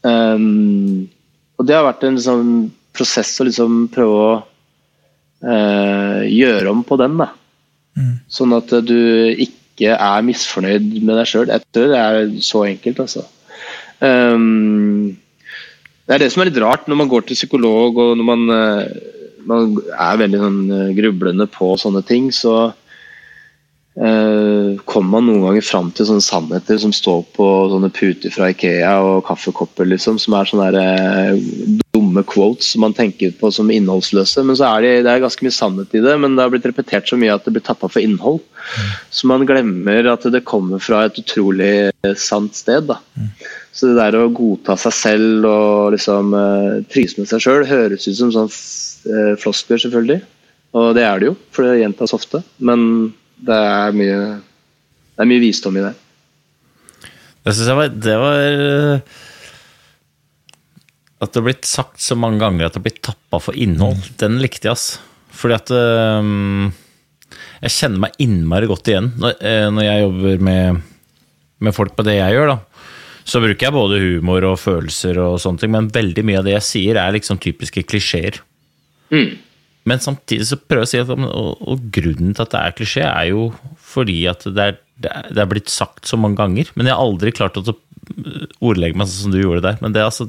um, 0.04 1.08
Og 1.58 1.66
det 1.66 1.76
har 1.76 1.86
vært 1.86 2.04
en 2.06 2.20
sånn 2.20 2.52
prosess 2.96 3.32
å 3.40 3.46
liksom 3.48 3.86
prøve 3.92 4.20
å 4.20 4.30
uh, 5.46 6.20
gjøre 6.26 6.72
om 6.72 6.82
på 6.86 6.98
den. 7.00 7.16
da. 7.20 7.30
Mm. 7.96 8.14
Sånn 8.32 8.54
at 8.56 8.72
du 8.86 8.98
ikke 9.40 9.94
er 9.94 10.26
misfornøyd 10.26 10.98
med 10.98 11.14
deg 11.14 11.28
sjøl. 11.28 11.52
Jeg 11.52 11.64
tror 11.70 11.92
det 11.92 12.00
er 12.00 12.34
så 12.44 12.64
enkelt, 12.68 13.04
altså. 13.06 13.24
Um, 14.00 15.16
det 16.08 16.16
er 16.16 16.24
det 16.24 16.30
som 16.32 16.42
er 16.42 16.50
litt 16.50 16.60
rart 16.62 16.88
når 16.88 17.02
man 17.02 17.10
går 17.12 17.28
til 17.28 17.36
psykolog 17.38 17.98
og 18.00 18.14
når 18.18 18.26
man, 18.26 18.44
uh, 18.50 19.40
man 19.48 19.76
er 19.94 20.20
veldig 20.24 20.40
sånn, 20.44 20.60
uh, 20.72 20.92
grublende 20.96 21.46
på 21.52 21.74
sånne 21.80 22.02
ting, 22.08 22.32
så 22.34 22.56
uh, 22.70 22.89
kommer 23.94 25.10
man 25.10 25.26
noen 25.26 25.42
ganger 25.42 25.64
fram 25.66 25.88
til 25.90 26.06
sånne 26.06 26.22
sannheter 26.22 26.78
som 26.78 26.92
står 26.94 27.24
på 27.34 27.46
sånne 27.72 27.90
puter 27.92 28.30
fra 28.32 28.52
Ikea 28.52 28.92
og 29.02 29.24
kaffekopper, 29.26 29.88
liksom, 29.90 30.18
som 30.22 30.36
er 30.38 30.46
sånne 30.48 30.68
der, 30.76 31.34
uh, 31.34 31.80
dumme 31.90 32.22
quotes 32.30 32.70
som 32.70 32.84
man 32.86 32.94
tenker 32.94 33.34
på 33.40 33.50
som 33.52 33.70
innholdsløse. 33.74 34.44
Men 34.46 34.56
så 34.56 34.70
er 34.70 34.86
det, 34.86 34.92
det 35.04 35.12
er 35.12 35.24
ganske 35.24 35.44
mye 35.44 35.56
sannhet 35.56 35.98
i 35.98 36.04
det, 36.06 36.14
men 36.22 36.38
det 36.38 36.46
har 36.46 36.54
blitt 36.54 36.70
repetert 36.70 37.10
så 37.10 37.18
mye 37.18 37.34
at 37.34 37.44
det 37.44 37.56
blir 37.56 37.66
tappa 37.66 37.90
for 37.90 38.02
innhold. 38.02 38.40
Så 39.10 39.26
man 39.30 39.44
glemmer 39.48 40.12
at 40.12 40.26
det 40.30 40.46
kommer 40.48 40.82
fra 40.82 41.04
et 41.08 41.18
utrolig 41.20 41.90
sant 42.20 42.54
sted. 42.56 42.86
da. 42.92 43.00
Så 43.74 43.90
det 43.90 43.98
der 43.98 44.20
å 44.20 44.30
godta 44.30 44.78
seg 44.78 44.94
selv 44.94 45.50
og 45.50 45.96
liksom 45.96 46.34
trives 46.94 47.18
med 47.18 47.30
seg 47.30 47.42
sjøl, 47.42 47.66
høres 47.66 48.06
ut 48.06 48.18
som 48.22 48.34
sånn 48.34 48.52
floskler, 49.40 49.82
selvfølgelig. 49.82 50.22
Og 50.78 50.92
det 50.94 51.02
er 51.02 51.18
det 51.18 51.32
jo, 51.32 51.38
for 51.50 51.66
det 51.66 51.80
gjentas 51.80 52.14
ofte. 52.14 52.44
Men 52.62 53.10
det 53.46 53.56
er 53.56 53.96
mye, 53.96 54.20
det 55.16 55.24
er 55.24 55.30
mye 55.30 55.42
visdom 55.42 55.78
i 55.80 55.84
det. 55.84 55.94
Det 57.40 57.54
syns 57.56 57.70
jeg 57.70 57.78
var, 57.78 57.92
det 58.04 58.16
var 58.20 58.40
At 61.20 61.32
det 61.32 61.40
har 61.40 61.46
blitt 61.46 61.68
sagt 61.68 62.02
så 62.04 62.16
mange 62.18 62.40
ganger 62.42 62.66
at 62.66 62.74
det 62.74 62.82
har 62.82 62.86
blitt 62.88 63.02
tappa 63.04 63.40
for 63.40 63.56
innhold. 63.56 63.96
Mm. 63.96 64.14
Den 64.20 64.38
likte 64.44 64.68
jeg, 64.68 64.76
ass. 64.76 65.00
Fordi 65.40 65.56
at 65.56 65.72
um, 65.72 66.70
Jeg 67.62 67.76
kjenner 67.76 68.04
meg 68.06 68.20
innmari 68.20 68.68
godt 68.68 68.88
igjen 68.90 69.12
når, 69.20 69.36
eh, 69.44 69.66
når 69.72 69.86
jeg 69.86 70.04
jobber 70.04 70.44
med, 70.48 70.80
med, 71.60 71.76
folk 71.76 71.96
på 71.96 72.06
det 72.08 72.18
jeg 72.18 72.36
gjør. 72.36 72.54
da. 72.54 72.86
Så 73.30 73.42
bruker 73.42 73.66
jeg 73.66 73.76
både 73.76 74.00
humor 74.00 74.46
og 74.48 74.58
følelser, 74.58 75.20
og 75.20 75.36
sånne 75.42 75.60
ting, 75.60 75.72
men 75.74 75.90
veldig 75.92 76.24
mye 76.26 76.40
av 76.40 76.48
det 76.48 76.56
jeg 76.56 76.66
sier, 76.66 76.98
er 76.98 77.12
liksom 77.14 77.38
typiske 77.40 77.84
klisjeer. 77.88 78.40
Mm. 79.12 79.36
Men 79.88 80.02
samtidig 80.02 80.46
så 80.50 80.58
prøver 80.60 80.84
jeg 80.84 80.88
å 80.88 80.90
si 80.90 81.00
at 81.02 81.12
og, 81.30 81.62
og 81.72 81.86
grunnen 81.94 82.34
til 82.36 82.44
at 82.44 82.52
det 82.52 82.60
er 82.60 82.74
klisjé, 82.76 83.04
er 83.06 83.30
jo 83.30 83.46
fordi 83.90 84.18
at 84.30 84.44
det 84.46 84.66
er, 84.66 84.80
det 85.00 85.40
er, 85.40 85.48
blitt 85.48 85.72
sagt 85.72 86.08
så 86.08 86.18
mange 86.20 86.38
ganger. 86.40 86.68
Men 86.76 86.90
jeg 86.90 86.96
har 86.96 87.06
aldri 87.06 87.32
klart 87.34 87.56
å 87.56 87.64
ordlegge 88.60 88.98
meg 88.98 89.08
sånn 89.08 89.30
som 89.30 89.34
du 89.34 89.40
gjorde 89.40 89.64
der. 89.64 89.80
Men 89.80 89.94
det, 89.96 90.04
altså, 90.04 90.28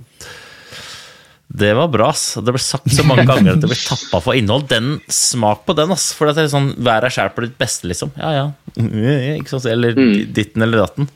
det 1.51 1.73
var 1.75 1.91
bra. 1.91 2.09
ass. 2.13 2.37
Det 2.39 2.55
ble 2.55 2.63
sagt 2.63 2.91
så 2.95 3.05
mange 3.07 3.25
ganger 3.31 3.55
at 3.55 3.63
det 3.63 3.71
ble 3.71 3.79
tappa 3.79 4.21
for 4.23 4.37
innhold. 4.39 4.69
Den 4.71 4.95
Smak 5.11 5.65
på 5.67 5.75
den, 5.77 5.91
ass. 5.93 6.11
For 6.15 6.31
det 6.31 6.45
er 6.45 6.53
sånn, 6.53 6.71
vær 6.79 7.03
deg 7.05 7.15
sjæl 7.17 7.33
på 7.35 7.45
ditt 7.45 7.57
beste, 7.59 7.89
liksom. 7.91 8.13
Ja, 8.21 8.31
ja. 8.37 8.45
Ikke 9.39 9.57
sant? 9.57 9.67
Eller 9.71 9.97
mm. 9.97 10.13
ditten 10.35 10.63
eller 10.63 10.85
datten. 10.85 11.11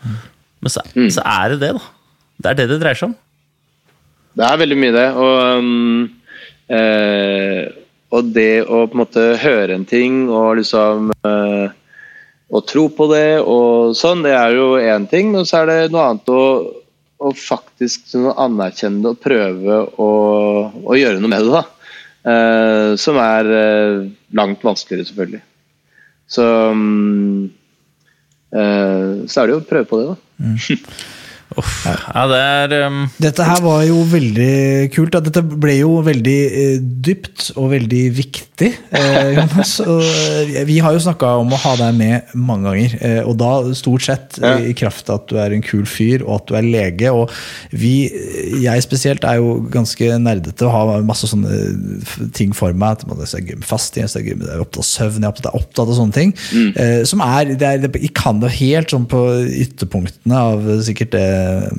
Men 0.59 0.73
så, 0.73 0.83
mm. 0.91 1.09
så, 1.15 1.23
er 1.23 1.55
det 1.55 1.61
det, 1.63 1.71
da. 1.79 2.19
Det 2.36 2.51
er 2.51 2.59
det 2.59 2.67
det 2.73 2.81
dreier 2.83 2.99
seg 2.99 3.13
om. 3.13 3.17
Det 4.36 4.43
er 4.43 4.59
veldig 4.59 4.77
mye 4.81 4.93
det. 4.95 5.07
Og, 5.15 5.63
um, 5.63 6.45
eh, 6.75 7.84
og 8.14 8.32
det 8.36 8.66
å 8.66 8.86
på 8.86 8.95
en 8.95 9.01
måte 9.01 9.26
høre 9.41 9.76
en 9.76 9.86
ting 9.88 10.26
og 10.30 10.60
liksom 10.60 11.12
eh, 11.26 11.74
Å 12.45 12.60
tro 12.62 12.86
på 12.93 13.08
det 13.10 13.41
og 13.41 13.95
sånn, 13.97 14.22
det 14.22 14.36
er 14.38 14.53
jo 14.53 14.76
én 14.78 15.08
ting. 15.10 15.32
Men 15.34 15.47
så 15.49 15.64
er 15.64 15.72
det 15.72 15.78
noe 15.89 16.03
annet 16.12 16.30
å, 16.30 16.43
å 17.18 17.32
faktisk 17.34 18.06
sånn, 18.12 18.28
anerkjenne 18.30 19.01
det 19.01 19.10
og 19.16 19.24
prøve 19.24 19.80
å, 19.97 20.10
å 20.86 20.97
gjøre 20.99 21.24
noe 21.24 21.32
med 21.34 21.41
det. 21.41 21.56
da. 21.56 21.64
Uh, 22.26 22.93
som 23.01 23.18
er 23.22 23.49
uh, 23.49 24.06
langt 24.38 24.62
vanskeligere, 24.66 25.10
selvfølgelig. 25.10 25.41
Så 26.38 26.45
um, 26.70 27.49
uh, 28.53 29.26
så 29.26 29.41
er 29.41 29.49
det 29.49 29.58
jo 29.58 29.60
å 29.64 29.68
prøve 29.74 29.89
på 29.89 30.03
det, 30.03 30.14
da. 30.14 30.95
Uff. 31.56 31.86
Ja, 31.88 32.24
det 32.28 32.39
er 32.41 32.74
um, 32.89 33.06
Dette 33.22 33.45
her 33.47 33.62
var 33.64 33.84
jo 33.88 34.01
veldig 34.12 34.89
kult. 34.95 35.14
Da. 35.16 35.22
Dette 35.24 35.43
ble 35.45 35.78
jo 35.80 35.99
veldig 36.06 36.38
eh, 36.49 36.80
dypt 37.06 37.51
og 37.56 37.70
veldig 37.72 38.01
viktig. 38.18 38.72
Eh, 38.95 39.30
Jonas. 39.38 39.76
Og, 39.86 40.01
eh, 40.03 40.64
vi 40.68 40.80
har 40.84 40.95
jo 40.95 41.03
snakka 41.06 41.36
om 41.41 41.53
å 41.56 41.60
ha 41.64 41.76
deg 41.80 41.95
med 41.99 42.34
mange 42.36 42.68
ganger. 42.70 42.95
Eh, 42.99 43.22
og 43.24 43.38
da 43.39 43.51
stort 43.78 44.06
sett 44.08 44.39
Ja. 44.41 44.56
i 44.60 44.74
kraft 44.78 45.10
av 45.10 45.22
at 45.24 45.30
du 45.32 45.38
er 45.39 45.53
en 45.56 45.64
kul 45.64 45.86
fyr 45.88 46.24
og 46.26 46.41
at 46.41 46.47
du 46.49 46.56
er 46.60 46.68
lege. 46.68 47.12
Og 47.16 47.32
vi, 47.72 48.10
jeg 48.64 48.84
spesielt, 48.84 49.24
er 49.28 49.39
jo 49.39 49.58
ganske 49.72 50.12
nerdete 50.22 50.68
og 50.68 50.74
har 50.76 51.08
masse 51.08 51.30
sånne 51.32 52.32
ting 52.36 52.51
for 52.56 52.76
meg. 52.76 52.99
At 52.99 53.08
man 53.08 53.22
er 53.24 53.47
gøy 53.47 53.64
fasting, 53.66 54.08
jeg 54.12 54.36
er 54.36 54.60
opptatt 54.64 54.84
av 54.84 54.89
søvn, 54.89 55.22
jeg 55.24 55.30
er 55.30 55.32
opptatt, 55.34 55.56
opptatt 55.56 55.88
av 55.88 55.95
sånne 56.01 56.16
ting. 56.20 56.36
Eh, 56.76 57.01
som 57.08 57.24
er, 57.26 57.56
det 57.56 57.72
er 57.72 57.88
Jeg 57.95 58.12
kan 58.18 58.39
det 58.43 58.51
helt 58.60 58.91
sånn 58.91 59.08
på 59.10 59.22
ytterpunktene 59.66 60.36
av 60.51 60.68
sikkert 60.86 61.14
det 61.16 61.26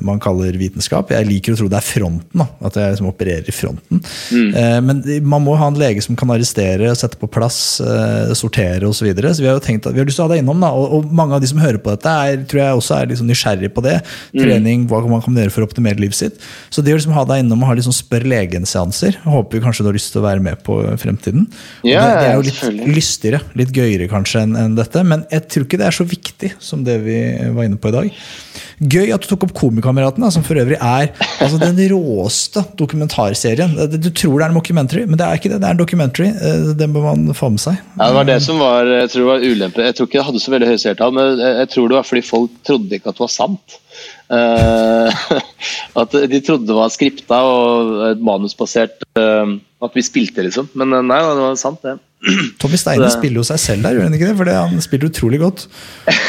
man 0.03 0.21
kaller 0.23 0.55
vitenskap. 0.59 1.11
Jeg 1.13 1.27
liker 1.27 1.55
å 1.55 1.59
tro 1.59 1.69
det 1.71 1.79
er 1.79 1.85
fronten, 1.85 2.41
da, 2.41 2.47
at 2.67 2.77
jeg 2.79 2.95
liksom 2.95 3.09
opererer 3.09 3.47
i 3.47 3.55
fronten. 3.55 4.01
Eh, 4.33 4.77
men 4.83 5.01
man 5.27 5.43
må 5.45 5.55
ha 5.59 5.69
en 5.71 5.79
lege 5.79 6.03
som 6.03 6.17
kan 6.19 6.31
arrestere, 6.33 6.93
sette 6.97 7.19
på 7.19 7.29
plass, 7.31 7.79
eh, 7.81 8.33
sortere 8.37 8.87
osv. 8.87 8.97
Så, 8.97 9.05
videre. 9.05 9.29
så 9.31 9.43
vi 9.43 9.47
har 9.47 9.55
jo 9.59 9.63
tenkt 9.63 9.85
at 9.85 9.93
vi 9.93 10.01
har 10.01 10.07
lyst 10.09 10.17
til 10.17 10.25
å 10.25 10.27
ha 10.27 10.33
deg 10.33 10.41
innom. 10.41 10.59
da, 10.63 10.71
og, 10.73 11.05
mange 11.13 11.37
av 11.37 11.43
de 11.43 11.49
som 11.49 11.61
hører 11.61 11.77
på 11.79 11.93
dette, 11.93 12.09
er, 12.09 12.41
tror 12.49 12.63
jeg 12.63 12.79
også 12.79 12.95
er 12.97 13.11
liksom 13.11 13.29
nysgjerrig 13.29 13.69
på 13.75 13.83
det. 13.85 13.99
Trening, 14.33 14.87
hva 14.89 15.03
man 15.07 15.23
kan 15.23 15.37
gjøre 15.37 15.53
for 15.53 15.63
å 15.63 15.69
optimere 15.69 16.01
livet 16.01 16.17
sitt. 16.17 16.41
Så 16.73 16.83
det 16.83 16.95
å 16.95 16.97
liksom 16.97 17.15
ha 17.15 17.23
deg 17.29 17.43
innom 17.43 17.61
og 17.63 17.71
ha 17.71 17.77
liksom 17.77 17.95
spør 17.95 18.25
legen-seanser, 18.27 19.19
håper 19.27 19.59
vi 19.59 19.63
kanskje 19.63 19.85
du 19.85 19.91
har 19.91 19.97
lyst 19.99 20.11
til 20.15 20.23
å 20.23 20.27
være 20.27 20.43
med 20.43 20.63
på 20.65 20.79
fremtiden. 20.99 21.47
Ja, 21.87 22.07
det, 22.07 22.17
det 22.17 22.27
er 22.31 22.35
jo 22.35 22.47
litt 22.47 22.97
lystigere, 22.97 23.43
litt 23.59 23.75
gøyere 23.75 24.09
kanskje 24.11 24.43
enn 24.47 24.77
dette, 24.77 25.03
men 25.07 25.27
jeg 25.31 25.47
tror 25.51 25.67
ikke 25.67 25.79
det 25.81 25.89
er 25.89 25.99
så 25.99 26.07
viktig 26.07 26.53
som 26.63 26.83
det 26.87 26.97
vi 27.05 27.19
var 27.55 27.69
inne 27.69 27.79
på 27.81 27.91
i 27.91 27.97
dag. 27.97 28.23
Gøy 28.77 29.09
at 29.09 29.23
du 29.23 29.31
tok 29.31 29.47
opp 29.47 29.53
Komikameraten, 29.57 30.25
som 30.33 30.43
for 30.45 30.59
øvrig 30.61 30.77
er 30.77 31.07
altså, 31.41 31.57
den 31.57 31.79
råeste 31.89 32.61
dokumentarserien. 32.77 33.73
Du 33.97 34.11
tror 34.11 34.37
det 34.37 34.45
er 34.45 34.51
en 34.51 34.57
mockumentary, 34.59 35.05
men 35.09 35.17
det 35.17 35.25
er 35.25 35.39
ikke 35.39 35.49
det. 35.49 35.61
Det 35.63 35.69
er 35.69 35.73
en 35.77 35.81
documentary. 35.81 36.27
Eh, 36.29 36.67
Den 36.77 36.93
bør 36.93 37.07
man 37.09 37.33
få 37.37 37.49
med 37.55 37.63
seg. 37.63 37.79
Ja, 37.97 38.11
det 38.11 38.19
var 38.19 38.29
det 38.29 38.37
som 38.45 38.61
var, 38.61 38.85
jeg 38.85 39.09
tror 39.09 39.23
det 39.23 39.31
var 39.31 39.47
ulempe. 39.49 39.87
Jeg 39.87 39.97
tror 39.97 40.09
ikke 40.09 40.19
det 40.19 40.27
hadde 40.29 40.43
så 40.43 40.53
veldig 40.53 40.69
høye 40.69 40.83
seertall, 40.83 41.17
men 41.17 41.41
jeg 41.41 41.71
tror 41.73 41.89
det 41.89 41.97
var 41.97 42.07
fordi 42.11 42.25
folk 42.29 42.61
trodde 42.69 42.99
ikke 42.99 43.09
at 43.09 43.17
det 43.17 43.25
var 43.25 43.33
sant. 43.33 43.79
Eh, 44.27 45.27
at 46.01 46.15
de 46.31 46.39
trodde 46.43 46.67
det 46.67 46.75
var 46.75 46.91
skripta 46.91 47.39
og 47.47 48.19
manusbasert 48.19 49.05
eh, 49.15 49.53
At 49.79 49.95
vi 49.95 50.03
spilte, 50.03 50.43
liksom. 50.43 50.67
Men 50.75 50.91
eh, 50.97 51.05
nei, 51.05 51.21
det 51.23 51.45
var 51.45 51.57
sant, 51.59 51.79
det. 51.85 51.95
Tommy 52.61 52.79
Steine 52.81 53.07
spiller 53.13 53.39
jo 53.39 53.47
seg 53.47 53.61
selv 53.61 53.87
der, 53.87 53.97
gjør 53.97 54.09
han 54.09 54.17
ikke 54.17 54.31
det? 54.31 54.37
For 54.39 54.49
det, 54.49 54.57
han 54.57 54.83
spiller 54.83 55.11
utrolig 55.11 55.41
godt. 55.43 55.67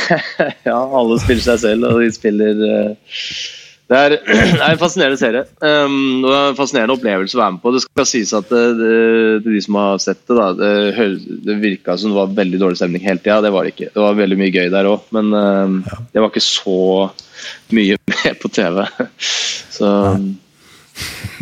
Ja, 0.69 0.79
alle 0.79 1.17
spiller 1.23 1.43
seg 1.43 1.63
selv, 1.65 1.89
og 1.89 2.03
de 2.05 2.11
spiller 2.15 2.61
Det 3.89 3.97
er, 3.97 4.15
det 4.29 4.61
er 4.61 4.73
en 4.75 4.81
fascinerende 4.81 5.17
serie. 5.21 5.45
Um, 5.65 6.25
og 6.27 6.35
en 6.35 6.59
fascinerende 6.59 6.97
opplevelse 6.99 7.39
å 7.39 7.41
være 7.41 7.55
med 7.57 7.63
på. 7.63 7.73
Det 7.73 7.83
skal 7.87 8.09
sies 8.11 8.33
at 8.37 8.51
det, 8.53 8.65
det, 8.81 8.91
til 9.47 9.55
de 9.57 9.63
som 9.65 9.79
har 9.81 10.03
sett 10.05 10.21
det, 10.29 10.37
da, 10.37 10.49
det, 10.59 10.73
hø- 10.99 11.39
det 11.49 11.57
virka 11.63 11.97
som 11.97 12.13
det 12.13 12.19
var 12.21 12.35
veldig 12.37 12.61
dårlig 12.61 12.81
stemning 12.83 13.07
hele 13.07 13.23
tida. 13.25 13.39
Det 13.47 13.53
var 13.55 13.65
det 13.65 13.73
ikke. 13.77 13.89
Det 13.95 14.05
var 14.05 14.19
veldig 14.19 14.39
mye 14.43 14.53
gøy 14.53 14.69
der 14.75 14.91
òg, 14.91 15.07
men 15.17 15.33
um, 15.33 15.79
det 16.13 16.21
var 16.21 16.29
ikke 16.33 16.45
så 16.45 16.77
mye 17.79 17.97
med 18.13 18.43
på 18.43 18.53
TV. 18.59 18.85
Så 19.79 19.89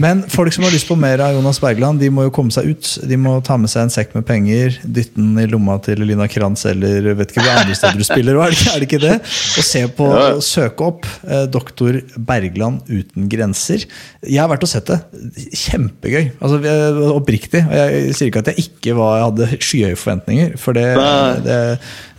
Men 0.03 0.23
folk 0.29 0.53
som 0.53 0.65
har 0.67 0.73
lyst 0.75 0.89
på 0.91 0.97
mer 1.01 1.23
av 1.25 1.33
Jonas 1.39 1.59
Bergland, 1.63 2.01
de 2.03 2.11
må 2.13 2.27
jo 2.27 2.33
komme 2.35 2.53
seg 2.53 2.69
ut. 2.75 2.89
De 3.09 3.17
må 3.17 3.39
ta 3.47 3.57
med 3.57 3.71
seg 3.73 3.87
en 3.87 3.93
sekk 3.95 4.13
med 4.17 4.27
penger, 4.29 4.77
dytte 4.85 5.17
den 5.17 5.39
i 5.41 5.47
lomma 5.49 5.79
til 5.85 6.03
Lina 6.05 6.27
Kranz 6.29 6.67
eller 6.69 7.15
vet 7.17 7.33
ikke 7.33 7.45
hvor 7.47 7.63
andre 7.63 7.77
steder 7.79 7.97
du 7.97 8.05
spiller. 8.05 8.37
Er 8.45 8.53
det 8.53 8.59
ikke, 8.59 8.73
er 8.75 8.83
det, 8.83 8.89
ikke 8.91 9.01
det? 9.07 9.15
Og 9.63 9.65
se 9.71 9.85
på, 9.97 10.09
Ja. 10.13 10.27
søke 10.45 10.85
opp 10.91 11.09
eh, 11.25 11.47
Doktor 11.53 12.01
Bergland 12.29 12.83
uten 12.93 13.29
grenser. 13.33 13.87
Jeg 14.27 14.41
har 14.43 14.51
vært 14.53 14.67
og 14.69 14.73
sett 14.75 14.93
det. 14.93 15.01
Kjempegøy. 15.57 16.27
Altså, 16.41 16.61
oppriktig. 17.17 17.63
Jeg 17.65 18.13
sier 18.17 18.29
ikke 18.31 18.43
at 18.45 18.53
jeg 18.53 18.67
ikke 18.69 18.97
var, 18.99 19.25
hadde 19.31 19.49
skyhøye 19.57 19.97
forventninger, 19.97 20.57
for 20.61 20.77
det, 20.77 20.87
det, 21.47 21.59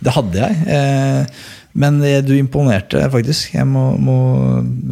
det 0.04 0.14
hadde 0.18 0.42
jeg. 0.42 0.66
Eh, 0.74 1.46
men 1.78 2.00
eh, 2.02 2.18
du 2.26 2.32
imponerte 2.34 3.00
faktisk. 3.12 3.54
Jeg 3.54 3.66
må, 3.70 3.92
må 4.02 4.16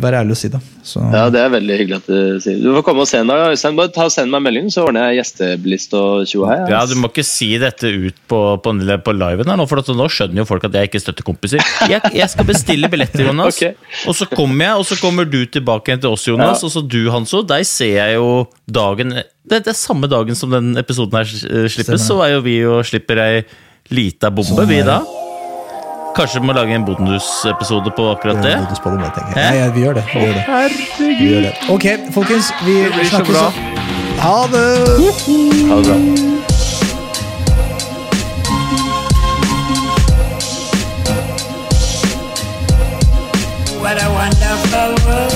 være 0.02 0.22
ærlig 0.22 0.36
og 0.36 0.40
si 0.40 0.50
det. 0.52 0.60
Så. 0.86 1.00
ja, 1.10 1.24
det 1.34 1.40
er 1.42 1.48
veldig 1.50 1.76
hyggelig 1.80 1.96
at 1.98 2.06
du 2.06 2.36
sier 2.44 2.60
Du 2.62 2.68
får 2.76 2.84
komme 2.86 3.02
og 3.02 3.08
se 3.10 3.18
en 3.18 3.30
dag. 3.30 3.48
Øystein. 3.50 3.74
Bare 3.74 3.90
ta 3.90 4.04
og 4.06 4.12
Send 4.14 4.30
meg 4.30 4.38
en 4.38 4.46
melding, 4.46 4.68
så 4.70 4.84
ordner 4.86 5.08
jeg 5.10 5.18
gjesteblist 5.18 5.96
og 5.98 6.28
tjo 6.30 6.44
hei. 6.46 6.60
Ja, 6.70 6.84
Du 6.86 6.94
må 7.00 7.10
ikke 7.10 7.26
si 7.26 7.48
dette 7.58 7.90
ut 7.90 8.20
på, 8.30 8.40
på, 8.62 8.74
på 9.08 9.16
liven, 9.16 9.50
her 9.50 9.58
nå, 9.58 9.66
for 9.66 9.82
at 9.82 9.90
nå 9.90 10.06
skjønner 10.12 10.44
jo 10.44 10.46
folk 10.48 10.68
at 10.68 10.78
jeg 10.78 10.92
ikke 10.92 11.02
støtter 11.02 11.26
kompiser. 11.26 11.64
Jeg, 11.90 12.00
jeg 12.14 12.30
skal 12.32 12.48
bestille 12.48 12.90
billetter, 12.92 13.26
Jonas. 13.26 13.50
okay. 13.58 13.74
Og 14.06 14.14
så 14.18 14.30
kommer 14.30 14.68
jeg, 14.68 14.84
og 14.84 14.86
så 14.86 15.00
kommer 15.02 15.26
du 15.26 15.40
tilbake 15.50 15.90
igjen 15.90 16.06
til 16.06 16.14
oss, 16.14 16.28
Jonas. 16.30 16.62
Ja. 16.62 16.70
Og 16.70 16.76
så 16.76 16.86
du, 16.86 17.00
Hanso. 17.10 17.42
Deg 17.46 17.66
ser 17.66 17.98
jeg 17.98 18.20
jo 18.20 18.46
dagen 18.70 19.16
det, 19.46 19.60
det 19.62 19.70
er 19.70 19.78
samme 19.78 20.08
dagen 20.10 20.38
som 20.38 20.50
den 20.50 20.74
episoden 20.78 21.18
her 21.20 21.26
eh, 21.26 21.68
slippes, 21.70 22.02
Stemmer. 22.02 22.02
så 22.02 22.22
er 22.24 22.34
jo 22.34 22.42
vi 22.46 22.56
og 22.66 22.82
slipper 22.86 23.22
ei 23.22 23.36
lita 23.94 24.32
bombe, 24.34 24.54
Sånn 24.54 24.70
vi 24.70 24.82
da. 24.86 25.00
Kanskje 26.16 26.40
vi 26.40 26.46
må 26.48 26.52
lage 26.56 26.72
en 26.72 26.84
bonusepisode 26.84 27.90
på 27.96 28.04
akkurat 28.10 28.38
det? 28.40 28.54
Det 28.70 28.78
på 28.82 28.90
det, 28.90 29.02
jeg 29.04 29.12
tenker. 29.18 29.34
Hæ? 29.36 29.40
Ja, 29.40 29.64
ja, 29.64 29.70
vi 29.70 29.80
gjør 29.80 29.92
det. 29.98 30.04
Vi 30.14 30.20
gjør 30.20 30.32
det. 30.32 30.44
Vi 30.98 31.28
gjør 31.28 31.40
det. 31.40 31.52
Ok, 31.68 31.84
folkens. 32.14 32.52
Vi 32.64 32.76
snakkes. 33.10 33.28
bra. 33.28 33.50
Ha 34.24 34.36
det! 34.52 34.68
Ha 35.68 35.76
det 35.76 35.84
bra. 35.86 35.96
What 43.82 44.02
a 44.02 44.08
wonderful 44.10 44.94
world. 45.06 45.35